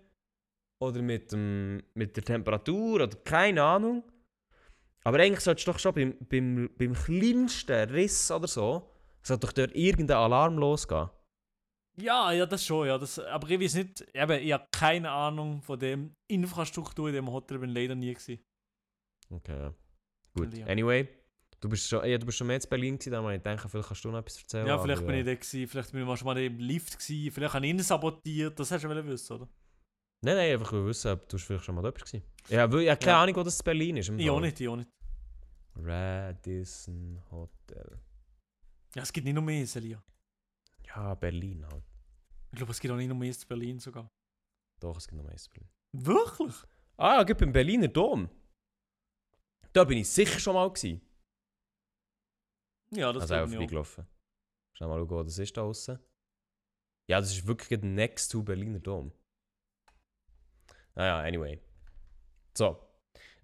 Oder 0.80 1.00
mit, 1.00 1.30
dem, 1.30 1.80
mit 1.94 2.16
der 2.16 2.24
Temperatur, 2.24 2.94
oder 2.94 3.08
keine 3.22 3.62
Ahnung. 3.62 4.02
Aber 5.04 5.18
eigentlich 5.18 5.40
sollte 5.40 5.60
es 5.60 5.64
doch 5.64 5.78
schon 5.78 5.94
beim, 5.94 6.16
beim, 6.28 6.70
beim 6.78 6.94
kleinsten 6.94 7.90
Riss 7.90 8.30
oder 8.30 8.46
so, 8.46 8.90
sollte 9.22 9.46
doch 9.46 9.52
dort 9.52 9.74
irgendein 9.74 10.16
Alarm 10.16 10.56
losgehen. 10.58 11.10
Ja, 11.96 12.32
ja, 12.32 12.46
das 12.46 12.64
schon, 12.64 12.86
ja. 12.86 12.96
Das, 12.96 13.18
aber 13.18 13.50
ich 13.50 13.60
weiß 13.60 13.74
nicht, 13.74 14.06
eben, 14.14 14.42
ich 14.42 14.52
habe 14.52 14.66
keine 14.72 15.10
Ahnung 15.10 15.60
von 15.60 15.78
dem 15.78 16.14
Infrastruktur 16.28 17.08
in 17.08 17.14
dem 17.14 17.30
Hotel, 17.30 17.58
bin 17.58 17.70
leider 17.70 17.94
nie 17.94 18.14
gewesen. 18.14 18.42
Okay. 19.28 19.70
Gut. 20.34 20.58
Anyway, 20.66 21.08
du 21.60 21.68
bist 21.68 21.88
schon, 21.88 22.04
ja, 22.08 22.16
du 22.16 22.24
bist 22.24 22.38
schon 22.38 22.46
mehr 22.46 22.56
in 22.56 22.68
Berlin 22.68 22.98
gewesen, 22.98 23.12
da 23.12 23.30
ich 23.30 23.42
denke, 23.42 23.68
vielleicht 23.68 23.88
kannst 23.88 24.04
du 24.04 24.10
noch 24.10 24.18
etwas 24.20 24.38
erzählen. 24.38 24.66
Ja, 24.66 24.78
vielleicht 24.78 25.02
aber, 25.02 25.08
bin 25.08 25.20
ich 25.20 25.26
da 25.26 25.34
gewesen, 25.34 25.68
vielleicht 25.68 25.92
bin 25.92 26.00
ich 26.00 26.06
mal 26.06 26.16
schon 26.16 26.26
mal 26.26 26.38
im 26.38 26.58
Lift 26.58 26.98
gewesen, 26.98 27.30
vielleicht 27.30 27.54
habe 27.54 27.66
ich 27.66 27.72
ihn 27.72 27.78
sabotiert, 27.80 28.58
das 28.58 28.70
hast 28.70 28.84
du 28.84 29.06
wissen, 29.06 29.32
oder? 29.34 29.48
Nein, 30.24 30.36
nein, 30.36 30.52
einfach 30.52 30.72
will 30.72 30.86
wissen, 30.86 31.10
ob 31.12 31.28
du 31.28 31.36
vielleicht 31.38 31.64
schon 31.64 31.74
mal 31.74 31.82
dort 31.82 32.00
warst. 32.00 32.14
Ja, 32.48 32.70
weil 32.72 32.82
ich 32.82 32.88
habe 32.90 32.98
keine 32.98 33.12
Ja. 33.12 33.22
Ahnung, 33.22 33.36
wo 33.36 33.42
das 33.42 33.58
in 33.58 33.64
Berlin 33.64 33.96
ist. 33.96 34.08
im 34.08 34.18
Ich 34.18 34.30
auch 34.30 34.40
nicht, 34.40 34.60
ich 34.60 34.68
auch 34.68 34.76
nicht. 34.76 34.88
Radisson 35.74 37.20
Hotel. 37.30 37.98
Ja, 38.94 39.02
es 39.02 39.12
gibt 39.12 39.24
nicht 39.24 39.34
noch 39.34 39.42
mehr, 39.42 39.66
Celia. 39.66 40.02
Ja, 40.86 41.14
Berlin 41.14 41.66
halt. 41.66 41.84
Ich 42.52 42.56
glaube, 42.58 42.72
es 42.72 42.80
gibt 42.80 42.92
auch 42.92 42.96
nicht 42.98 43.08
noch 43.08 43.16
mehr 43.16 43.30
in 43.32 43.36
Berlin 43.48 43.78
sogar. 43.78 44.10
Doch, 44.80 44.96
es 44.96 45.08
gibt 45.08 45.20
noch 45.22 45.28
eins 45.30 45.46
in 45.46 45.52
Berlin. 45.52 45.70
Wirklich? 45.94 46.54
Ah 46.98 47.16
ja, 47.16 47.22
gibt 47.24 47.40
beim 47.40 47.52
Berliner 47.52 47.88
Dom. 47.88 48.28
Da 49.72 49.84
bin 49.84 49.98
ich 49.98 50.08
sicher 50.08 50.38
schon 50.38 50.54
mal 50.54 50.68
gewesen. 50.70 51.00
Ja, 52.90 53.10
das 53.12 53.22
also 53.22 53.34
auch 53.36 53.48
vorbeigelaufen. 53.48 54.06
Schau 54.74 54.88
mal, 54.88 54.98
schauen, 54.98 55.10
wo 55.10 55.22
das 55.22 55.38
ist 55.38 55.56
da 55.56 55.62
außen. 55.62 55.98
Ja, 57.08 57.20
das 57.20 57.32
ist 57.32 57.46
wirklich 57.46 57.80
next 57.82 58.30
to 58.30 58.42
Berliner 58.42 58.80
Dom. 58.80 59.12
Naja, 60.94 61.20
anyway. 61.20 61.58
So. 62.54 62.76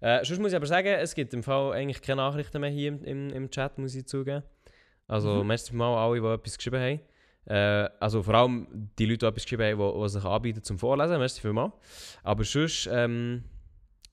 Äh, 0.01 0.23
sonst 0.23 0.39
muss 0.39 0.51
ich 0.51 0.55
aber 0.55 0.65
sagen, 0.65 0.87
es 0.87 1.13
gibt 1.13 1.33
im 1.33 1.43
Fall 1.43 1.73
eigentlich 1.73 2.01
keine 2.01 2.17
Nachrichten 2.21 2.61
mehr 2.61 2.69
hier 2.69 2.89
im, 2.89 3.03
im, 3.03 3.29
im 3.31 3.49
Chat, 3.49 3.77
muss 3.77 3.95
ich 3.95 4.05
zugeben. 4.07 4.43
Also, 5.07 5.41
Mhm. 5.41 5.47
merci 5.47 5.75
mal 5.75 5.97
alle, 5.97 6.21
die 6.21 6.25
etwas 6.27 6.57
geschrieben 6.57 6.79
haben. 6.81 6.99
Äh, 7.45 7.89
also 7.99 8.21
vor 8.23 8.35
allem 8.35 8.91
die 8.97 9.05
Leute, 9.05 9.19
die 9.19 9.25
etwas 9.25 9.43
geschrieben 9.43 9.63
haben, 9.79 9.93
die, 9.93 10.01
die 10.03 10.09
sich 10.09 10.23
anbieten 10.23 10.63
zum 10.63 10.77
Vorlesen. 10.79 11.17
Merci 11.17 11.41
vielmals. 11.41 11.73
Aber 12.23 12.43
sonst, 12.43 12.87
ähm, 12.91 13.43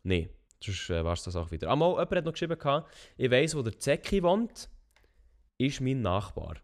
nee, 0.03 0.29
sonst 0.63 0.89
äh, 0.91 1.05
war 1.05 1.13
es 1.13 1.23
das 1.23 1.37
auch 1.37 1.51
wieder. 1.51 1.71
Einmal, 1.71 1.91
jemand 1.91 2.13
hat 2.17 2.25
noch 2.25 2.33
geschrieben, 2.33 2.59
gehabt, 2.59 2.91
ich 3.19 3.31
weiss, 3.31 3.55
wo 3.55 3.63
der 3.63 3.79
Zecki 3.79 4.23
wohnt, 4.23 4.69
ist 5.59 5.81
mein 5.83 6.01
Nachbar. 6.01 6.57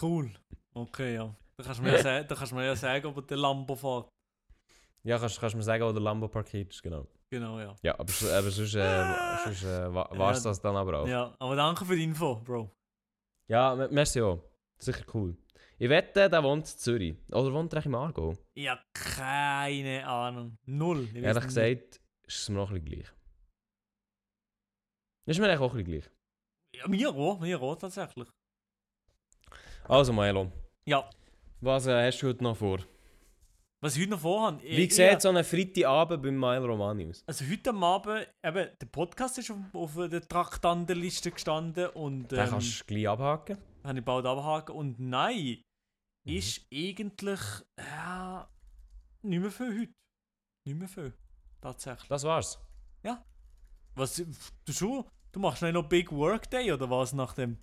Cool. 0.00 0.30
Okay, 0.74 1.14
ja. 1.16 1.34
Da 1.56 1.64
kannst 1.64 1.80
du 1.80 1.84
mir 1.84 1.92
ja, 1.92 1.98
sagen, 2.02 2.26
da 2.28 2.34
kannst 2.34 2.52
du 2.52 2.56
mir 2.56 2.66
ja 2.66 2.76
sagen, 2.76 3.06
ob 3.06 3.16
er 3.16 3.22
den 3.22 3.38
Lambo 3.38 3.74
fährt. 3.74 4.08
Ja, 5.04 5.18
kannst, 5.18 5.38
kannst 5.38 5.52
du 5.54 5.58
mir 5.58 5.62
sagen, 5.64 5.84
wo 5.84 5.92
der 5.92 6.00
Lambo 6.02 6.28
parkiert 6.28 6.72
ist, 6.72 6.82
genau. 6.82 7.06
Genau, 7.30 7.58
ja. 7.60 7.76
Ja, 7.82 7.92
aber, 7.98 8.10
aber 8.38 8.50
sonst, 8.50 8.74
äh, 8.74 9.04
sonst 9.44 9.64
äh, 9.64 9.92
war 9.94 10.30
es 10.32 10.42
Ja, 10.44 10.50
das 10.50 10.60
dann 10.60 10.76
aber 10.76 11.00
auch. 11.00 11.06
Ja, 11.06 11.26
Ja, 11.26 11.36
aber 11.38 11.56
danke 11.56 11.84
für 11.84 11.94
die 11.96 12.04
Info, 12.04 12.36
Bro. 12.36 12.70
me- 13.74 13.88
merci 13.90 14.22
auch. 14.22 14.42
Sicher 14.78 15.04
cool. 15.12 15.36
Ich 15.78 15.88
wette, 15.90 16.30
der 16.30 16.42
wohnt 16.42 16.66
in 16.72 16.78
Zürich. 16.78 17.16
Oder 17.28 17.52
wohnt 17.52 17.72
er 17.74 17.84
im? 17.84 18.38
Ich 18.54 18.68
habe 18.68 18.80
keine 18.94 20.06
Ahnung. 20.06 20.56
Null. 20.64 21.04
Ich 21.12 21.14
Ehrlich 21.16 21.34
nicht. 21.34 21.44
gesagt, 21.48 22.00
ist 22.26 22.38
es 22.40 22.48
mir 22.48 22.56
noch 22.56 22.70
ein 22.70 22.82
bisschen 22.82 23.02
gleich. 23.02 23.12
Ist 25.26 25.38
mir 25.38 25.46
eigentlich 25.48 25.60
auch 25.60 25.74
ein 25.74 25.84
bisschen 25.84 26.00
gleich. 26.00 26.10
Ja, 26.76 26.88
mir 26.88 27.10
auch, 27.10 27.40
mir 27.40 27.60
auch 27.60 27.76
tatsächlich. 27.76 28.28
Also, 29.84 30.12
Milo, 30.12 30.50
Ja, 30.86 31.08
was 31.60 31.86
äh, 31.86 32.06
hast 32.06 32.20
du 32.22 32.28
heute 32.28 32.42
noch 32.42 32.56
vor? 32.56 32.78
Was 33.84 33.96
ich 33.96 34.02
heute 34.02 34.10
noch 34.12 34.20
vorhabe. 34.20 34.62
Wie 34.62 34.84
ich- 34.84 34.94
sieht 34.94 35.20
so 35.20 35.28
ein 35.28 35.44
Freitagabend 35.44 36.22
beim 36.22 36.38
Milo 36.38 36.66
Romani 36.66 37.08
aus? 37.10 37.22
Also 37.26 37.44
heute 37.46 37.70
am 37.70 37.84
Abend, 37.84 38.26
eben, 38.42 38.68
der 38.80 38.86
Podcast 38.90 39.38
ist 39.38 39.50
auf, 39.50 39.58
auf 39.74 39.94
der 40.08 40.26
Traktandenliste 40.26 41.30
gestanden 41.30 41.88
und 41.90 42.28
Den 42.32 42.38
ähm, 42.40 42.48
kannst 42.50 42.80
du 42.80 42.84
gleich 42.86 43.08
abhaken. 43.08 43.58
habe 43.84 43.98
ich 43.98 44.04
bald 44.04 44.24
abhaken. 44.26 44.74
Und 44.74 44.98
nein, 44.98 45.62
Mhm. 46.26 46.32
ist 46.36 46.66
eigentlich 46.72 47.40
ja, 47.78 48.48
nicht 49.22 49.40
mehr 49.40 49.50
viel 49.50 49.80
heute. 49.80 49.92
Nicht 50.66 50.78
mehr 50.78 50.88
viel. 50.88 51.12
Tatsächlich. 51.60 52.08
Das 52.08 52.24
war's. 52.24 52.58
Was, 53.96 54.16
du 54.64 54.72
schon? 54.72 55.04
Du 55.30 55.38
machst 55.38 55.62
nicht 55.62 55.72
noch 55.74 55.88
Big 55.88 56.10
Work 56.10 56.50
Day 56.50 56.72
oder 56.72 56.90
was 56.90 57.12
nach 57.12 57.32
dem? 57.34 57.58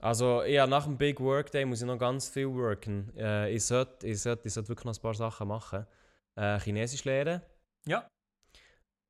Also, 0.00 0.42
ja, 0.44 0.66
nach 0.66 0.84
dem 0.84 0.96
Big 0.96 1.20
Work 1.20 1.50
Day 1.50 1.64
muss 1.64 1.80
ich 1.82 1.86
noch 1.86 1.98
ganz 1.98 2.28
viel 2.28 2.48
worken. 2.48 3.12
Äh, 3.16 3.52
ich, 3.52 3.64
sollte, 3.64 4.06
ich, 4.06 4.20
sollte, 4.20 4.48
ich 4.48 4.54
sollte 4.54 4.70
wirklich 4.70 4.86
noch 4.86 4.96
ein 4.96 5.02
paar 5.02 5.14
Sachen 5.14 5.48
machen. 5.48 5.86
Äh, 6.36 6.58
Chinesisch 6.60 7.04
lernen. 7.04 7.42
Ja. 7.86 8.08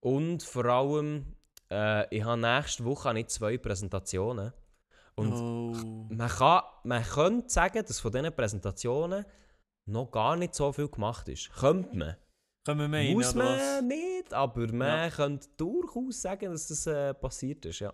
Und 0.01 0.43
vor 0.43 0.65
allem, 0.65 1.37
äh, 1.71 2.17
ich 2.17 2.25
habe 2.25 2.41
nächste 2.41 2.85
Woche 2.85 3.15
nicht 3.15 3.31
zwei 3.31 3.57
Präsentationen. 3.59 4.53
Und 5.15 5.33
oh. 5.33 6.07
man, 6.09 6.29
kann, 6.29 6.63
man 6.85 7.05
könnte 7.05 7.51
sagen, 7.51 7.85
dass 7.87 8.01
von 8.01 8.11
diesen 8.11 8.35
Präsentationen 8.35 9.25
noch 9.87 10.11
gar 10.11 10.37
nicht 10.37 10.55
so 10.55 10.73
viel 10.73 10.89
gemacht 10.89 11.29
ist. 11.29 11.53
Könnte 11.53 11.97
man. 11.97 12.17
Können 12.65 12.81
wir 12.81 12.89
meinen, 12.89 13.15
Muss 13.15 13.35
man 13.35 13.87
nicht, 13.87 14.33
aber 14.33 14.67
man 14.73 15.05
Ja. 15.05 15.11
könnte 15.11 15.49
durchaus 15.57 16.21
sagen, 16.23 16.53
dass 16.53 16.69
das 16.69 16.87
äh, 16.87 17.15
passiert 17.15 17.65
ist. 17.65 17.81
Ja. 17.81 17.93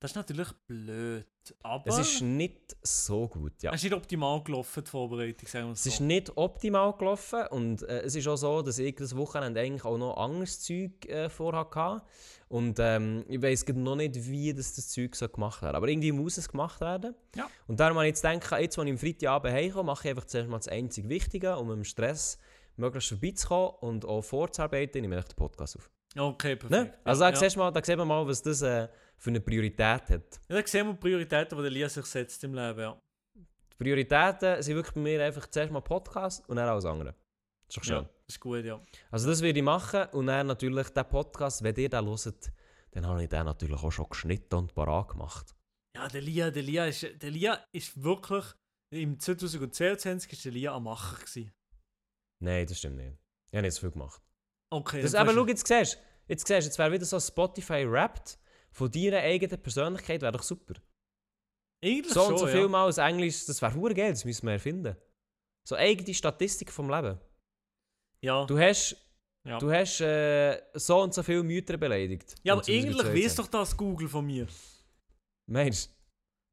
Das 0.00 0.12
ist 0.12 0.16
natürlich 0.16 0.52
blöd. 0.66 1.26
Aber 1.62 1.86
Es 1.88 1.98
ist 1.98 2.20
nicht 2.20 2.76
so 2.82 3.26
gut, 3.26 3.62
ja. 3.62 3.70
es 3.72 3.76
ist 3.76 3.84
nicht 3.84 3.94
optimal 3.94 4.42
gelaufen, 4.44 4.84
die 4.84 4.90
Vorbereitung, 4.90 5.48
sagen 5.48 5.66
wir 5.68 5.72
Es 5.72 5.84
so. 5.84 5.90
ist 5.90 6.00
nicht 6.00 6.36
optimal 6.36 6.92
gelaufen 6.92 7.46
und 7.50 7.82
äh, 7.82 8.02
es 8.02 8.14
ist 8.14 8.28
auch 8.28 8.36
so, 8.36 8.62
dass 8.62 8.78
ich 8.78 8.94
das 8.94 9.16
Wochenende 9.16 9.60
eigentlich 9.60 9.84
auch 9.84 9.98
noch 9.98 10.16
anderes 10.18 10.60
Zeug 10.60 11.06
äh, 11.06 11.28
vorhatte. 11.28 12.02
Und 12.48 12.78
ähm, 12.80 13.24
ich 13.28 13.42
weiß 13.42 13.66
noch 13.74 13.96
nicht, 13.96 14.14
wie 14.28 14.54
das, 14.54 14.74
das 14.74 14.88
Zeug 14.88 15.16
so 15.16 15.28
gemacht 15.28 15.62
wird. 15.62 15.74
Aber 15.74 15.88
irgendwie 15.88 16.12
muss 16.12 16.38
es 16.38 16.48
gemacht 16.48 16.80
werden. 16.80 17.14
Ja. 17.34 17.48
Und 17.66 17.80
darum 17.80 17.96
habe 17.96 18.06
ich 18.06 18.10
jetzt 18.10 18.22
gedacht, 18.22 18.60
jetzt, 18.60 18.78
als 18.78 18.86
ich 18.86 18.92
am 18.92 18.98
Freitagabend 18.98 19.52
heimkomme, 19.52 19.84
mache 19.84 20.08
ich 20.08 20.10
einfach 20.10 20.26
zuerst 20.26 20.48
mal 20.48 20.58
das 20.58 20.68
einzig 20.68 21.08
Wichtige, 21.08 21.56
um 21.56 21.68
dem 21.68 21.84
Stress 21.84 22.38
möglichst 22.76 23.08
vorbeizukommen 23.10 23.72
und 23.80 24.04
auch 24.04 24.22
vorzuarbeiten, 24.22 25.02
nehme 25.02 25.18
ich 25.18 25.24
den 25.24 25.36
Podcast 25.36 25.76
auf. 25.76 25.90
Okay, 26.16 26.56
perfekt. 26.56 26.70
Ne? 26.70 26.94
Also 27.04 27.24
ja, 27.24 27.30
da, 27.30 27.36
siehst 27.36 27.56
du 27.56 27.60
mal, 27.60 27.70
da 27.70 27.84
sieht 27.84 27.96
man 27.98 28.08
mal, 28.08 28.26
was 28.26 28.42
das 28.42 28.62
äh, 28.62 28.88
für 29.18 29.30
eine 29.30 29.40
Priorität 29.40 30.10
hat. 30.10 30.40
Ja, 30.48 30.60
da 30.60 30.66
sehen 30.66 30.86
wir 30.86 30.92
die 30.94 31.00
Prioritäten, 31.00 31.56
die 31.58 31.62
der 31.62 31.70
Lia 31.70 31.88
sich 31.88 32.06
setzt 32.06 32.42
im 32.44 32.54
Leben, 32.54 32.80
ja. 32.80 33.00
Die 33.34 33.76
Prioritäten 33.76 34.62
sind 34.62 34.76
wirklich 34.76 34.94
bei 34.94 35.00
mir 35.00 35.24
einfach 35.24 35.46
zuerst 35.48 35.72
mal 35.72 35.80
Podcast 35.80 36.48
und 36.48 36.56
dann 36.56 36.68
alles 36.68 36.84
andere. 36.84 37.14
Das 37.66 37.68
ist 37.68 37.76
doch 37.76 37.84
schön. 37.84 37.94
Ja, 37.96 38.02
das 38.02 38.34
ist 38.36 38.40
gut, 38.40 38.64
ja. 38.64 38.80
Also 39.10 39.28
das 39.28 39.42
werde 39.42 39.58
ich 39.58 39.64
machen 39.64 40.06
und 40.12 40.26
dann 40.26 40.46
natürlich 40.46 40.88
den 40.90 41.04
Podcast, 41.08 41.62
wenn 41.62 41.74
ihr 41.76 41.88
den 41.88 42.06
hört, 42.06 42.52
dann 42.92 43.06
habe 43.06 43.22
ich 43.22 43.28
den 43.28 43.44
natürlich 43.44 43.82
auch 43.82 43.90
schon 43.90 44.08
geschnitten 44.08 44.54
und 44.54 44.74
parat 44.74 45.08
gemacht. 45.08 45.54
Ja, 45.96 46.08
der 46.08 46.22
Lia, 46.22 46.50
der 46.50 46.62
Lia 46.62 46.86
ist, 46.86 47.06
der 47.20 47.30
Lia 47.30 47.64
ist 47.72 48.02
wirklich, 48.02 48.44
im 48.90 49.18
2022 49.18 50.32
ist 50.32 50.44
der 50.44 50.52
Lia 50.52 50.72
am 50.74 50.84
Machen 50.84 51.18
gewesen. 51.18 51.52
Nein, 52.40 52.66
das 52.66 52.78
stimmt 52.78 52.96
nicht. 52.96 53.18
Ich 53.50 53.54
habe 53.54 53.62
nicht 53.62 53.74
so 53.74 53.80
viel 53.80 53.90
gemacht. 53.90 54.22
Okay, 54.70 55.02
Das, 55.02 55.14
aber 55.14 55.32
schau, 55.32 55.46
jetzt 55.46 55.66
siehst 55.66 55.94
du, 55.94 55.98
jetzt 56.28 56.46
siehst 56.46 56.66
jetzt 56.66 56.78
wäre 56.78 56.92
wieder 56.92 57.04
so 57.04 57.18
Spotify 57.18 57.84
rappt 57.84 58.38
von 58.72 58.90
deiner 58.90 59.18
eigenen 59.18 59.60
Persönlichkeit, 59.60 60.22
wäre 60.22 60.32
doch 60.32 60.42
super. 60.42 60.74
du- 60.74 60.80
Eigentlich 61.84 62.12
So 62.12 62.22
schon, 62.24 62.32
und 62.32 62.38
so 62.40 62.46
ja. 62.48 62.52
viel 62.52 62.68
Mal 62.68 62.84
als 62.86 62.98
Englisch, 62.98 63.46
das 63.46 63.62
wäre 63.62 63.74
hure 63.74 63.94
geil, 63.94 64.10
das 64.10 64.24
müssen 64.24 64.46
wir 64.46 64.52
erfinden. 64.54 64.96
So 65.68 65.76
eigene 65.76 66.12
Statistik 66.14 66.72
vom 66.72 66.90
Leben. 66.90 67.18
Ja, 68.20 68.44
Du 68.46 68.58
hast, 68.58 68.96
Ja. 69.44 69.58
du 69.58 69.70
hast 69.70 70.00
äh, 70.00 70.60
so 70.74 71.00
und 71.02 71.14
so 71.14 71.22
viele 71.22 71.42
Mütter 71.44 71.76
beleidigt. 71.76 72.34
ja 72.42 72.54
aber 72.54 72.62
eigentlich 72.62 72.96
2022. 72.96 73.24
weiss 73.24 73.34
doch 73.36 73.46
das 73.46 73.76
Google 73.76 74.08
von 74.08 74.26
mir. 74.26 74.46
Meinst 75.50 75.94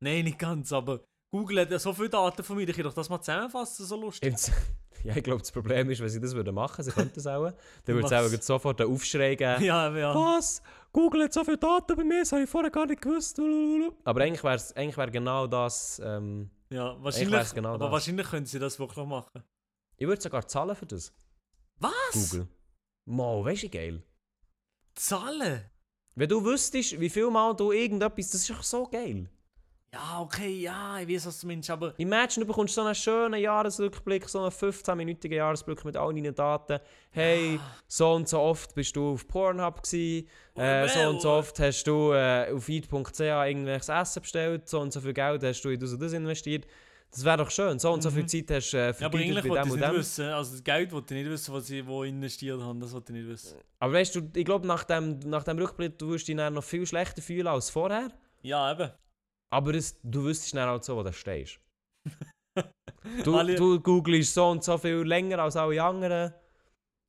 Nein, 0.04 0.26
nicht 0.26 0.38
ganz, 0.38 0.72
aber 0.74 1.04
Google 1.34 1.62
hat 1.62 1.72
ja 1.72 1.80
so 1.80 1.94
viele 1.94 2.10
Daten 2.10 2.44
von 2.44 2.58
mir, 2.58 2.68
ich 2.70 2.76
kann 2.76 2.84
doch 2.84 2.94
das 2.94 3.10
mal 3.10 3.20
zusammenfassen, 3.22 3.86
so 3.86 3.96
du? 3.96 4.02
lustig. 4.04 4.32
Jetzt- 4.32 4.52
Ja, 5.04 5.16
ich 5.16 5.24
glaube, 5.24 5.40
das 5.42 5.52
Problem 5.52 5.88
ist, 5.92 6.02
wenn 6.02 6.10
sie 6.10 6.20
das 6.20 6.34
würden 6.34 6.56
machen, 6.56 6.84
sie 6.84 6.90
könnten 6.92 7.20
es 7.20 7.28
auch, 7.28 7.44
dann 7.86 7.96
würde 7.96 8.08
es 8.08 8.12
auch 8.14 8.42
sofort 8.42 8.82
einen 8.82 8.92
Aufschrei 8.92 9.36
geben. 9.36 9.64
Ja, 9.64 9.96
ja. 9.96 10.16
Was? 10.16 10.64
Google 10.96 11.24
hat 11.24 11.34
so 11.34 11.44
viele 11.44 11.58
Daten 11.58 11.92
über 11.92 12.06
mich, 12.06 12.20
das 12.20 12.32
habe 12.32 12.44
ich 12.44 12.50
vorher 12.50 12.72
gar 12.72 12.86
nicht 12.86 13.02
gewusst. 13.02 13.38
Aber 14.06 14.22
eigentlich 14.22 14.42
wäre 14.46 14.62
eigentlich 14.76 14.96
wär 14.96 15.12
genau 15.12 15.46
das. 15.46 16.02
Ähm, 16.02 16.50
ja 16.70 16.96
wahrscheinlich, 17.04 17.54
genau 17.54 17.74
aber 17.74 17.86
das. 17.88 17.92
wahrscheinlich 17.92 18.26
können 18.26 18.46
sie 18.46 18.60
das 18.60 18.80
wirklich 18.80 19.06
machen. 19.06 19.44
ich 19.98 20.08
würde 20.08 20.22
sogar 20.22 20.48
zahlen 20.48 20.74
für 20.74 20.86
das. 20.86 21.12
Was? 21.80 22.14
Google. 22.14 22.48
Mal, 23.04 23.44
weißt 23.44 23.64
du, 23.64 23.70
geil. 23.70 24.04
Zahlen? 24.96 25.70
Wenn 26.16 26.30
du 26.30 26.46
wüsstest, 26.46 26.98
wie 26.98 27.10
viel 27.10 27.30
Mal 27.30 27.54
du 27.58 27.74
irgendetwas. 27.74 28.30
Das 28.30 28.40
ist 28.40 28.50
doch 28.50 28.64
so 28.64 28.88
geil. 28.88 29.30
Ja, 29.94 30.20
okay, 30.20 30.50
ja, 30.60 31.00
ich 31.00 31.08
weiß, 31.08 31.28
was 31.28 31.40
du 31.40 31.48
meinst, 31.48 31.70
aber 31.70 31.94
Imagine, 31.98 32.44
du 32.44 32.48
bekommst 32.48 32.76
so 32.76 32.82
einen 32.82 32.94
schönen 32.96 33.40
Jahresrückblick, 33.40 34.28
so 34.28 34.40
einen 34.42 34.50
15-minütigen 34.52 35.36
Jahresrückblick 35.36 35.86
mit 35.86 35.96
all 35.96 36.14
deinen 36.14 36.36
Daten. 36.36 36.80
Hey, 37.12 37.58
so 37.88 38.12
und 38.12 38.28
so 38.28 38.40
oft 38.42 38.76
bist 38.76 38.94
du 38.98 39.14
auf 39.14 39.26
Pornhub 39.26 39.82
gewesen, 39.84 40.28
äh, 40.56 40.88
so 40.90 41.00
und 41.10 41.22
so 41.22 41.30
oft 41.32 41.58
hast 41.60 41.86
du 41.86 42.12
äh, 42.12 42.52
auf 42.52 42.68
eat.ch 42.68 43.20
irgendwelches 43.22 43.88
Essen 43.88 44.22
bestellt, 44.22 44.68
so 44.68 44.82
und 44.82 44.92
so 44.92 45.00
viel 45.00 45.14
Geld 45.14 45.42
hast 45.44 45.62
du 45.62 45.70
in 45.70 45.80
das 45.80 45.94
und 45.94 46.02
das 46.02 46.12
investiert. 46.12 46.66
Das 47.12 47.24
wäre 47.24 47.38
doch 47.38 47.50
schön. 47.52 47.80
So 47.80 47.94
und 47.94 48.02
so 48.04 48.12
viel 48.12 48.24
Mhm. 48.24 48.28
Zeit 48.28 48.52
hast 48.52 48.72
du 48.72 48.78
äh, 48.78 48.94
Ja, 49.00 49.06
aber 49.06 49.18
eigentlich 49.20 49.48
wollte 49.48 49.66
ich 49.68 49.72
und 49.72 49.80
nicht 49.80 49.90
dem. 49.90 49.96
wissen. 49.96 50.26
Also 50.26 50.52
das 50.52 50.64
Geld 50.66 50.92
wollte 50.92 51.16
ich 51.16 51.22
nicht 51.24 51.32
wissen, 51.32 51.54
was 51.54 51.68
sie 51.68 51.88
wo 51.88 52.04
investiert 52.04 52.60
haben. 52.60 52.82
Das 52.82 52.92
wollte 52.92 53.14
ich 53.14 53.20
nicht 53.20 53.30
wissen. 53.30 53.58
Aber 53.80 53.94
weißt 53.94 54.16
du, 54.16 54.30
ich 54.36 54.44
glaube, 54.44 54.68
nach 54.68 54.84
dem, 54.84 55.20
nach 55.20 55.46
dem 55.46 55.58
Rückblick, 55.58 55.98
du 55.98 56.10
wirst 56.10 56.28
dich 56.28 56.36
dann 56.36 56.56
noch 56.56 56.64
viel 56.66 56.86
schlechter 56.86 57.22
fühlen 57.22 57.48
als 57.48 57.70
vorher. 57.70 58.10
Ja, 58.42 58.70
eben. 58.74 58.92
Aber 59.56 59.74
es, 59.74 59.98
du 60.04 60.24
wüsstest 60.26 60.54
dann 60.56 60.68
halt 60.68 60.84
so, 60.84 60.98
wo 60.98 61.04
du 61.04 61.14
stehst. 61.14 61.60
Du, 63.24 63.36
Alle- 63.38 63.54
du 63.56 63.80
googelst 63.80 64.34
so 64.34 64.50
und 64.50 64.64
so 64.64 64.78
viel 64.80 64.96
länger 65.04 65.38
als 65.40 65.56
alle 65.56 65.82
anderen. 65.84 66.34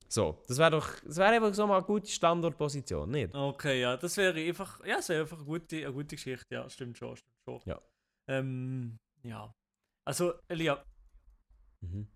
So, 0.07 0.41
das 0.47 0.57
wäre 0.59 0.69
doch, 0.71 0.87
das 1.03 1.17
wäre 1.17 1.29
einfach 1.33 1.51
so 1.55 1.65
mal 1.65 1.77
eine 1.77 1.85
gute 1.85 2.07
Standortposition, 2.09 3.09
nicht? 3.09 3.33
Okay, 3.33 3.81
ja, 3.81 3.97
das 3.97 4.15
wäre 4.15 4.39
einfach, 4.39 4.85
ja, 4.85 4.97
das 4.97 5.09
wäre 5.09 5.21
einfach 5.21 5.37
eine 5.37 5.45
gute, 5.45 5.77
eine 5.77 5.91
gute 5.93 6.15
Geschichte. 6.15 6.45
Ja, 6.53 6.69
stimmt 6.69 6.97
schon, 6.99 7.17
stimmt 7.17 7.35
schon. 7.43 7.61
Ja. 7.65 7.81
Ähm, 8.29 8.97
ja. 9.23 9.51
Also, 10.07 10.35
Elia, 10.47 10.83
Mhm. 11.81 12.07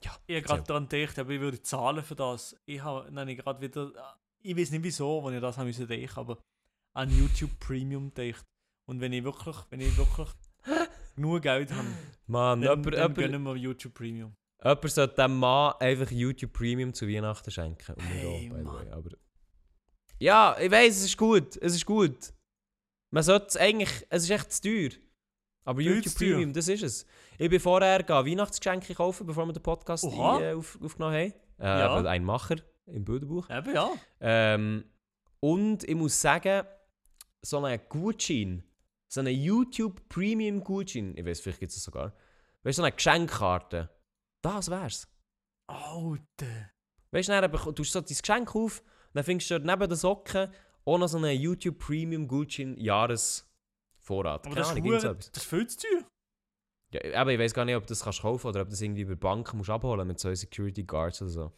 ich 0.00 0.08
habe 0.08 0.42
gerade 0.42 0.62
daran 0.62 0.88
gedacht, 0.88 1.18
aber 1.18 1.30
ich 1.30 1.40
würde 1.40 1.60
zahlen 1.60 2.04
für 2.04 2.14
das. 2.14 2.56
Ich 2.64 2.80
habe 2.80 3.10
nämlich 3.10 3.38
gerade 3.38 3.60
wieder, 3.60 4.16
ich 4.40 4.56
weiß 4.56 4.70
nicht 4.70 4.84
wieso, 4.84 5.24
wenn 5.24 5.34
ich 5.34 5.40
das 5.40 5.58
haben 5.58 5.66
müssen 5.66 5.86
denken, 5.88 6.16
aber 6.16 6.38
an 6.96 7.10
YouTube 7.10 7.58
Premium 7.58 8.14
gedacht. 8.14 8.44
Und 8.88 9.00
wenn 9.02 9.12
ich 9.12 9.22
wirklich, 9.22 9.56
wenn 9.68 9.80
ich 9.80 9.94
wirklich, 9.98 10.28
genug 11.14 11.42
Geld 11.42 11.70
habe, 11.72 11.86
Mann, 12.26 12.62
dann, 12.62 12.78
jemand, 12.82 12.96
dann 12.96 13.14
gönnen 13.14 13.42
wir 13.42 13.54
YouTube 13.54 13.92
Premium. 13.92 14.34
jemand 14.64 14.90
sollte 14.90 15.14
dem 15.14 15.36
Mann 15.36 15.74
einfach 15.78 16.10
YouTube 16.10 16.54
Premium 16.54 16.94
zu 16.94 17.06
Weihnachten 17.06 17.50
schenken. 17.50 17.94
Und 17.94 18.02
Hey, 18.02 18.50
auch. 18.64 18.92
Aber 18.92 19.10
ja, 20.18 20.56
ich 20.58 20.70
weiß, 20.70 20.96
es 20.96 21.04
ist 21.04 21.16
gut. 21.18 21.56
Es 21.58 21.74
ist 21.74 21.84
gut. 21.84 22.32
Man 23.10 23.22
sollte 23.22 23.46
es 23.48 23.56
eigentlich, 23.58 24.06
es 24.08 24.22
ist 24.24 24.30
echt 24.30 24.52
zu 24.52 24.62
teuer. 24.62 24.90
Aber 25.64 25.82
YouTube 25.82 26.14
teuer. 26.14 26.30
Premium, 26.30 26.52
das 26.54 26.68
ist 26.68 26.82
es. 26.82 27.06
Ich 27.36 27.50
bin 27.50 27.60
vorher 27.60 27.98
gegangen, 27.98 28.26
Weihnachtsgeschenke 28.26 28.94
kaufen, 28.94 29.26
bevor 29.26 29.44
wir 29.44 29.52
den 29.52 29.62
Podcast 29.62 30.04
Oha. 30.04 30.38
ein, 30.38 30.42
äh, 30.42 30.52
auf, 30.54 30.78
aufgenommen 30.82 31.14
haben. 31.14 31.32
Äh, 31.58 31.64
Ja. 31.66 32.00
Ein 32.04 32.24
Macher 32.24 32.56
im 32.86 33.04
Bilderbuch. 33.04 33.50
Eben 33.50 33.74
ja. 33.74 33.90
Ähm, 34.20 34.84
und 35.40 35.84
ich 35.84 35.94
muss 35.94 36.18
sagen, 36.18 36.66
so 37.42 37.62
einen 37.62 37.80
Gutschein, 37.90 38.64
so 39.10 39.20
einen 39.20 39.34
YouTube 39.34 40.08
Premium 40.08 40.62
Gutschein, 40.62 41.16
ich 41.16 41.24
weiß, 41.24 41.40
vielleicht 41.40 41.60
gibt 41.60 41.70
es 41.70 41.76
das 41.76 41.84
sogar, 41.84 42.14
weißt 42.62 42.78
du, 42.78 42.82
so 42.82 42.82
eine 42.84 42.94
Geschenkkarte, 42.94 43.90
das 44.42 44.70
wär's. 44.70 45.08
Alter. 45.66 46.70
Weißt 47.10 47.28
du, 47.28 47.32
bek- 47.32 47.74
tust 47.74 47.94
du 47.94 48.00
so 48.00 48.00
dein 48.00 48.16
Geschenk 48.16 48.54
auf, 48.54 48.82
dann 49.14 49.24
findest 49.24 49.50
du 49.50 49.58
dort 49.60 49.66
neben 49.78 49.88
den 49.90 49.96
Socken 49.98 50.52
auch 50.84 50.98
noch 50.98 51.08
so 51.08 51.18
einen 51.18 51.38
YouTube 51.40 51.78
Premium 51.78 52.28
Gutschein 52.28 52.76
Jahresvorrat. 52.78 54.46
Aber 54.46 54.54
Keine 54.54 54.54
das 54.56 54.66
ist, 54.68 54.72
Ahnung, 54.72 54.84
irgend 54.86 55.00
so 55.02 55.08
etwas. 55.08 55.32
das 55.32 55.52
ist 55.52 55.80
zu 55.80 55.86
teuer. 55.88 56.04
Ja, 56.90 57.20
aber 57.20 57.32
ich 57.32 57.38
weiß 57.38 57.52
gar 57.52 57.64
nicht, 57.66 57.76
ob 57.76 57.82
du 57.84 57.88
das 57.88 58.02
kannst 58.02 58.22
kaufen 58.22 58.46
oder 58.46 58.62
ob 58.62 58.68
du 58.68 58.70
das 58.70 58.80
irgendwie 58.80 59.02
über 59.02 59.14
die 59.14 59.20
Bank 59.20 59.52
musst 59.52 59.68
abholen 59.68 60.08
mit 60.08 60.18
so 60.18 60.32
Security 60.34 60.84
Guards 60.84 61.20
oder 61.20 61.30
so. 61.30 61.52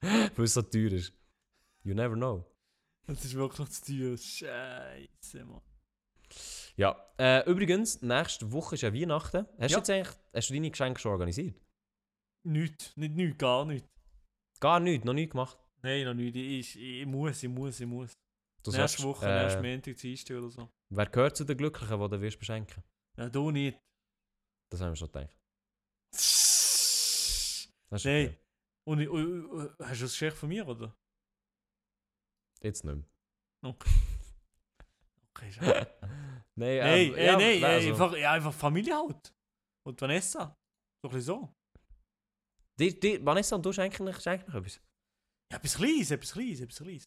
Weil 0.00 0.44
es 0.44 0.54
so 0.54 0.62
teuer 0.62 0.92
ist. 0.92 1.12
You 1.84 1.94
never 1.94 2.14
know. 2.16 2.44
Das 3.06 3.24
ist 3.24 3.34
wirklich 3.34 3.68
zu 3.70 3.84
teuer. 3.84 4.16
Scheiße, 4.16 5.44
Mann. 5.44 5.62
Ja, 6.76 7.08
äh, 7.18 7.48
übrigens, 7.48 8.02
nächste 8.02 8.50
Woche 8.52 8.74
ist 8.74 8.82
ja 8.82 8.92
Weihnachten. 8.92 9.46
Hast, 9.58 9.70
Ja. 9.70 9.76
du 9.76 9.76
jetzt 9.76 9.90
eigentlich, 9.90 10.16
hast 10.34 10.50
du 10.50 10.54
deine 10.54 10.70
Geschenke 10.70 11.00
schon 11.00 11.12
organisiert? 11.12 11.60
Nichts. 12.44 12.96
Nicht 12.96 13.14
nichts, 13.14 13.38
gar 13.38 13.64
nichts. 13.64 13.88
Gar 14.60 14.80
nichts, 14.80 15.04
noch 15.04 15.14
nie 15.14 15.28
gemacht. 15.28 15.58
Nein, 15.82 16.04
noch 16.04 16.14
nicht. 16.14 16.34
Ich, 16.36 16.76
ich, 16.76 17.00
ich 17.00 17.06
muss, 17.06 17.42
ich 17.42 17.48
muss, 17.48 17.80
ich 17.80 17.86
muss. 17.86 18.12
Du 18.62 18.70
Nächste 18.72 19.02
sollst, 19.02 19.04
Woche, 19.04 19.26
äh, 19.28 19.42
nächste 19.42 19.62
Montag, 19.62 19.96
Dienstag 19.96 20.36
oder 20.38 20.50
so. 20.50 20.68
Wer 20.90 21.06
gehört 21.06 21.36
zu 21.36 21.44
den 21.44 21.56
Glücklichen, 21.56 22.00
die 22.00 22.08
du 22.08 22.20
wirst 22.20 22.38
beschenken? 22.38 22.82
Ja, 23.16 23.28
du 23.28 23.50
nicht. 23.52 23.78
Das 24.70 24.80
haben 24.80 24.90
wir 24.90 24.96
schon 24.96 25.10
gedacht. 25.12 25.36
Nein. 28.04 28.36
Und, 28.84 29.08
und, 29.08 29.46
und, 29.46 29.78
hast 29.80 30.00
du 30.00 30.04
das 30.04 30.12
Geschenk 30.12 30.34
von 30.34 30.48
mir, 30.48 30.66
oder? 30.66 30.96
Jetzt 32.62 32.84
nicht 32.84 32.94
mehr. 32.94 33.04
Okay, 33.62 33.90
schade. 35.52 35.86
Nein, 36.58 36.78
Nein, 36.78 37.06
ähm, 37.08 37.14
äh, 37.14 37.26
ja, 37.26 37.36
nein, 37.36 37.62
äh, 37.62 37.64
also, 37.64 37.88
einfach, 37.90 38.16
ja, 38.16 38.32
einfach 38.32 38.54
Familie 38.54 38.96
halt. 38.96 39.34
Und 39.86 40.00
Vanessa. 40.00 40.58
So 41.02 41.08
ein 41.08 41.14
bisschen 41.14 41.20
so. 41.20 41.54
Die, 42.78 42.98
die, 42.98 43.24
Vanessa, 43.24 43.56
und 43.56 43.66
du 43.66 43.72
schenkst 43.72 44.00
noch 44.00 44.08
etwas? 44.08 44.80
Ja, 45.52 45.58
etwas 45.58 45.76
Kleines, 45.76 46.10
etwas 46.10 46.32
Kleines, 46.32 46.60
etwas 46.60 46.78
Kleines. 46.78 47.04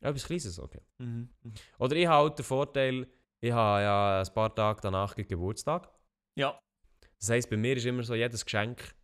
Etwas 0.00 0.24
Kleines, 0.24 0.58
okay. 0.58 0.80
Mhm. 0.98 1.28
mhm. 1.42 1.54
Oder 1.78 1.96
ich 1.96 2.06
habe 2.06 2.24
halt 2.24 2.38
den 2.38 2.44
Vorteil, 2.44 3.06
ich 3.40 3.52
habe 3.52 3.82
ja 3.82 4.20
ein 4.20 4.34
paar 4.34 4.52
Tage 4.52 4.80
danach 4.82 5.14
Geburtstag. 5.14 5.92
Ja. 6.36 6.60
Das 7.20 7.30
heisst, 7.30 7.50
bei 7.50 7.56
mir 7.56 7.76
ist 7.76 7.86
immer 7.86 8.02
so 8.02 8.14
jedes 8.14 8.44
Geschenk. 8.44 8.94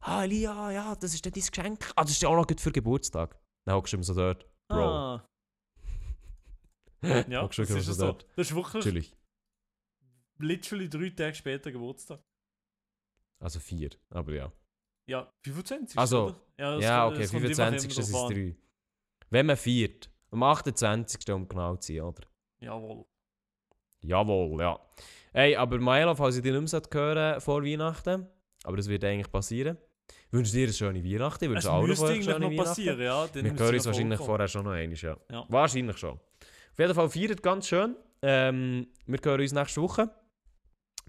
Ah, 0.00 0.24
Elia, 0.24 0.70
ja, 0.70 0.94
das 0.94 1.12
ist 1.12 1.24
dann 1.24 1.32
dein 1.32 1.42
Geschenk. 1.42 1.92
Ah, 1.94 2.02
das 2.02 2.12
ist 2.12 2.22
ja 2.22 2.28
auch 2.30 2.36
noch 2.36 2.46
gut 2.46 2.60
für 2.60 2.72
Geburtstag. 2.72 3.38
Dann 3.66 3.76
hockst 3.76 3.92
du 3.92 3.98
immer 3.98 4.04
so 4.04 4.14
dort. 4.14 4.49
Bro. 4.70 4.88
Ah. 4.88 5.26
Ja, 7.28 7.46
das 7.48 7.58
ist 7.58 7.86
so. 7.86 8.12
Das 8.36 8.50
ist 8.50 8.54
wirklich 8.54 8.74
Natürlich. 8.74 9.16
literally 10.38 10.88
drei 10.88 11.08
Tage 11.10 11.34
später 11.34 11.72
Geburtstag. 11.72 12.20
Also 13.38 13.58
vier, 13.58 13.90
aber 14.10 14.34
ja. 14.34 14.52
Ja, 15.06 15.32
25. 15.42 15.98
Also, 15.98 16.36
ja, 16.58 16.78
ja, 16.78 17.06
okay, 17.06 17.20
das 17.20 17.30
kommt 17.30 17.44
immer 17.44 17.54
25. 17.54 17.90
immer 17.90 17.96
Das 17.96 18.06
ist 18.06 18.12
drauf 18.12 18.28
an. 18.30 18.34
drei. 18.34 18.56
Wenn 19.30 19.46
man 19.46 19.56
viert, 19.56 20.10
am 20.30 20.42
28. 20.42 21.30
um 21.32 21.48
genau 21.48 21.76
zu 21.76 21.92
sein, 21.94 22.02
oder? 22.02 22.22
Jawohl. 22.60 23.06
Jawohl, 24.02 24.60
ja. 24.60 24.78
Hey, 25.32 25.56
aber 25.56 25.78
Milo, 25.78 26.14
falls 26.14 26.36
ich 26.36 26.42
dich 26.42 26.52
nicht 26.52 26.72
mehr 26.72 26.82
hören 26.92 27.40
vor 27.40 27.64
Weihnachten, 27.64 28.28
aber 28.64 28.76
das 28.76 28.88
wird 28.88 29.04
eigentlich 29.04 29.32
passieren, 29.32 29.78
wünsche 30.30 30.52
dir 30.52 30.64
eine 30.64 30.72
schöne 30.72 31.04
Weihnachten. 31.04 31.44
Ich 31.44 31.50
Es 31.50 31.54
wünsche 31.56 31.70
allen 31.70 31.86
müsste 31.86 32.06
eigentlich 32.06 32.24
schöne 32.24 32.50
noch 32.50 32.64
passieren, 32.64 33.00
ja. 33.00 33.26
Dann 33.26 33.44
Wir 33.44 33.50
hören 33.52 33.58
ja 33.58 33.72
uns 33.74 33.86
wahrscheinlich 33.86 34.18
vorkommen. 34.18 34.26
vorher 34.26 34.48
schon 34.48 34.64
noch 34.64 34.72
einmal, 34.72 34.96
ja. 34.96 35.16
Ja. 35.30 35.46
Wahrscheinlich 35.48 35.98
schon. 35.98 36.12
Auf 36.72 36.78
jeden 36.78 36.94
Fall 36.94 37.10
feiert 37.10 37.42
ganz 37.42 37.66
schön. 37.68 37.96
Ähm, 38.22 38.86
wir 39.06 39.18
hören 39.24 39.40
uns 39.40 39.52
nächste 39.52 39.82
Woche 39.82 40.10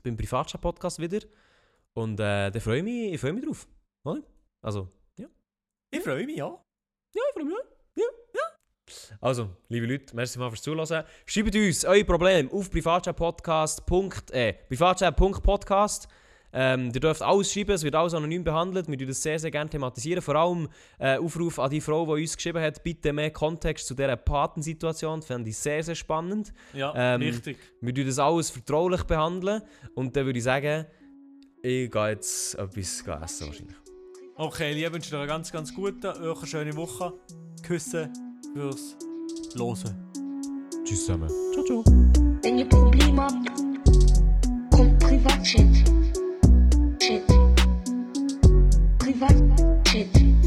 beim 0.04 0.18
Privatchat-Podcast 0.18 1.00
wieder. 1.00 1.20
Und 1.94 2.20
äh, 2.20 2.50
da 2.52 2.60
freue 2.60 2.78
ich 2.78 2.84
mich, 2.84 3.14
ich 3.14 3.20
freue 3.22 3.34
mich 3.34 3.46
drauf. 3.46 3.68
Oder? 4.04 4.22
Also, 4.62 4.88
Ich 5.94 6.00
freue 6.02 6.26
mich, 6.26 6.38
ja. 6.38 6.48
ja, 6.48 7.22
ich 7.30 7.34
freue 7.34 7.46
mich. 7.46 7.56
Ja, 7.96 8.04
ja. 8.34 8.42
Also, 9.20 9.50
liebe 9.70 9.86
Leute, 9.86 10.16
merci 10.16 10.40
mal 10.40 10.50
fürs 10.50 10.62
Zuhören. 10.62 11.04
Schreibt 11.26 11.56
uns 11.56 11.86
euer 11.86 12.04
Problem 12.06 12.50
auf 12.52 12.72
privatchatpodcast.podcast. 12.72 14.32
Äh, 14.34 14.54
privatchat.podcast. 14.70 16.08
Ähm, 16.54 16.92
ihr 16.94 17.00
dürft 17.00 17.22
alles 17.22 17.52
schreiben, 17.52 17.72
es 17.72 17.84
wird 17.84 17.96
alles 17.96 18.14
anonym 18.14 18.44
behandelt. 18.44 18.88
Wir 18.88 19.08
das 19.08 19.22
sehr, 19.22 19.40
sehr 19.40 19.52
gerne 19.52 19.70
thematisieren. 19.70 20.22
Vor 20.22 20.36
allem 20.36 20.68
äh, 21.00 21.18
Aufruf 21.18 21.60
an 21.60 21.70
die 21.70 21.82
Frau, 21.82 22.06
die 22.06 22.24
uns 22.24 22.36
geschrieben 22.36 22.62
hat, 22.62 22.84
bitte 22.84 23.14
mehr 23.14 23.32
Kontext 23.32 23.88
zu 23.88 23.96
dieser 23.96 24.16
Patensituation. 24.18 25.22
Fände 25.22 25.50
ich 25.50 25.58
sehr, 25.58 25.84
sehr 25.84 25.96
spannend. 25.96 26.54
Ja, 26.74 26.94
Ähm, 26.96 27.22
richtig. 27.22 27.58
Wir 27.80 28.06
das 28.06 28.20
alles 28.20 28.50
vertraulich 28.50 29.04
behandeln. 29.04 29.62
Und 29.96 30.16
dann 30.16 30.26
würde 30.26 30.40
ich 30.40 30.44
sagen, 30.44 30.86
ich 31.64 31.92
gehe 31.92 32.10
jetzt 32.10 32.56
etwas 32.56 33.02
essen 33.02 33.48
wahrscheinlich. 33.48 33.76
Okay, 34.36 34.72
ich 34.72 34.92
wünsche 34.92 35.12
dir 35.12 35.18
eine 35.18 35.28
ganz, 35.28 35.52
ganz 35.52 35.74
gute, 35.74 36.16
eine 36.16 36.36
schöne 36.48 36.76
Woche. 36.76 37.14
Küsse 37.62 38.10
fürs 38.54 38.98
Losen. 39.54 39.96
Tschüss 40.84 41.06
zusammen. 41.06 41.30
Ciao, 41.54 41.64
ciao. 41.64 41.84
Wenn 42.42 42.58
ihr 42.58 42.68
Probleme 42.68 43.22
habt, 43.22 43.48
kommt 44.72 45.00
Privatchat. 45.00 45.92
Privat. 47.02 47.26
Privat. 49.00 50.41